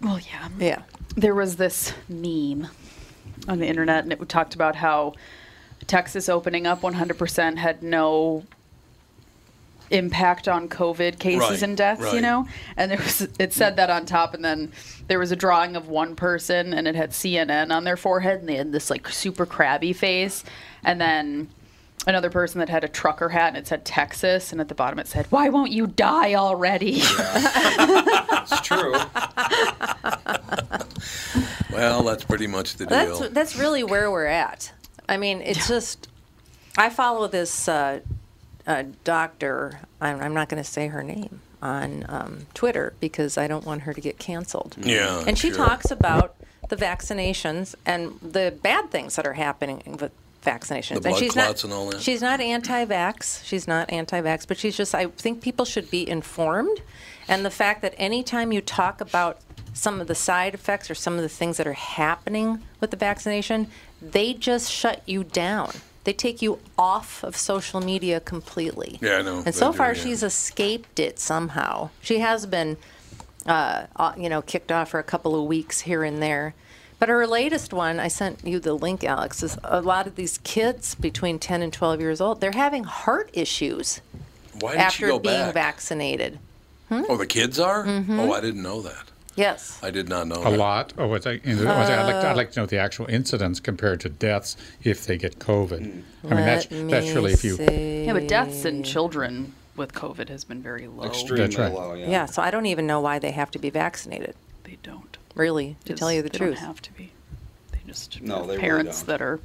Well, 0.00 0.18
yeah. 0.18 0.48
Yeah. 0.58 0.82
There 1.16 1.34
was 1.36 1.56
this 1.56 1.92
meme 2.08 2.66
on 3.46 3.60
the 3.60 3.66
internet, 3.68 4.02
and 4.02 4.12
it 4.12 4.28
talked 4.28 4.54
about 4.56 4.74
how 4.76 5.14
Texas 5.86 6.28
opening 6.28 6.66
up 6.66 6.80
100% 6.82 7.56
had 7.56 7.82
no 7.84 8.44
impact 9.90 10.48
on 10.48 10.68
COVID 10.68 11.18
cases 11.18 11.50
Right, 11.50 11.62
and 11.62 11.76
deaths, 11.76 12.12
you 12.12 12.20
know? 12.20 12.46
And 12.76 12.90
there 12.90 12.98
was 12.98 13.28
it 13.38 13.52
said 13.52 13.76
that 13.76 13.90
on 13.90 14.06
top 14.06 14.34
and 14.34 14.44
then 14.44 14.72
there 15.08 15.18
was 15.18 15.32
a 15.32 15.36
drawing 15.36 15.76
of 15.76 15.88
one 15.88 16.14
person 16.16 16.74
and 16.74 16.86
it 16.86 16.94
had 16.94 17.10
CNN 17.10 17.70
on 17.70 17.84
their 17.84 17.96
forehead 17.96 18.40
and 18.40 18.48
they 18.48 18.56
had 18.56 18.72
this 18.72 18.90
like 18.90 19.08
super 19.08 19.46
crabby 19.46 19.92
face 19.92 20.44
and 20.84 21.00
then 21.00 21.48
another 22.06 22.30
person 22.30 22.58
that 22.60 22.68
had 22.68 22.84
a 22.84 22.88
trucker 22.88 23.30
hat 23.30 23.48
and 23.48 23.56
it 23.56 23.66
said 23.66 23.84
Texas 23.84 24.52
and 24.52 24.60
at 24.60 24.68
the 24.68 24.74
bottom 24.74 24.98
it 24.98 25.06
said, 25.06 25.26
"Why 25.30 25.48
won't 25.48 25.72
you 25.72 25.86
die 25.86 26.34
already?" 26.34 27.02
It's 28.50 28.60
true. 28.62 28.94
Well, 31.70 32.02
that's 32.02 32.24
pretty 32.24 32.46
much 32.46 32.76
the 32.76 32.86
deal. 32.86 33.18
That's 33.18 33.32
that's 33.34 33.56
really 33.56 33.82
where 33.84 34.10
we're 34.10 34.26
at. 34.26 34.72
I 35.08 35.16
mean, 35.16 35.40
it's 35.42 35.68
just 35.68 36.08
I 36.76 36.88
follow 36.90 37.28
this 37.28 37.68
uh, 37.68 38.00
uh, 38.68 38.84
doctor. 39.02 39.80
I'm, 40.00 40.20
I'm 40.20 40.34
not 40.34 40.48
going 40.48 40.62
to 40.62 40.68
say 40.68 40.86
her 40.88 41.02
name 41.02 41.40
on 41.60 42.06
um, 42.08 42.46
Twitter 42.54 42.92
because 43.00 43.36
I 43.36 43.48
don't 43.48 43.64
want 43.66 43.82
her 43.82 43.92
to 43.92 44.00
get 44.00 44.18
canceled. 44.18 44.76
Yeah, 44.78 45.24
and 45.26 45.36
she 45.36 45.48
sure. 45.48 45.66
talks 45.66 45.90
about 45.90 46.36
the 46.68 46.76
vaccinations 46.76 47.74
and 47.84 48.20
the 48.20 48.56
bad 48.62 48.90
things 48.90 49.16
that 49.16 49.26
are 49.26 49.32
happening 49.32 49.98
with 50.00 50.12
vaccinations. 50.44 50.88
The 50.88 50.94
and 50.94 51.02
blood 51.02 51.18
she's 51.18 51.32
clots 51.32 51.64
not, 51.64 51.70
and 51.70 51.72
all 51.72 51.90
that. 51.90 52.00
She's 52.00 52.22
not 52.22 52.40
anti-vax. 52.40 53.44
She's 53.44 53.66
not 53.66 53.90
anti-vax, 53.90 54.46
but 54.46 54.58
she's 54.58 54.76
just. 54.76 54.94
I 54.94 55.06
think 55.06 55.40
people 55.40 55.64
should 55.64 55.90
be 55.90 56.08
informed, 56.08 56.82
and 57.26 57.44
the 57.44 57.50
fact 57.50 57.82
that 57.82 57.94
anytime 57.96 58.52
you 58.52 58.60
talk 58.60 59.00
about 59.00 59.40
some 59.72 60.00
of 60.00 60.08
the 60.08 60.14
side 60.14 60.54
effects 60.54 60.90
or 60.90 60.94
some 60.94 61.14
of 61.14 61.22
the 61.22 61.28
things 61.28 61.56
that 61.56 61.66
are 61.66 61.72
happening 61.72 62.62
with 62.80 62.90
the 62.90 62.96
vaccination, 62.96 63.68
they 64.02 64.34
just 64.34 64.70
shut 64.70 65.02
you 65.06 65.24
down. 65.24 65.72
They 66.08 66.14
take 66.14 66.40
you 66.40 66.58
off 66.78 67.22
of 67.22 67.36
social 67.36 67.82
media 67.82 68.18
completely. 68.18 68.96
Yeah, 69.02 69.18
I 69.18 69.20
know. 69.20 69.42
And 69.44 69.54
so 69.54 69.72
do, 69.72 69.76
far, 69.76 69.88
yeah. 69.88 70.02
she's 70.02 70.22
escaped 70.22 70.98
it 70.98 71.18
somehow. 71.18 71.90
She 72.00 72.20
has 72.20 72.46
been, 72.46 72.78
uh, 73.44 73.88
uh, 73.94 74.14
you 74.16 74.30
know, 74.30 74.40
kicked 74.40 74.72
off 74.72 74.88
for 74.88 74.98
a 74.98 75.02
couple 75.02 75.38
of 75.38 75.46
weeks 75.46 75.80
here 75.80 76.04
and 76.04 76.22
there. 76.22 76.54
But 76.98 77.10
her 77.10 77.26
latest 77.26 77.74
one, 77.74 78.00
I 78.00 78.08
sent 78.08 78.42
you 78.42 78.58
the 78.58 78.72
link, 78.72 79.04
Alex, 79.04 79.42
is 79.42 79.58
a 79.62 79.82
lot 79.82 80.06
of 80.06 80.16
these 80.16 80.38
kids 80.38 80.94
between 80.94 81.38
10 81.38 81.60
and 81.60 81.74
12 81.74 82.00
years 82.00 82.22
old, 82.22 82.40
they're 82.40 82.52
having 82.52 82.84
heart 82.84 83.28
issues 83.34 84.00
Why 84.60 84.76
did 84.78 84.92
she 84.92 85.04
after 85.04 85.06
being 85.20 85.20
back? 85.20 85.52
vaccinated. 85.52 86.38
Hmm? 86.88 87.02
Oh, 87.06 87.18
the 87.18 87.26
kids 87.26 87.60
are? 87.60 87.84
Mhm. 87.84 88.18
Oh, 88.18 88.32
I 88.32 88.40
didn't 88.40 88.62
know 88.62 88.80
that. 88.80 89.07
Yes. 89.38 89.78
I 89.82 89.90
did 89.90 90.08
not 90.08 90.26
know 90.26 90.42
A 90.42 90.50
that. 90.50 90.58
lot. 90.58 90.92
Oh, 90.98 91.06
what's 91.06 91.26
I, 91.26 91.40
you 91.44 91.54
know, 91.54 91.64
what's 91.76 91.88
I- 91.90 92.00
I'd, 92.02 92.06
like 92.06 92.20
to, 92.22 92.26
Uh, 92.26 92.30
I'd 92.32 92.36
like 92.36 92.50
to 92.52 92.60
know 92.60 92.66
the 92.66 92.78
actual 92.78 93.06
incidence 93.06 93.60
compared 93.60 94.00
to 94.00 94.08
deaths 94.08 94.56
if 94.82 95.06
they 95.06 95.16
get 95.16 95.38
COVID. 95.38 95.80
I 95.80 96.34
mean, 96.34 96.44
that's 96.44 96.70
Let 96.70 96.88
that's 96.90 97.06
me 97.06 97.14
really 97.14 97.32
if 97.32 97.44
you. 97.44 97.56
Yeah, 97.56 98.12
but 98.14 98.26
deaths 98.26 98.64
in 98.64 98.82
children 98.82 99.54
with 99.76 99.92
COVID 99.94 100.28
has 100.28 100.42
been 100.42 100.60
very 100.60 100.88
low. 100.88 101.04
Extremely 101.04 101.54
right. 101.56 101.72
low, 101.72 101.94
yeah. 101.94 102.10
Yeah, 102.10 102.26
so 102.26 102.42
I 102.42 102.50
don't 102.50 102.66
even 102.66 102.86
know 102.86 103.00
why 103.00 103.20
they 103.20 103.30
have 103.30 103.50
to 103.52 103.58
be 103.60 103.70
vaccinated. 103.70 104.34
They 104.64 104.76
don't. 104.82 105.16
Really, 105.36 105.76
to 105.84 105.94
tell 105.94 106.10
you 106.12 106.20
the 106.20 106.30
they 106.30 106.38
truth. 106.38 106.56
don't 106.56 106.66
have 106.66 106.82
to 106.82 106.92
be. 106.94 107.12
They 107.70 107.78
just 107.86 108.20
No, 108.20 108.38
have 108.38 108.42
they 108.42 108.48
really 108.54 108.60
parents 108.60 108.98
don't. 109.02 109.06
that 109.06 109.22
are 109.22 109.38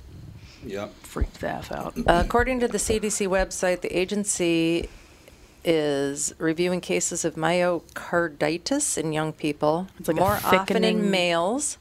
Yep. 0.66 0.94
freaked 1.04 1.39
the 1.41 1.50
f 1.52 1.72
out. 1.72 1.94
Uh, 1.98 2.24
according 2.26 2.60
to 2.62 2.68
the 2.68 2.80
CDC 2.80 3.28
website, 3.28 3.82
the 3.82 3.96
agency 3.96 4.89
is 5.64 6.34
reviewing 6.38 6.82
cases 6.82 7.26
of 7.26 7.36
myocarditis 7.36 8.97
in 8.97 9.14
young 9.14 9.34
people, 9.34 9.88
like 9.99 10.09
a 10.09 10.20
more 10.20 10.39
often 10.43 10.84
in 10.84 11.09
males, 11.09 11.78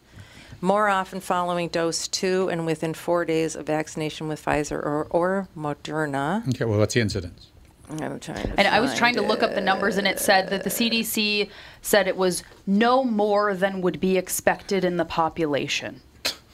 more 0.61 0.89
often 0.89 1.21
following 1.21 1.69
dose 1.69 2.07
two 2.07 2.49
and 2.49 2.65
within 2.65 2.95
four 2.95 3.25
days 3.25 3.57
of 3.57 3.67
vaccination 3.67 4.29
with 4.29 4.45
Pfizer 4.45 4.73
or, 4.73 5.07
or 5.11 5.49
Moderna. 5.57 6.47
Okay, 6.49 6.65
well, 6.65 6.79
what's 6.79 6.95
the 6.95 7.01
incidence? 7.01 7.49
I'm 7.91 8.21
trying 8.21 8.43
to 8.43 8.55
And 8.59 8.69
I 8.69 8.81
was 8.81 8.95
trying 8.95 9.15
to 9.15 9.21
find 9.21 9.29
look 9.29 9.43
up 9.43 9.55
the 9.55 9.61
numbers, 9.61 9.99
and 9.99 10.07
it 10.07 10.19
said 10.19 10.49
that 10.51 10.65
the 10.65 10.71
CDC 10.71 11.51
said 11.83 12.09
it 12.09 12.17
was 12.17 12.43
no 12.67 13.05
more 13.05 13.55
than 13.55 13.83
would 13.83 14.01
be 14.01 14.17
expected 14.17 14.85
in 14.85 14.97
the 14.97 15.05
population. 15.05 16.01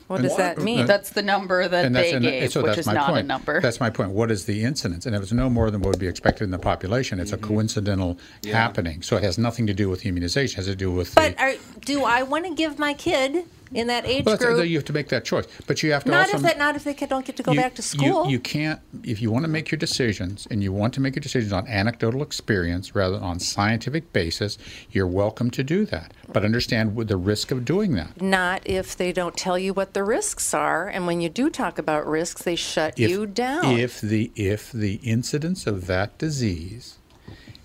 What 0.08 0.22
does 0.22 0.36
that 0.36 0.58
mean? 0.58 0.86
That's 0.86 1.10
the 1.10 1.22
number 1.22 1.68
that 1.68 1.84
And 1.84 1.94
that's 1.94 2.10
they 2.10 2.16
and 2.16 2.24
gave, 2.24 2.50
so 2.50 2.62
which 2.62 2.78
is 2.78 2.86
my 2.86 2.94
not 2.94 3.10
point. 3.10 3.20
a 3.20 3.22
number. 3.22 3.60
That's 3.60 3.78
my 3.78 3.90
point. 3.90 4.10
What 4.10 4.30
is 4.30 4.46
the 4.46 4.64
incidence? 4.64 5.04
And 5.04 5.14
if 5.14 5.22
it's 5.22 5.32
no 5.32 5.50
more 5.50 5.70
than 5.70 5.82
what 5.82 5.90
would 5.90 5.98
be 5.98 6.08
expected 6.08 6.44
in 6.44 6.50
the 6.50 6.58
population, 6.58 7.20
it's 7.20 7.32
a 7.32 7.36
mm-hmm. 7.36 7.46
coincidental 7.46 8.18
happening. 8.50 9.02
So 9.02 9.16
it 9.16 9.22
has 9.22 9.38
nothing 9.38 9.66
to 9.66 9.74
do 9.74 9.90
with 9.90 10.06
immunization. 10.06 10.56
It 10.56 10.64
has 10.64 10.66
to 10.66 10.76
do 10.76 10.90
with 10.90 11.14
the. 11.14 11.20
But 11.20 11.38
are, 11.38 11.52
do 11.84 12.04
I 12.04 12.22
want 12.22 12.46
to 12.46 12.54
give 12.54 12.78
my 12.78 12.94
kid 12.94 13.44
in 13.72 13.86
that 13.88 14.06
age 14.06 14.24
Well, 14.24 14.36
group? 14.36 14.66
you 14.66 14.76
have 14.76 14.84
to 14.86 14.92
make 14.92 15.08
that 15.08 15.24
choice. 15.24 15.46
But 15.66 15.82
you 15.82 15.92
have 15.92 16.04
to 16.04 16.10
not 16.10 16.26
also. 16.26 16.36
if 16.38 16.42
that, 16.42 16.58
not 16.58 16.76
if 16.76 16.84
they 16.84 16.94
don't 16.94 17.24
get 17.24 17.36
to 17.36 17.42
go 17.42 17.52
you- 17.52 17.60
back 17.60 17.74
to 17.74 17.82
school. 17.82 18.28
You, 18.28 18.38
can't, 18.40 18.80
if 19.04 19.20
you 19.20 19.30
want 19.30 19.44
to 19.44 19.48
make 19.48 19.70
your 19.70 19.78
decisions 19.78 20.46
and 20.50 20.62
you 20.62 20.72
want 20.72 20.94
to 20.94 21.00
make 21.00 21.14
your 21.16 21.20
decisions 21.20 21.52
on 21.52 21.66
anecdotal 21.66 22.22
experience 22.22 22.94
rather 22.94 23.14
than 23.16 23.24
on 23.24 23.38
scientific 23.38 24.12
basis, 24.12 24.58
you're 24.90 25.06
welcome 25.06 25.50
to 25.52 25.62
do 25.62 25.84
that. 25.86 26.12
But 26.32 26.44
understand 26.44 26.96
the 26.96 27.16
risk 27.16 27.50
of 27.50 27.64
doing 27.64 27.94
that. 27.94 28.20
Not 28.20 28.62
if 28.64 28.96
they 28.96 29.12
don't 29.12 29.36
tell 29.36 29.58
you 29.58 29.72
what 29.72 29.94
the 29.94 30.04
risks 30.04 30.52
are, 30.54 30.88
and 30.88 31.06
when 31.06 31.20
you 31.20 31.28
do 31.28 31.48
talk 31.50 31.78
about 31.78 32.06
risks, 32.06 32.42
they 32.42 32.56
shut 32.56 32.98
If, 32.98 33.10
you 33.10 33.26
down. 33.26 33.64
if 33.78 34.00
the 34.00 34.30
if 34.34 34.70
the 34.72 34.94
incidence 35.02 35.66
of 35.66 35.86
that 35.86 36.16
disease 36.18 36.96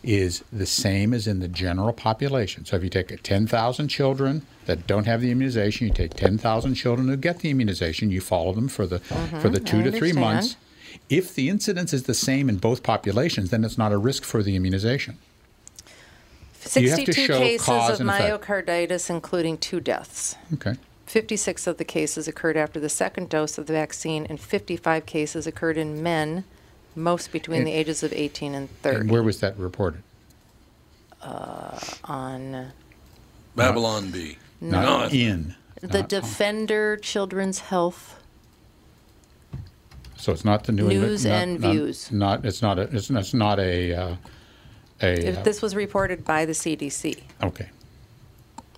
is 0.04 0.44
the 0.52 0.66
same 0.66 1.14
as 1.14 1.28
in 1.28 1.40
the 1.40 1.48
general 1.48 1.94
population. 1.94 2.66
So 2.66 2.76
if 2.76 2.84
you 2.84 2.90
take 2.90 3.22
10,000 3.24 3.88
children 3.88 4.46
that 4.66 4.88
don't 4.88 5.06
have 5.06 5.22
the 5.22 5.32
immunization, 5.32 5.88
you 5.88 5.94
take 5.94 6.14
10,000 6.16 6.76
children 6.76 7.08
who 7.08 7.16
get 7.18 7.40
the 7.40 7.50
immunization, 7.50 8.10
you 8.12 8.22
follow 8.22 8.54
them 8.54 8.68
for 8.68 8.86
the 8.88 9.00
for 9.00 9.50
the 9.50 9.60
2 9.60 9.80
I 9.80 9.84
to 9.84 9.92
3 9.92 10.14
months. 10.14 10.56
If 11.10 11.34
the 11.36 11.50
incidence 11.50 11.92
is 11.94 12.04
the 12.04 12.14
same 12.14 12.50
in 12.50 12.58
both 12.58 12.84
populations, 12.84 13.50
then 13.50 13.64
it's 13.64 13.78
not 13.78 13.92
a 13.92 13.98
risk 13.98 14.24
for 14.24 14.44
the 14.44 14.56
immunization. 14.56 15.18
you 16.76 16.90
have 16.90 17.00
to 17.00 17.14
62 17.14 17.26
show 17.26 17.40
cases 17.40 17.66
cause 17.66 18.00
of 18.00 18.02
and 18.02 18.10
effect. 18.10 18.44
myocarditis, 18.44 19.10
including 19.10 19.58
two 19.58 19.80
deaths. 19.80 20.36
Okay. 20.54 20.76
56 21.08 21.68
of 21.68 21.78
the 21.78 21.84
cases 21.84 22.28
occurred 22.28 22.56
after 22.58 22.80
the 22.80 22.90
second 22.90 23.30
dose 23.30 23.58
of 23.58 23.66
the 23.68 23.74
vaccine, 23.74 24.26
and 24.30 24.40
55 24.40 25.06
cases 25.06 25.46
occurred 25.46 25.78
in 25.78 26.02
men, 26.02 26.46
most 26.96 27.32
between 27.32 27.60
And- 27.60 27.68
the 27.68 27.74
ages 27.74 28.02
of 28.04 28.14
18 28.14 28.56
and 28.56 28.70
30. 28.82 29.00
And 29.02 29.12
where 29.12 29.24
was 29.24 29.40
that 29.42 29.58
reported? 29.58 30.02
uh, 31.22 31.80
on 32.04 32.72
Babylon 33.56 34.12
Bee. 34.12 34.38
Not 34.72 35.14
in. 35.14 35.56
the 35.82 36.00
not- 36.00 36.10
Defender 36.10 36.98
Children's 36.98 37.60
Health. 37.60 38.20
So 40.16 40.32
it's 40.32 40.46
not 40.46 40.64
the 40.64 40.72
New 40.72 40.90
England. 40.90 41.02
News 41.12 41.26
not- 41.26 41.34
and 41.34 41.60
not- 41.60 41.72
Views. 41.72 42.12
Not, 42.12 42.46
it's 42.46 42.62
not 42.62 42.80
a, 42.80 42.84
it's, 42.84 43.10
it's 43.10 43.34
not 43.34 43.60
a, 43.60 43.94
uh, 43.94 44.16
a, 45.02 45.28
If 45.30 45.38
uh, 45.40 45.42
This 45.44 45.62
was 45.62 45.76
reported 45.76 46.24
by 46.24 46.46
the 46.46 46.54
CDC. 46.54 47.20
okay. 47.44 47.70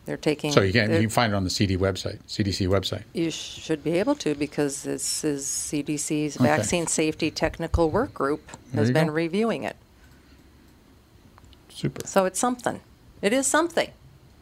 They're 0.06 0.18
taking. 0.18 0.52
So 0.52 0.62
you 0.62 0.72
can, 0.72 0.92
you 0.92 1.00
can 1.00 1.10
find 1.10 1.34
it 1.34 1.36
on 1.36 1.44
the 1.44 1.50
CD 1.50 1.78
website, 1.78 2.20
CDC 2.28 2.68
website. 2.68 3.02
You 3.14 3.32
should 3.32 3.84
be 3.84 3.94
able 3.98 4.14
to 4.16 4.36
because 4.36 4.84
this 4.84 5.24
is 5.24 5.46
CDC's 5.46 6.36
Okay. 6.38 6.46
Vaccine 6.46 6.86
Safety 6.86 7.32
Technical 7.32 7.90
Work 7.90 8.14
Group 8.14 8.52
has 8.76 8.92
been 8.92 9.08
go. 9.08 9.14
reviewing 9.14 9.64
it. 9.64 9.76
Super. 11.70 12.06
So 12.06 12.26
it's 12.26 12.40
something. 12.40 12.82
It 13.24 13.34
is 13.34 13.48
something. 13.48 13.90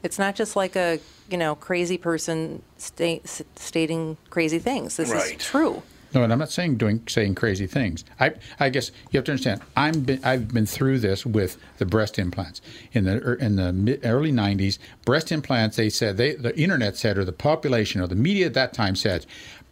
It's 0.03 0.19
not 0.19 0.35
just 0.35 0.55
like 0.55 0.75
a 0.75 0.99
you 1.29 1.37
know 1.37 1.55
crazy 1.55 1.97
person 1.97 2.61
sta- 2.77 3.21
stating 3.55 4.17
crazy 4.29 4.59
things. 4.59 4.97
This 4.97 5.09
Right. 5.11 5.37
is 5.39 5.43
true. 5.45 5.81
No, 6.13 6.21
and 6.23 6.31
I'm 6.31 6.37
not 6.37 6.51
saying 6.51 6.75
doing 6.77 7.01
saying 7.07 7.33
crazy 7.35 7.65
things. 7.65 8.03
I 8.19 8.33
I 8.59 8.69
guess 8.69 8.91
you 9.09 9.17
have 9.17 9.25
to 9.25 9.31
understand. 9.31 9.61
I'm 9.75 10.01
been, 10.01 10.19
I've 10.23 10.49
been 10.53 10.67
through 10.67 10.99
this 10.99 11.25
with 11.25 11.57
the 11.79 11.85
breast 11.87 12.19
implants 12.19 12.61
in 12.91 13.05
the 13.05 13.15
er- 13.23 13.33
in 13.35 13.55
the 13.55 13.73
mid, 13.73 14.01
early 14.05 14.31
'90s. 14.31 14.77
Breast 15.05 15.31
implants. 15.31 15.75
They 15.77 15.89
said 15.89 16.17
they 16.17 16.35
the 16.35 16.55
internet 16.59 16.97
said 16.97 17.17
or 17.17 17.25
the 17.25 17.31
population 17.31 17.99
or 18.01 18.05
the 18.07 18.15
media 18.15 18.45
at 18.45 18.53
that 18.53 18.73
time 18.73 18.95
said 18.95 19.25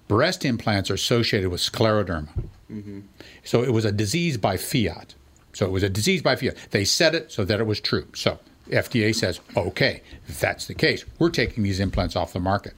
breast 0.07 0.43
implants 0.43 0.89
are 0.89 0.95
associated 0.95 1.49
with 1.49 1.61
scleroderma. 1.61 2.29
So 3.43 3.63
it 3.63 3.71
was 3.71 3.85
a 3.85 3.91
disease 3.91 4.37
by 4.37 4.57
fiat. 4.57 5.13
So 5.53 5.65
it 5.65 5.71
was 5.71 5.83
a 5.83 5.89
disease 5.89 6.21
by 6.21 6.35
fiat. 6.37 6.55
They 6.71 6.85
said 6.85 7.13
it 7.13 7.31
so 7.31 7.43
that 7.45 7.59
it 7.59 7.65
was 7.67 7.79
true. 7.81 8.07
So 8.15 8.39
FDA 8.69 9.13
says, 9.13 9.39
okay, 9.55 10.01
if 10.27 10.39
that's 10.39 10.67
the 10.67 10.73
case, 10.73 11.05
we're 11.19 11.29
taking 11.29 11.63
these 11.63 11.79
implants 11.79 12.15
off 12.15 12.33
the 12.33 12.39
market. 12.39 12.73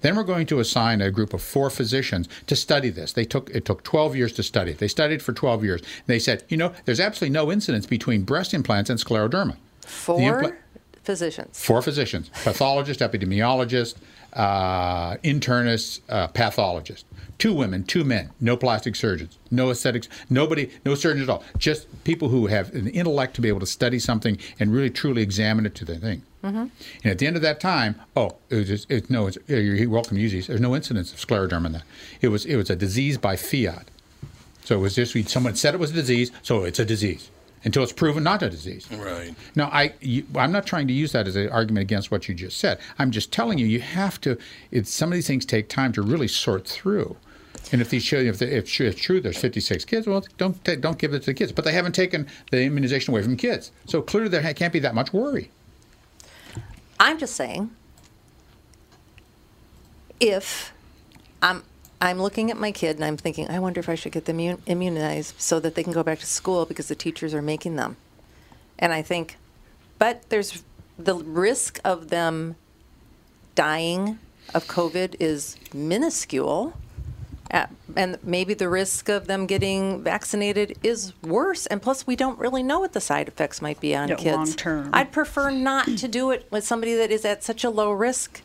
Then 0.00 0.16
we're 0.16 0.24
going 0.24 0.46
to 0.46 0.60
assign 0.60 1.00
a 1.00 1.10
group 1.10 1.32
of 1.32 1.42
four 1.42 1.70
physicians 1.70 2.28
to 2.46 2.56
study 2.56 2.90
this. 2.90 3.12
They 3.12 3.24
took 3.24 3.50
it 3.50 3.64
took 3.64 3.82
12 3.84 4.16
years 4.16 4.32
to 4.34 4.42
study. 4.42 4.72
They 4.72 4.88
studied 4.88 5.22
for 5.22 5.32
12 5.32 5.64
years. 5.64 5.82
They 6.06 6.18
said, 6.18 6.44
you 6.48 6.56
know, 6.56 6.72
there's 6.84 7.00
absolutely 7.00 7.32
no 7.32 7.50
incidence 7.50 7.86
between 7.86 8.22
breast 8.22 8.52
implants 8.54 8.90
and 8.90 8.98
scleroderma. 8.98 9.56
Four 9.80 10.56
physicians. 11.02 11.64
Four 11.64 11.80
physicians: 11.80 12.30
pathologist, 12.44 13.00
epidemiologist, 13.00 13.96
uh, 14.38 15.16
internist, 15.18 16.00
uh, 16.08 16.28
pathologist. 16.28 17.04
Two 17.38 17.52
women, 17.52 17.84
two 17.84 18.04
men. 18.04 18.30
No 18.40 18.56
plastic 18.56 18.96
surgeons, 18.96 19.38
no 19.50 19.70
aesthetics, 19.70 20.08
nobody, 20.30 20.70
no 20.84 20.94
surgeons 20.94 21.28
at 21.28 21.32
all. 21.32 21.44
Just 21.58 21.86
people 22.04 22.28
who 22.28 22.46
have 22.46 22.74
an 22.74 22.88
intellect 22.88 23.34
to 23.34 23.40
be 23.40 23.48
able 23.48 23.60
to 23.60 23.66
study 23.66 23.98
something 23.98 24.38
and 24.58 24.72
really 24.72 24.90
truly 24.90 25.22
examine 25.22 25.66
it 25.66 25.74
to 25.76 25.84
the 25.84 25.98
thing. 25.98 26.22
Mm-hmm. 26.42 26.56
And 26.56 27.06
at 27.06 27.18
the 27.18 27.26
end 27.26 27.36
of 27.36 27.42
that 27.42 27.60
time, 27.60 27.96
oh, 28.16 28.36
it 28.48 28.56
was 28.56 28.68
just, 28.68 28.90
it, 28.90 29.10
no, 29.10 29.26
it's, 29.26 29.38
you're 29.46 29.88
welcome 29.88 30.16
to 30.16 30.22
use 30.22 30.32
these. 30.32 30.46
There's 30.46 30.60
no 30.60 30.74
incidence 30.74 31.12
of 31.12 31.18
scleroderma 31.18 31.66
in 31.66 31.72
that. 31.72 31.82
It 32.20 32.28
was 32.28 32.44
it 32.44 32.56
was 32.56 32.70
a 32.70 32.76
disease 32.76 33.18
by 33.18 33.36
fiat. 33.36 33.90
So 34.64 34.76
it 34.76 34.80
was 34.80 34.94
just 34.94 35.16
someone 35.28 35.54
said 35.56 35.74
it 35.74 35.80
was 35.80 35.90
a 35.90 35.94
disease, 35.94 36.30
so 36.42 36.64
it's 36.64 36.78
a 36.78 36.84
disease 36.84 37.30
until 37.64 37.82
it's 37.82 37.92
proven 37.92 38.22
not 38.22 38.42
a 38.42 38.50
disease. 38.50 38.90
Right. 38.90 39.34
Now, 39.54 39.66
I 39.66 39.94
you, 40.00 40.24
I'm 40.34 40.52
not 40.52 40.66
trying 40.66 40.86
to 40.88 40.92
use 40.92 41.12
that 41.12 41.26
as 41.26 41.36
an 41.36 41.48
argument 41.50 41.82
against 41.82 42.10
what 42.10 42.28
you 42.28 42.34
just 42.34 42.58
said. 42.58 42.78
I'm 42.98 43.10
just 43.10 43.32
telling 43.32 43.58
you, 43.58 43.66
you 43.66 43.80
have 43.80 44.20
to. 44.22 44.38
It's, 44.70 44.92
some 44.92 45.10
of 45.10 45.14
these 45.14 45.26
things 45.26 45.44
take 45.44 45.68
time 45.68 45.92
to 45.92 46.02
really 46.02 46.28
sort 46.28 46.66
through. 46.66 47.16
And 47.72 47.80
if 47.82 47.90
these 47.90 48.02
show, 48.02 48.16
if, 48.18 48.38
they, 48.38 48.46
if 48.46 48.80
it's 48.80 49.00
true, 49.00 49.20
there's 49.20 49.36
56 49.36 49.84
kids. 49.84 50.06
Well, 50.06 50.24
don't 50.38 50.62
ta- 50.64 50.76
don't 50.76 50.98
give 50.98 51.12
it 51.12 51.20
to 51.20 51.26
the 51.26 51.34
kids. 51.34 51.52
But 51.52 51.64
they 51.64 51.72
haven't 51.72 51.94
taken 51.94 52.26
the 52.50 52.62
immunization 52.62 53.12
away 53.12 53.22
from 53.22 53.36
kids, 53.36 53.72
so 53.86 54.00
clearly 54.00 54.28
there 54.28 54.54
can't 54.54 54.72
be 54.72 54.78
that 54.80 54.94
much 54.94 55.12
worry. 55.12 55.50
I'm 57.00 57.18
just 57.18 57.36
saying, 57.36 57.70
if 60.20 60.72
I'm 61.42 61.62
I'm 62.00 62.20
looking 62.20 62.50
at 62.50 62.56
my 62.56 62.70
kid 62.70 62.96
and 62.96 63.04
I'm 63.04 63.16
thinking, 63.16 63.50
I 63.50 63.58
wonder 63.58 63.80
if 63.80 63.88
I 63.88 63.94
should 63.96 64.12
get 64.12 64.24
them 64.26 64.38
immunized 64.66 65.34
so 65.40 65.58
that 65.60 65.74
they 65.74 65.82
can 65.82 65.92
go 65.92 66.02
back 66.02 66.20
to 66.20 66.26
school 66.26 66.64
because 66.64 66.88
the 66.88 66.94
teachers 66.94 67.34
are 67.34 67.42
making 67.42 67.76
them. 67.76 67.96
And 68.78 68.92
I 68.92 69.02
think, 69.02 69.36
but 69.98 70.28
there's 70.28 70.62
the 70.96 71.16
risk 71.16 71.80
of 71.84 72.08
them 72.10 72.54
dying 73.54 74.18
of 74.54 74.66
COVID 74.66 75.16
is 75.18 75.56
minuscule. 75.74 76.74
Uh, 77.50 77.66
and 77.96 78.18
maybe 78.22 78.52
the 78.52 78.68
risk 78.68 79.08
of 79.08 79.26
them 79.26 79.46
getting 79.46 80.02
vaccinated 80.04 80.76
is 80.82 81.14
worse. 81.22 81.66
And 81.66 81.80
plus, 81.80 82.06
we 82.06 82.14
don't 82.14 82.38
really 82.38 82.62
know 82.62 82.78
what 82.78 82.92
the 82.92 83.00
side 83.00 83.26
effects 83.26 83.62
might 83.62 83.80
be 83.80 83.96
on 83.96 84.08
Yeah, 84.08 84.16
kids. 84.16 84.36
long 84.36 84.52
term. 84.52 84.90
I'd 84.92 85.10
prefer 85.12 85.50
not 85.50 85.86
to 85.96 86.06
do 86.08 86.30
it 86.30 86.46
with 86.50 86.64
somebody 86.66 86.94
that 86.94 87.10
is 87.10 87.24
at 87.24 87.42
such 87.42 87.64
a 87.64 87.70
low 87.70 87.90
risk 87.90 88.42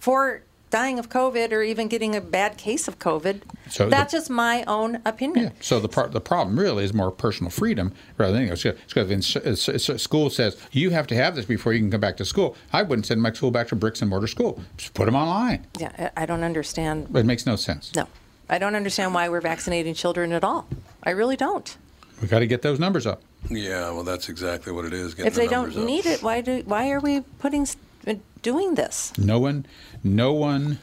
for 0.00 0.42
dying 0.70 0.98
of 0.98 1.08
COVID 1.08 1.52
or 1.52 1.62
even 1.62 1.88
getting 1.88 2.14
a 2.14 2.20
bad 2.20 2.56
case 2.58 2.88
of 2.88 2.98
COVID. 2.98 3.40
So 3.70 3.84
the- 3.84 3.90
That's 3.90 4.12
just 4.12 4.28
my 4.30 4.64
own 4.64 5.00
opinion. 5.04 5.52
So 5.60 5.80
the 5.80 5.88
part, 5.88 6.12
the 6.12 6.20
problem 6.20 6.58
really 6.58 6.84
is 6.84 6.92
more 6.92 7.10
personal 7.10 7.50
freedom 7.50 7.92
rather 8.18 8.32
than 8.32 8.48
anything. 8.48 8.72
It's 8.72 9.66
because 9.66 10.02
school 10.02 10.30
says 10.30 10.56
you 10.72 10.90
have 10.90 11.06
to 11.08 11.14
have 11.14 11.36
this 11.36 11.44
before 11.46 11.72
you 11.72 11.80
can 11.80 11.90
come 11.90 12.00
back 12.00 12.16
to 12.18 12.24
school, 12.24 12.56
I 12.72 12.82
wouldn't 12.82 13.06
send 13.06 13.22
my 13.22 13.32
school 13.32 13.50
back 13.50 13.68
to 13.68 13.76
bricks 13.76 14.00
and 14.02 14.10
mortar 14.10 14.26
school. 14.26 14.60
Just 14.76 14.94
put 14.94 15.06
them 15.06 15.14
online. 15.16 15.66
Yeah, 15.78 16.10
I 16.16 16.22
I 16.22 16.26
don't 16.26 16.44
understand. 16.44 17.14
It 17.16 17.24
makes 17.26 17.46
no 17.46 17.56
sense. 17.56 17.94
No, 17.94 18.06
I 18.50 18.58
don't 18.58 18.74
understand 18.74 19.14
why 19.14 19.28
we're 19.28 19.40
vaccinating 19.40 19.94
children 19.94 20.32
at 20.32 20.44
all. 20.44 20.66
I 21.02 21.10
really 21.10 21.36
don't. 21.36 21.76
We 22.20 22.26
got 22.28 22.40
to 22.40 22.46
get 22.46 22.62
those 22.62 22.78
numbers 22.80 23.06
up. 23.06 23.22
Yeah, 23.48 23.90
well, 23.92 24.02
that's 24.02 24.28
exactly 24.28 24.72
what 24.72 24.84
it 24.84 24.92
is. 24.92 25.14
Getting 25.14 25.28
If 25.28 25.34
they 25.36 25.46
the 25.46 25.52
numbers 25.54 25.74
don't 25.74 25.84
up. 25.84 25.88
need 25.88 26.04
it, 26.06 26.22
why 26.22 26.40
do 26.40 26.62
why 26.66 26.90
are 26.90 26.98
we 27.00 27.20
putting 27.38 27.64
s- 28.06 28.16
doing 28.42 28.74
this? 28.74 29.12
No 29.18 29.38
one, 29.38 29.66
no 30.04 30.32
one 30.32 30.78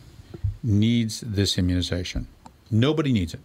needs 0.63 1.21
this 1.21 1.57
immunization. 1.57 2.27
Nobody 2.71 3.11
needs 3.13 3.33
it. 3.33 3.39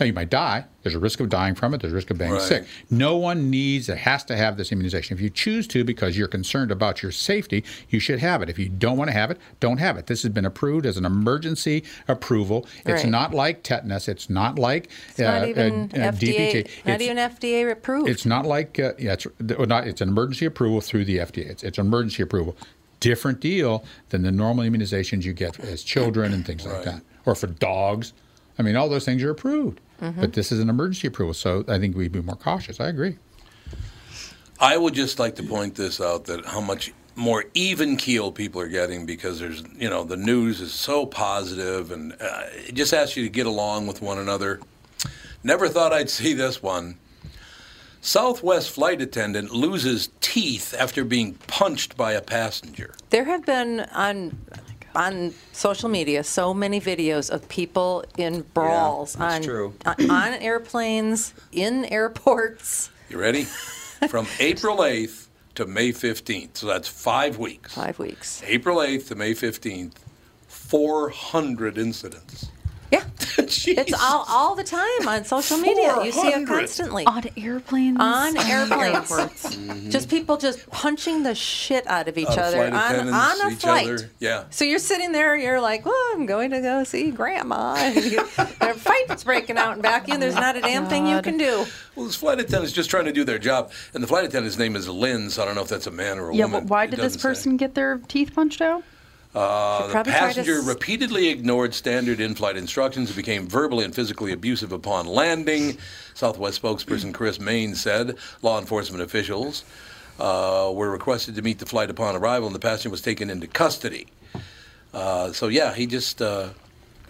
Now 0.00 0.06
you 0.06 0.12
might 0.12 0.30
die. 0.30 0.64
There's 0.84 0.94
a 0.94 1.00
risk 1.00 1.18
of 1.18 1.28
dying 1.28 1.56
from 1.56 1.74
it. 1.74 1.80
There's 1.80 1.92
a 1.92 1.96
risk 1.96 2.10
of 2.12 2.18
being 2.18 2.30
Right. 2.30 2.40
sick. 2.40 2.66
No 2.88 3.16
one 3.16 3.50
needs 3.50 3.88
it. 3.88 3.98
Has 3.98 4.22
to 4.26 4.36
have 4.36 4.56
this 4.56 4.70
immunization. 4.70 5.16
If 5.16 5.20
you 5.20 5.28
choose 5.28 5.66
to 5.68 5.82
because 5.82 6.16
you're 6.16 6.28
concerned 6.28 6.70
about 6.70 7.02
your 7.02 7.10
safety, 7.10 7.64
you 7.88 7.98
should 7.98 8.20
have 8.20 8.40
it. 8.40 8.48
If 8.48 8.60
you 8.60 8.68
don't 8.68 8.96
want 8.96 9.08
to 9.08 9.12
have 9.12 9.32
it, 9.32 9.38
don't 9.58 9.78
have 9.78 9.96
it. 9.96 10.06
This 10.06 10.22
has 10.22 10.30
been 10.32 10.44
approved 10.44 10.86
as 10.86 10.96
an 10.96 11.04
emergency 11.04 11.82
approval. 12.06 12.64
It's 12.86 13.02
Right. 13.02 13.10
not 13.10 13.34
like 13.34 13.64
tetanus. 13.64 14.06
It's 14.06 14.30
not 14.30 14.56
like 14.56 14.88
It's 15.10 15.18
not 15.18 15.42
uh, 15.42 15.46
even 15.46 15.90
uh, 15.92 15.96
uh, 15.98 16.12
FDA. 16.12 16.52
DPT. 16.52 16.68
Not 16.86 16.94
It's- 16.94 17.00
even 17.02 17.18
FDA 17.18 17.70
approved. 17.72 18.08
it's 18.08 18.24
not 18.24 18.46
like 18.46 18.78
uh, 18.78 18.92
yeah, 19.00 19.14
it's 19.14 19.26
not. 19.40 19.88
It's 19.88 20.00
an 20.00 20.08
emergency 20.10 20.44
approval 20.46 20.80
through 20.80 21.06
the 21.06 21.18
FDA. 21.18 21.50
It's, 21.50 21.64
it's 21.64 21.76
an 21.78 21.86
emergency 21.86 22.22
approval. 22.22 22.56
Different 23.00 23.40
deal 23.40 23.84
than 24.08 24.22
the 24.22 24.32
normal 24.32 24.64
immunizations 24.64 25.22
you 25.24 25.32
get 25.32 25.58
as 25.60 25.82
children 25.82 26.32
and 26.32 26.44
things 26.44 26.66
like 26.66 26.82
that, 26.84 27.02
or 27.26 27.34
for 27.34 27.46
dogs. 27.46 28.12
I 28.58 28.62
mean, 28.62 28.74
all 28.74 28.88
those 28.88 29.04
things 29.04 29.22
are 29.22 29.30
approved, 29.30 29.80
Mhm. 30.02 30.20
but 30.20 30.32
this 30.32 30.50
is 30.50 30.58
an 30.58 30.68
emergency 30.68 31.06
approval, 31.06 31.34
so 31.34 31.64
I 31.68 31.78
think 31.78 31.96
we'd 31.96 32.10
be 32.10 32.20
more 32.22 32.34
cautious. 32.36 32.80
I 32.80 32.88
agree. 32.88 33.16
I 34.60 34.76
would 34.76 34.94
just 34.94 35.20
like 35.20 35.36
to 35.36 35.44
point 35.44 35.76
this 35.76 36.00
out 36.00 36.24
that 36.24 36.44
how 36.46 36.60
much 36.60 36.92
more 37.14 37.44
even 37.54 37.96
keel 37.96 38.32
people 38.32 38.60
are 38.60 38.68
getting 38.68 39.06
because 39.06 39.38
there's 39.38 39.62
you 39.78 39.88
know 39.90 40.02
the 40.04 40.16
news 40.16 40.60
is 40.60 40.72
so 40.72 41.04
positive 41.06 41.90
and 41.92 42.12
uh, 42.20 42.42
it 42.66 42.74
just 42.74 42.92
asks 42.94 43.16
you 43.16 43.22
to 43.24 43.28
get 43.28 43.46
along 43.46 43.86
with 43.86 44.02
one 44.02 44.18
another. 44.18 44.60
Never 45.44 45.68
thought 45.68 45.92
I'd 45.92 46.10
see 46.10 46.32
this 46.32 46.60
one. 46.62 46.96
Southwest 48.08 48.70
flight 48.70 49.02
attendant 49.02 49.50
loses 49.50 50.08
teeth 50.22 50.74
after 50.78 51.04
being 51.04 51.34
punched 51.46 51.94
by 51.94 52.12
a 52.12 52.22
passenger. 52.22 52.94
There 53.10 53.24
have 53.24 53.44
been 53.44 53.80
on 53.80 54.34
on 54.94 55.34
social 55.52 55.90
media 55.90 56.24
so 56.24 56.54
many 56.54 56.80
videos 56.80 57.28
of 57.28 57.46
people 57.50 58.06
in 58.16 58.46
brawls 58.54 59.12
that's 59.12 59.34
on, 59.34 59.42
true. 59.42 59.74
on 59.84 60.10
on 60.10 60.32
airplanes, 60.32 61.34
in 61.52 61.84
airports. 61.84 62.88
You 63.10 63.18
ready? 63.18 63.44
From 64.08 64.26
April 64.40 64.78
8th 64.78 65.26
to 65.56 65.66
May 65.66 65.92
15th. 65.92 66.56
So 66.56 66.66
that's 66.66 66.88
five 66.88 67.36
weeks. 67.36 67.74
Five 67.74 67.98
weeks. 67.98 68.42
April 68.46 68.78
8th 68.78 69.08
to 69.08 69.16
May 69.16 69.34
15th, 69.34 69.96
400 70.46 71.76
incidents. 71.76 72.48
Yeah. 72.90 73.04
It's 73.40 73.92
all, 73.94 74.24
all 74.28 74.54
the 74.54 74.64
time 74.64 75.06
on 75.08 75.24
social 75.24 75.56
media. 75.58 76.02
You 76.04 76.12
see 76.12 76.28
it 76.28 76.46
constantly. 76.46 77.06
On 77.06 77.22
airplanes. 77.36 77.96
On 78.00 78.36
airplanes. 78.50 78.94
airports. 79.10 79.56
Mm-hmm. 79.56 79.90
Just 79.90 80.10
people 80.10 80.36
just 80.36 80.68
punching 80.70 81.22
the 81.22 81.34
shit 81.34 81.86
out 81.86 82.08
of 82.08 82.18
each 82.18 82.26
Out 82.28 82.38
other 82.38 82.66
on, 82.66 83.08
on 83.08 83.52
a 83.52 83.56
flight. 83.56 83.86
other. 83.86 84.10
Yeah. 84.18 84.44
So 84.50 84.64
you're 84.64 84.78
sitting 84.78 85.12
there, 85.12 85.36
you're 85.36 85.60
like, 85.60 85.86
well, 85.86 85.94
I'm 86.12 86.26
going 86.26 86.50
to 86.50 86.60
go 86.60 86.84
see 86.84 87.10
grandma. 87.10 87.74
And 87.78 88.04
you, 88.04 88.20
a 88.20 88.74
fight's 88.74 89.24
breaking 89.24 89.56
out 89.56 89.76
in 89.76 89.82
back 89.82 90.08
and 90.08 90.20
there's 90.20 90.34
not 90.34 90.56
a 90.56 90.60
damn 90.60 90.86
thing 90.88 91.06
you 91.06 91.22
can 91.22 91.38
do. 91.38 91.64
Well, 91.94 92.06
this 92.06 92.16
flight 92.16 92.40
attendant's 92.40 92.72
just 92.72 92.90
trying 92.90 93.04
to 93.06 93.12
do 93.12 93.24
their 93.24 93.38
job. 93.38 93.70
And 93.94 94.02
the 94.02 94.06
flight 94.08 94.24
attendant's 94.24 94.58
name 94.58 94.76
is 94.76 94.88
Lynn, 94.88 95.30
so 95.30 95.42
I 95.42 95.46
don't 95.46 95.54
know 95.54 95.62
if 95.62 95.68
that's 95.68 95.86
a 95.86 95.90
man 95.92 96.18
or 96.18 96.30
a 96.30 96.34
Yeah, 96.34 96.44
woman. 96.46 96.54
Yeah, 96.56 96.60
but 96.64 96.70
why 96.70 96.84
It 96.84 96.90
did 96.90 96.98
this 96.98 97.14
doesn't 97.14 97.20
say. 97.20 97.28
person 97.28 97.56
get 97.56 97.74
their 97.74 97.98
teeth 98.08 98.34
punched 98.34 98.60
out? 98.60 98.82
Uh, 99.34 99.88
the 99.88 100.04
passenger 100.04 100.62
repeatedly 100.62 101.28
ignored 101.28 101.74
standard 101.74 102.18
in-flight 102.18 102.56
instructions 102.56 103.10
and 103.10 103.16
became 103.16 103.46
verbally 103.46 103.84
and 103.84 103.94
physically 103.94 104.32
abusive 104.32 104.72
upon 104.72 105.06
landing. 105.06 105.76
Southwest 106.14 106.62
spokesperson 106.62 107.12
Chris 107.12 107.38
Mainz 107.38 107.80
said 107.80 108.16
law 108.42 108.58
enforcement 108.58 109.02
officials 109.02 109.64
uh, 110.18 110.72
were 110.74 110.90
requested 110.90 111.34
to 111.34 111.42
meet 111.42 111.58
the 111.58 111.66
flight 111.66 111.90
upon 111.90 112.16
arrival, 112.16 112.46
and 112.46 112.54
the 112.54 112.60
passenger 112.60 112.90
was 112.90 113.02
taken 113.02 113.28
into 113.28 113.46
custody. 113.46 114.06
Uh, 114.94 115.30
so 115.32 115.48
yeah, 115.48 115.74
he 115.74 115.86
just 115.86 116.22
uh, 116.22 116.48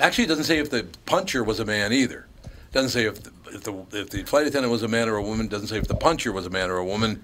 actually 0.01 0.25
it 0.25 0.29
doesn't 0.29 0.45
say 0.45 0.59
if 0.59 0.71
the 0.71 0.87
puncher 1.07 1.45
was 1.45 1.61
a 1.61 1.65
man 1.65 1.93
either. 1.93 2.27
Doesn't 2.73 2.91
say 2.91 3.07
if 3.07 3.23
the, 3.23 3.31
if 3.53 3.63
the 3.63 3.99
if 3.99 4.11
the 4.11 4.25
flight 4.25 4.47
attendant 4.47 4.73
was 4.73 4.83
a 4.83 4.89
man 4.89 5.09
or 5.09 5.17
a 5.17 5.23
woman. 5.23 5.47
Doesn't 5.47 5.69
say 5.69 5.79
if 5.79 5.89
the 5.89 5.95
puncher 5.95 6.33
was 6.33 6.47
a 6.47 6.51
man 6.51 6.69
or 6.69 6.77
a 6.77 6.85
woman. 6.85 7.23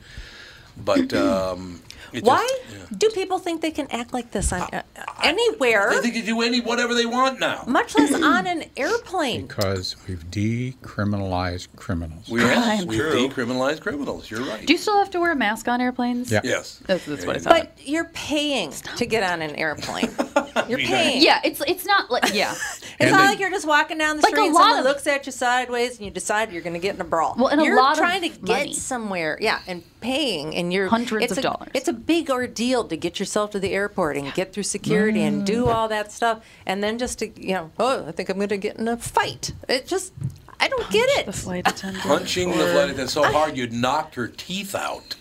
But 0.77 1.13
um, 1.13 1.83
it 2.17 2.25
Why 2.25 2.47
Just, 2.71 2.99
do 2.99 3.09
people 3.11 3.39
think 3.39 3.61
they 3.61 3.71
can 3.71 3.87
act 3.91 4.13
like 4.13 4.31
this 4.31 4.53
on 4.53 4.63
uh, 4.73 4.83
anywhere, 5.23 5.91
they 5.91 6.01
think 6.01 6.15
they 6.15 6.23
do 6.23 6.43
any 6.43 6.61
whatever 6.61 6.95
they 6.95 7.07
want 7.07 7.41
now. 7.41 7.65
much 7.67 7.97
less 7.97 8.15
on 8.23 8.47
an 8.47 8.65
airplane? 8.77 9.47
Because 9.47 9.97
we've 10.09 10.25
decriminalized 10.31 11.69
criminals. 11.77 12.29
We 12.29 12.41
have 12.41 12.85
we 12.87 12.99
decriminalized 12.99 13.81
criminals. 13.81 14.31
You're 14.31 14.43
right. 14.45 14.67
Do 14.67 14.73
you 14.73 14.79
still 14.79 14.99
have 14.99 15.11
to 15.11 15.21
wear 15.21 15.33
a 15.33 15.37
mask 15.37 15.69
on 15.69 15.81
airplanes? 15.81 16.31
Yeah. 16.31 16.41
Yes. 16.45 16.81
That's, 16.87 17.05
that's 17.07 17.27
what 17.27 17.37
I 17.37 17.39
thought. 17.39 17.51
But 17.53 17.79
you're 17.87 18.07
paying 18.07 18.73
to 18.97 19.07
get 19.07 19.23
on 19.23 19.43
an 19.43 19.55
airplane. 19.57 20.11
You're 20.69 20.79
paying. 20.79 21.21
yeah, 21.21 21.41
it's 21.45 21.61
it's 21.67 21.85
not 21.85 22.11
like 22.13 22.33
yeah. 22.33 22.53
It's 22.95 23.01
And 23.01 23.11
not 23.11 23.23
they- 23.23 23.29
like 23.31 23.41
you're 23.41 23.51
just 23.51 23.67
walking 23.67 23.99
down 23.99 24.17
the 24.19 24.23
Like 24.23 24.33
a 24.35 24.37
street 24.37 24.47
and 24.47 24.55
lot 24.55 24.61
someone 24.63 24.79
of- 24.79 24.85
looks 24.85 25.07
at 25.09 25.27
you 25.27 25.33
sideways 25.33 25.97
and 25.97 26.05
you 26.07 26.13
decide 26.13 26.53
you're 26.53 26.63
going 26.63 26.75
to 26.75 26.79
get 26.81 26.95
in 26.95 27.01
a 27.01 27.05
brawl. 27.05 27.35
Well, 27.37 27.49
and 27.49 27.61
a 27.61 27.65
you're 27.65 27.77
lot 27.77 27.93
of 27.93 27.99
trying 27.99 28.23
to 28.23 28.29
get 28.41 28.73
somewhere, 28.73 29.37
yeah, 29.41 29.61
and 29.67 29.83
paying, 30.01 30.55
and 30.55 30.73
you're 30.73 30.87
Hundreds 30.89 31.25
it's 31.25 31.33
of 31.33 31.39
a, 31.39 31.43
dollars. 31.43 31.71
It's 31.75 31.89
a 31.89 31.93
big 32.07 32.31
ordeal 32.31 32.85
to 32.85 32.97
get 32.97 33.19
yourself 33.19 33.51
to 33.53 33.61
the 33.61 33.73
airport 33.73 34.17
and 34.17 34.33
get 34.35 34.53
through 34.53 34.63
security 34.65 35.23
and 35.23 35.45
do 35.47 35.69
all 35.69 35.89
that 35.89 36.13
stuff, 36.13 36.45
and 36.67 36.83
then 36.83 36.99
just 36.99 37.19
to 37.21 37.29
you 37.41 37.55
know, 37.55 37.71
oh, 37.79 38.07
I 38.07 38.13
think 38.13 38.29
I'm 38.29 38.37
going 38.37 38.49
to 38.51 38.57
get 38.59 38.77
in 38.77 38.89
a 38.89 38.97
fight. 38.97 39.53
It 39.69 39.87
just, 39.87 40.13
I 40.61 40.69
don't 40.69 40.91
get 40.91 41.09
it. 41.19 41.27
The 41.27 41.33
flight 41.33 41.67
attendant. 41.69 42.05
Punching 42.05 42.51
the 42.51 42.57
flight 42.57 42.85
attendant 42.91 43.11
so 43.11 43.23
hard 43.25 43.57
you'd 43.57 43.73
knocked 43.73 44.15
her 44.17 44.29
teeth 44.29 44.75
out, 44.75 45.17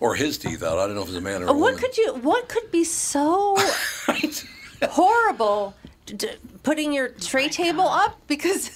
or 0.00 0.14
his 0.14 0.38
teeth 0.38 0.62
out. 0.62 0.78
I 0.78 0.86
don't 0.86 0.94
know 0.96 1.02
if 1.02 1.08
it 1.08 1.12
was 1.12 1.16
a 1.16 1.20
man 1.20 1.42
or 1.42 1.46
a 1.46 1.50
Uh, 1.50 1.54
What 1.54 1.60
woman. 1.74 1.78
could 1.80 1.96
you? 1.98 2.14
What 2.14 2.48
could 2.48 2.70
be 2.70 2.84
so 2.84 3.56
horrible 4.82 5.74
d- 6.06 6.14
d- 6.14 6.28
putting 6.62 6.92
your 6.92 7.08
tray 7.08 7.48
table 7.48 7.86
up 7.86 8.20
because 8.26 8.70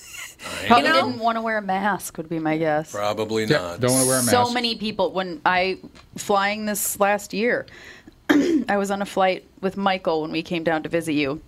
Probably 0.66 0.88
you 0.88 0.94
know 0.94 1.06
didn't 1.06 1.18
want 1.20 1.36
to 1.36 1.42
wear 1.42 1.58
a 1.58 1.62
mask 1.62 2.16
would 2.18 2.28
be 2.28 2.38
my 2.38 2.56
guess. 2.58 2.92
Probably 2.92 3.44
Yeah, 3.44 3.58
not. 3.58 3.80
don't 3.80 3.92
want 3.92 4.02
to 4.02 4.08
wear 4.08 4.18
a 4.18 4.22
mask. 4.22 4.30
So 4.30 4.52
many 4.52 4.76
people 4.76 5.12
when 5.12 5.40
I 5.44 5.78
flying 6.16 6.66
this 6.66 6.98
last 7.00 7.32
year, 7.32 7.66
I 8.30 8.76
was 8.76 8.90
on 8.90 9.02
a 9.02 9.06
flight 9.06 9.44
with 9.60 9.76
Michael 9.76 10.22
when 10.22 10.32
we 10.32 10.42
came 10.42 10.62
down 10.64 10.82
to 10.82 10.88
visit 10.88 11.12
you. 11.12 11.40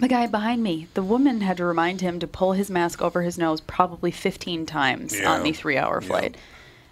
The 0.00 0.08
guy 0.08 0.26
behind 0.26 0.62
me, 0.62 0.88
the 0.94 1.02
woman 1.04 1.40
had 1.40 1.56
to 1.58 1.64
remind 1.64 2.00
him 2.00 2.18
to 2.18 2.26
pull 2.26 2.52
his 2.52 2.68
mask 2.68 3.00
over 3.00 3.22
his 3.22 3.38
nose 3.38 3.60
probably 3.60 4.10
15 4.10 4.66
times 4.66 5.16
Yeah. 5.18 5.30
on 5.30 5.44
the 5.44 5.52
3-hour 5.52 6.00
Yeah. 6.02 6.08
flight. 6.08 6.36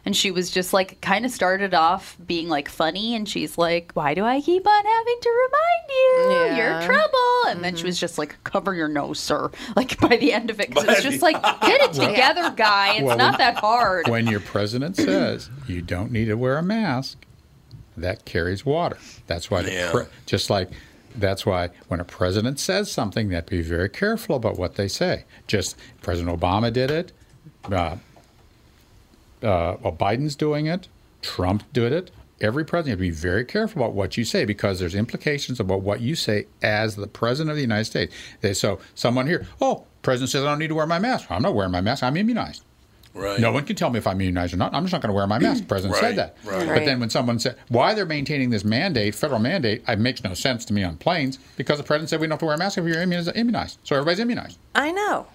And 0.04 0.16
she 0.16 0.32
was 0.32 0.50
just 0.50 0.72
like 0.72 1.00
kind 1.00 1.24
of 1.24 1.30
started 1.30 1.74
off 1.74 2.16
being 2.26 2.48
like 2.48 2.68
funny 2.68 3.14
and 3.14 3.28
she's 3.28 3.56
like, 3.56 3.92
"Why 3.94 4.14
do 4.14 4.24
I 4.24 4.40
keep 4.40 4.66
on 4.66 4.84
having 4.84 5.16
to 5.22 5.30
remind 5.46 6.50
you? 6.50 6.56
You're 6.56 6.82
trouble." 6.82 7.42
And 7.48 7.62
then 7.62 7.76
she 7.76 7.84
was 7.84 8.00
just 8.00 8.18
like, 8.18 8.36
"Cover 8.42 8.74
your 8.74 8.88
nose, 8.88 9.20
sir." 9.20 9.50
Like 9.76 9.98
by 10.00 10.16
the 10.16 10.32
end 10.32 10.50
of 10.50 10.58
it 10.60 10.74
cuz 10.74 10.82
it 10.84 10.88
was 10.88 11.02
just 11.04 11.22
like, 11.22 11.40
"Get 11.60 11.80
it 11.82 11.92
together, 12.08 12.50
guy. 12.50 12.94
It's 12.94 13.04
Well, 13.04 13.16
not 13.16 13.32
when- 13.34 13.38
that 13.38 13.56
hard." 13.58 14.08
when 14.08 14.26
your 14.26 14.40
president 14.40 14.96
says 15.08 15.50
you 15.68 15.82
don't 15.82 16.10
need 16.10 16.24
to 16.26 16.34
wear 16.34 16.58
a 16.58 16.62
mask, 16.64 17.18
that 17.96 18.24
carries 18.24 18.66
water. 18.66 18.98
That's 19.28 19.50
why, 19.52 19.62
the 19.62 19.72
Yeah. 19.72 19.90
pre- 19.92 20.04
just 20.26 20.50
like 20.50 20.70
that's 21.14 21.44
why 21.46 21.68
when 21.88 22.00
a 22.00 22.04
president 22.04 22.58
says 22.58 22.90
something, 22.90 23.28
that 23.28 23.46
be 23.46 23.62
very 23.62 23.88
careful 23.88 24.34
about 24.34 24.58
what 24.58 24.74
they 24.76 24.88
say. 24.88 25.26
Just 25.46 25.76
President 26.00 26.40
Obama 26.40 26.72
did 26.72 26.90
it. 26.90 27.12
Uh, 27.70 27.96
uh, 29.42 29.76
well, 29.82 29.92
Biden's 29.92 30.36
doing 30.36 30.66
it. 30.66 30.88
Trump 31.20 31.64
did 31.72 31.92
it. 31.92 32.10
Every 32.40 32.64
president, 32.64 32.98
you 33.00 33.06
have 33.06 33.14
to 33.14 33.22
be 33.22 33.28
very 33.28 33.44
careful 33.44 33.82
about 33.82 33.94
what 33.94 34.16
you 34.16 34.24
say 34.24 34.44
because 34.44 34.80
there's 34.80 34.96
implications 34.96 35.60
about 35.60 35.82
what 35.82 36.00
you 36.00 36.16
say 36.16 36.46
as 36.60 36.96
the 36.96 37.06
president 37.06 37.50
of 37.50 37.56
the 37.56 37.62
United 37.62 37.84
States. 37.84 38.12
They, 38.40 38.52
so 38.52 38.80
someone 38.96 39.28
here, 39.28 39.46
oh, 39.60 39.84
president 40.02 40.30
says 40.30 40.42
I 40.42 40.46
don't 40.46 40.58
need 40.58 40.68
to 40.68 40.74
wear 40.74 40.86
my 40.86 40.98
mask. 40.98 41.30
I'm 41.30 41.42
not 41.42 41.54
wearing 41.54 41.70
my 41.70 41.80
mask. 41.80 42.02
I'm 42.02 42.16
immunized. 42.16 42.64
Right. 43.14 43.38
No 43.38 43.52
one 43.52 43.64
can 43.64 43.76
tell 43.76 43.90
me 43.90 43.98
if 43.98 44.06
I'm 44.06 44.20
immunized 44.20 44.54
or 44.54 44.56
not. 44.56 44.74
I'm 44.74 44.82
just 44.84 44.92
not 44.92 45.02
going 45.02 45.10
to 45.10 45.14
wear 45.14 45.26
my 45.28 45.38
mask. 45.38 45.60
The 45.64 45.68
president 45.68 45.94
Right, 46.00 46.16
said 46.16 46.16
that. 46.16 46.36
right. 46.44 46.66
But 46.66 46.84
then 46.84 46.98
when 46.98 47.10
someone 47.10 47.38
said 47.38 47.56
why 47.68 47.94
they're 47.94 48.06
maintaining 48.06 48.50
this 48.50 48.64
mandate, 48.64 49.14
federal 49.14 49.38
mandate, 49.38 49.84
it 49.86 49.98
makes 50.00 50.24
no 50.24 50.34
sense 50.34 50.64
to 50.64 50.72
me 50.72 50.82
on 50.82 50.96
planes 50.96 51.38
because 51.56 51.78
the 51.78 51.84
president 51.84 52.08
said 52.10 52.20
we 52.20 52.26
don't 52.26 52.32
have 52.32 52.38
to 52.40 52.46
wear 52.46 52.54
a 52.54 52.58
mask 52.58 52.78
if 52.78 52.84
you're 52.86 53.02
immunized. 53.02 53.78
So 53.84 53.94
everybody's 53.94 54.18
immunized. 54.18 54.58
I 54.74 54.90
know. 54.90 55.26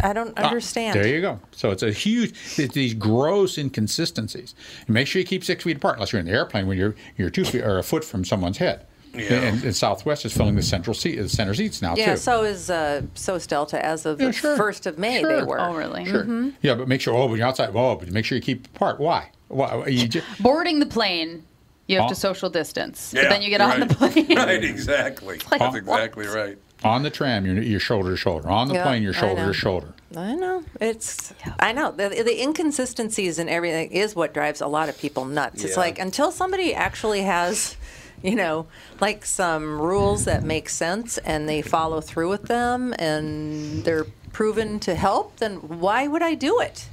I 0.00 0.12
don't 0.12 0.32
Ah, 0.36 0.46
understand. 0.48 0.96
there 0.98 1.06
you 1.06 1.20
go. 1.20 1.38
So 1.52 1.70
it's 1.70 1.82
a 1.82 1.92
huge, 1.92 2.30
it's 2.58 2.74
these 2.74 2.94
gross 2.94 3.56
inconsistencies. 3.58 4.54
And 4.86 4.94
make 4.94 5.06
sure 5.06 5.20
you 5.20 5.26
keep 5.26 5.44
six 5.44 5.64
feet 5.64 5.76
apart 5.76 5.94
unless 5.96 6.12
you're 6.12 6.20
in 6.20 6.26
the 6.26 6.32
airplane 6.32 6.66
when 6.66 6.76
you're 6.78 6.94
you're 7.16 7.30
two 7.30 7.44
feet 7.44 7.62
or 7.62 7.78
a 7.78 7.82
foot 7.82 8.04
from 8.04 8.24
someone's 8.24 8.58
head. 8.58 8.86
Yeah. 9.14 9.34
And, 9.34 9.62
and 9.62 9.76
Southwest 9.76 10.24
is 10.24 10.36
filling 10.36 10.56
the 10.56 10.62
central 10.62 10.92
seat, 10.92 11.14
the 11.16 11.28
center 11.28 11.54
seats 11.54 11.80
now 11.80 11.94
yeah, 11.96 12.12
too. 12.14 12.16
so 12.16 12.42
is 12.42 12.68
uh, 12.68 13.02
so 13.14 13.36
is 13.36 13.46
Delta 13.46 13.84
as 13.84 14.04
of 14.06 14.20
Yeah, 14.20 14.26
the 14.28 14.32
sure. 14.32 14.56
first 14.56 14.86
of 14.86 14.98
May. 14.98 15.22
They 15.22 15.42
were. 15.44 15.60
oh, 15.60 15.74
really? 15.74 16.04
Sure. 16.04 16.50
Yeah, 16.62 16.74
but 16.74 16.88
make 16.88 17.00
sure. 17.00 17.14
Oh, 17.14 17.28
but 17.28 17.34
you're 17.34 17.46
outside. 17.46 17.70
Oh, 17.74 17.94
but 17.94 18.10
make 18.10 18.24
sure 18.24 18.34
you 18.36 18.42
keep 18.42 18.66
apart. 18.74 18.98
Why? 18.98 19.30
Why? 19.48 19.86
You 19.86 20.08
just, 20.08 20.26
boarding 20.42 20.80
the 20.80 20.86
plane, 20.86 21.44
you 21.86 21.96
have 21.98 22.06
Oh. 22.06 22.08
to 22.08 22.14
social 22.16 22.50
distance. 22.50 23.12
Yeah, 23.14 23.22
but 23.22 23.28
then 23.30 23.42
you 23.42 23.50
get 23.50 23.60
you're 23.60 23.70
on 23.82 23.86
the 23.86 23.94
plane. 23.94 24.36
right, 24.36 24.64
exactly. 24.64 25.38
like, 25.48 25.60
That's 25.60 25.86
what? 25.86 26.02
exactly 26.02 26.26
right. 26.26 26.58
On 26.84 27.02
the 27.02 27.10
tram, 27.10 27.46
you're, 27.46 27.62
you're 27.62 27.80
shoulder 27.80 28.10
to 28.10 28.16
shoulder. 28.16 28.48
On 28.48 28.68
the 28.68 28.74
Yeah, 28.74 28.82
plane, 28.82 29.02
you're 29.02 29.12
shoulder 29.12 29.46
to 29.46 29.52
shoulder. 29.52 29.94
I 30.16 30.34
know 30.34 30.64
it's. 30.80 31.32
I 31.58 31.72
know 31.72 31.90
the, 31.90 32.08
the 32.08 32.40
inconsistencies 32.40 33.38
and 33.38 33.50
everything 33.50 33.90
is 33.90 34.14
what 34.14 34.32
drives 34.32 34.60
a 34.60 34.66
lot 34.66 34.88
of 34.88 34.98
people 34.98 35.24
nuts. 35.24 35.64
It's 35.64 35.76
like 35.76 35.98
until 35.98 36.30
somebody 36.30 36.74
actually 36.74 37.22
has, 37.22 37.76
you 38.22 38.36
know, 38.36 38.66
like 39.00 39.24
some 39.24 39.80
rules 39.80 40.24
that 40.26 40.44
make 40.44 40.68
sense 40.68 41.18
and 41.18 41.48
they 41.48 41.62
follow 41.62 42.00
through 42.00 42.28
with 42.28 42.44
them 42.44 42.94
and 42.98 43.84
they're 43.84 44.06
proven 44.32 44.78
to 44.80 44.94
help, 44.94 45.36
then 45.36 45.56
why 45.56 46.06
would 46.06 46.22
I 46.22 46.34
do 46.34 46.60
it? 46.60 46.88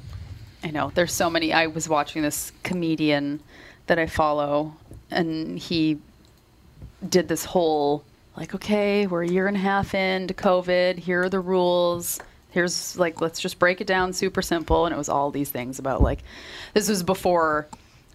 I 0.63 0.71
know. 0.71 0.91
There's 0.93 1.13
so 1.13 1.29
many. 1.29 1.53
I 1.53 1.67
was 1.67 1.89
watching 1.89 2.21
this 2.21 2.51
comedian 2.63 3.41
that 3.87 3.97
I 3.97 4.05
follow, 4.05 4.75
and 5.09 5.57
he 5.57 5.99
did 7.07 7.27
this 7.27 7.45
whole 7.45 8.03
like, 8.37 8.55
okay, 8.55 9.07
we're 9.07 9.23
a 9.23 9.27
year 9.27 9.47
and 9.47 9.57
a 9.57 9.59
half 9.59 9.93
into 9.93 10.33
COVID. 10.33 10.97
Here 10.97 11.23
are 11.23 11.29
the 11.29 11.39
rules. 11.39 12.19
Here's 12.51 12.97
like, 12.97 13.21
let's 13.21 13.39
just 13.39 13.59
break 13.59 13.81
it 13.81 13.87
down 13.87 14.13
super 14.13 14.41
simple. 14.41 14.85
And 14.85 14.93
it 14.93 14.97
was 14.97 15.09
all 15.09 15.31
these 15.31 15.49
things 15.49 15.79
about 15.79 16.01
like, 16.01 16.19
this 16.73 16.89
was 16.89 17.03
before, 17.03 17.67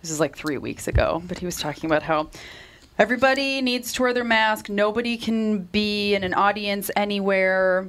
this 0.02 0.10
is 0.10 0.20
like 0.20 0.36
three 0.36 0.58
weeks 0.58 0.88
ago, 0.88 1.22
but 1.26 1.38
he 1.38 1.46
was 1.46 1.56
talking 1.56 1.88
about 1.88 2.02
how 2.02 2.30
everybody 2.98 3.60
needs 3.60 3.92
to 3.94 4.02
wear 4.02 4.12
their 4.12 4.24
mask. 4.24 4.68
Nobody 4.68 5.16
can 5.16 5.60
be 5.64 6.14
in 6.14 6.24
an 6.24 6.34
audience 6.34 6.90
anywhere 6.96 7.88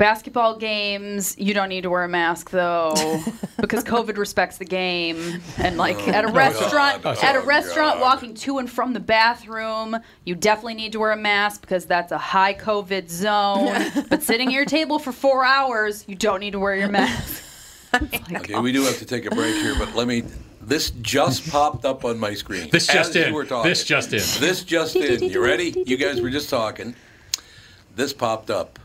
basketball 0.00 0.56
games 0.56 1.36
you 1.38 1.52
don't 1.52 1.68
need 1.68 1.82
to 1.82 1.90
wear 1.90 2.04
a 2.04 2.08
mask 2.08 2.48
though 2.48 2.94
because 3.60 3.84
covid 3.84 4.16
respects 4.16 4.56
the 4.56 4.64
game 4.64 5.42
and 5.58 5.76
like 5.76 5.96
oh, 5.98 6.04
oh, 6.06 6.12
at 6.12 6.24
a 6.24 6.28
restaurant 6.28 7.02
God. 7.02 7.18
at 7.22 7.36
a 7.36 7.40
Oh, 7.40 7.44
restaurant 7.44 7.96
God. 7.96 8.00
walking 8.00 8.32
to 8.32 8.56
and 8.56 8.70
from 8.70 8.94
the 8.94 9.00
bathroom 9.00 9.98
you 10.24 10.34
definitely 10.34 10.72
need 10.72 10.92
to 10.92 10.98
wear 11.00 11.12
a 11.12 11.18
mask 11.18 11.60
because 11.60 11.84
that's 11.84 12.12
a 12.12 12.16
high 12.18 12.54
covid 12.54 13.10
zone 13.10 14.06
but 14.08 14.22
sitting 14.22 14.48
at 14.48 14.54
your 14.54 14.64
table 14.64 14.98
for 14.98 15.12
four 15.12 15.44
hours 15.44 16.02
you 16.08 16.14
don't 16.14 16.40
need 16.40 16.52
to 16.52 16.58
wear 16.58 16.74
your 16.74 16.88
mask 16.88 17.44
oh, 17.92 18.08
Okay, 18.36 18.58
we 18.58 18.72
do 18.72 18.82
have 18.84 18.96
to 19.00 19.04
take 19.04 19.26
a 19.26 19.30
break 19.34 19.54
here, 19.56 19.74
but 19.78 19.94
let 19.94 20.06
me. 20.06 20.22
This 20.62 20.90
just 21.02 21.50
popped 21.50 21.84
up 21.84 22.04
on 22.04 22.18
my 22.20 22.34
screen. 22.34 22.70
This 22.70 22.86
just 22.86 23.16
in. 23.16 23.28
You 23.28 23.34
were 23.34 23.44
talking. 23.44 23.68
This 23.68 23.82
just 23.84 24.12
in. 24.12 24.20
This 24.40 24.62
just 24.62 24.94
in. 24.94 25.24
You 25.24 25.42
ready? 25.42 25.74
You 25.86 25.96
guys 25.96 26.20
were 26.20 26.30
just 26.30 26.48
talking. 26.48 26.94
This 27.96 28.12
popped 28.12 28.48
up. 28.50 28.78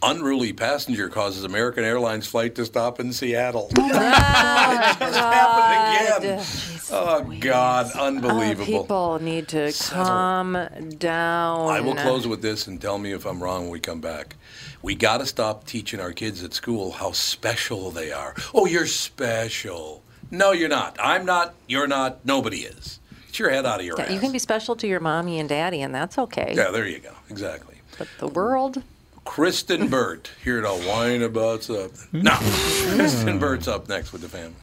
Unruly 0.00 0.52
passenger 0.52 1.08
causes 1.08 1.42
American 1.44 1.82
Airlines 1.84 2.26
flight 2.26 2.54
to 2.54 2.64
stop 2.64 3.00
in 3.00 3.12
Seattle. 3.12 3.68
Oh, 3.76 3.84
it 3.86 4.98
just 4.98 5.18
happened 5.18 6.24
again. 6.24 6.44
Oh, 6.90 7.24
oh 7.26 7.36
God, 7.40 7.90
Oh, 7.96 8.06
unbelievable. 8.06 8.64
people 8.64 9.18
need 9.20 9.48
to 9.48 9.72
calm 9.90 10.52
down. 10.98 11.68
I 11.68 11.80
will 11.80 11.96
close 11.96 12.26
with 12.28 12.42
this 12.42 12.66
and 12.68 12.80
tell 12.80 12.98
me 12.98 13.12
if 13.12 13.26
I'm 13.26 13.42
wrong 13.42 13.62
when 13.62 13.70
we 13.70 13.80
come 13.80 14.00
back. 14.00 14.36
We 14.82 14.94
got 14.94 15.18
to 15.18 15.26
stop 15.26 15.66
teaching 15.66 15.98
our 16.00 16.12
kids 16.12 16.44
at 16.44 16.54
school 16.54 16.92
how 16.92 17.10
special 17.10 17.90
they 17.90 18.12
are. 18.12 18.34
Oh, 18.54 18.66
you're 18.66 18.86
special. 18.86 20.04
No, 20.30 20.52
you're 20.52 20.68
not. 20.68 20.96
I'm 21.02 21.26
not. 21.26 21.54
You're 21.66 21.88
not. 21.88 22.24
Nobody 22.24 22.58
is. 22.58 23.00
Get 23.26 23.38
your 23.40 23.50
head 23.50 23.66
out 23.66 23.80
of 23.80 23.86
your 23.86 23.96
Yeah, 23.98 24.04
ass. 24.04 24.12
you 24.12 24.20
can 24.20 24.30
be 24.30 24.38
special 24.38 24.76
to 24.76 24.86
your 24.86 25.00
mommy 25.00 25.40
and 25.40 25.48
daddy, 25.48 25.80
and 25.82 25.92
that's 25.92 26.16
okay. 26.18 26.52
yeah, 26.56 26.70
there 26.70 26.86
you 26.86 27.00
go. 27.00 27.12
Exactly. 27.30 27.80
But 27.98 28.06
the 28.20 28.28
world. 28.28 28.82
Kristen 29.28 29.88
Burt 29.88 30.30
here 30.42 30.62
to 30.62 30.68
whine 30.68 31.22
about 31.22 31.62
something. 31.62 32.22
No, 32.22 32.34
Kristen 32.96 33.38
Burt's 33.38 33.68
up 33.68 33.88
next 33.88 34.10
with 34.10 34.22
the 34.22 34.28
family. 34.28 34.56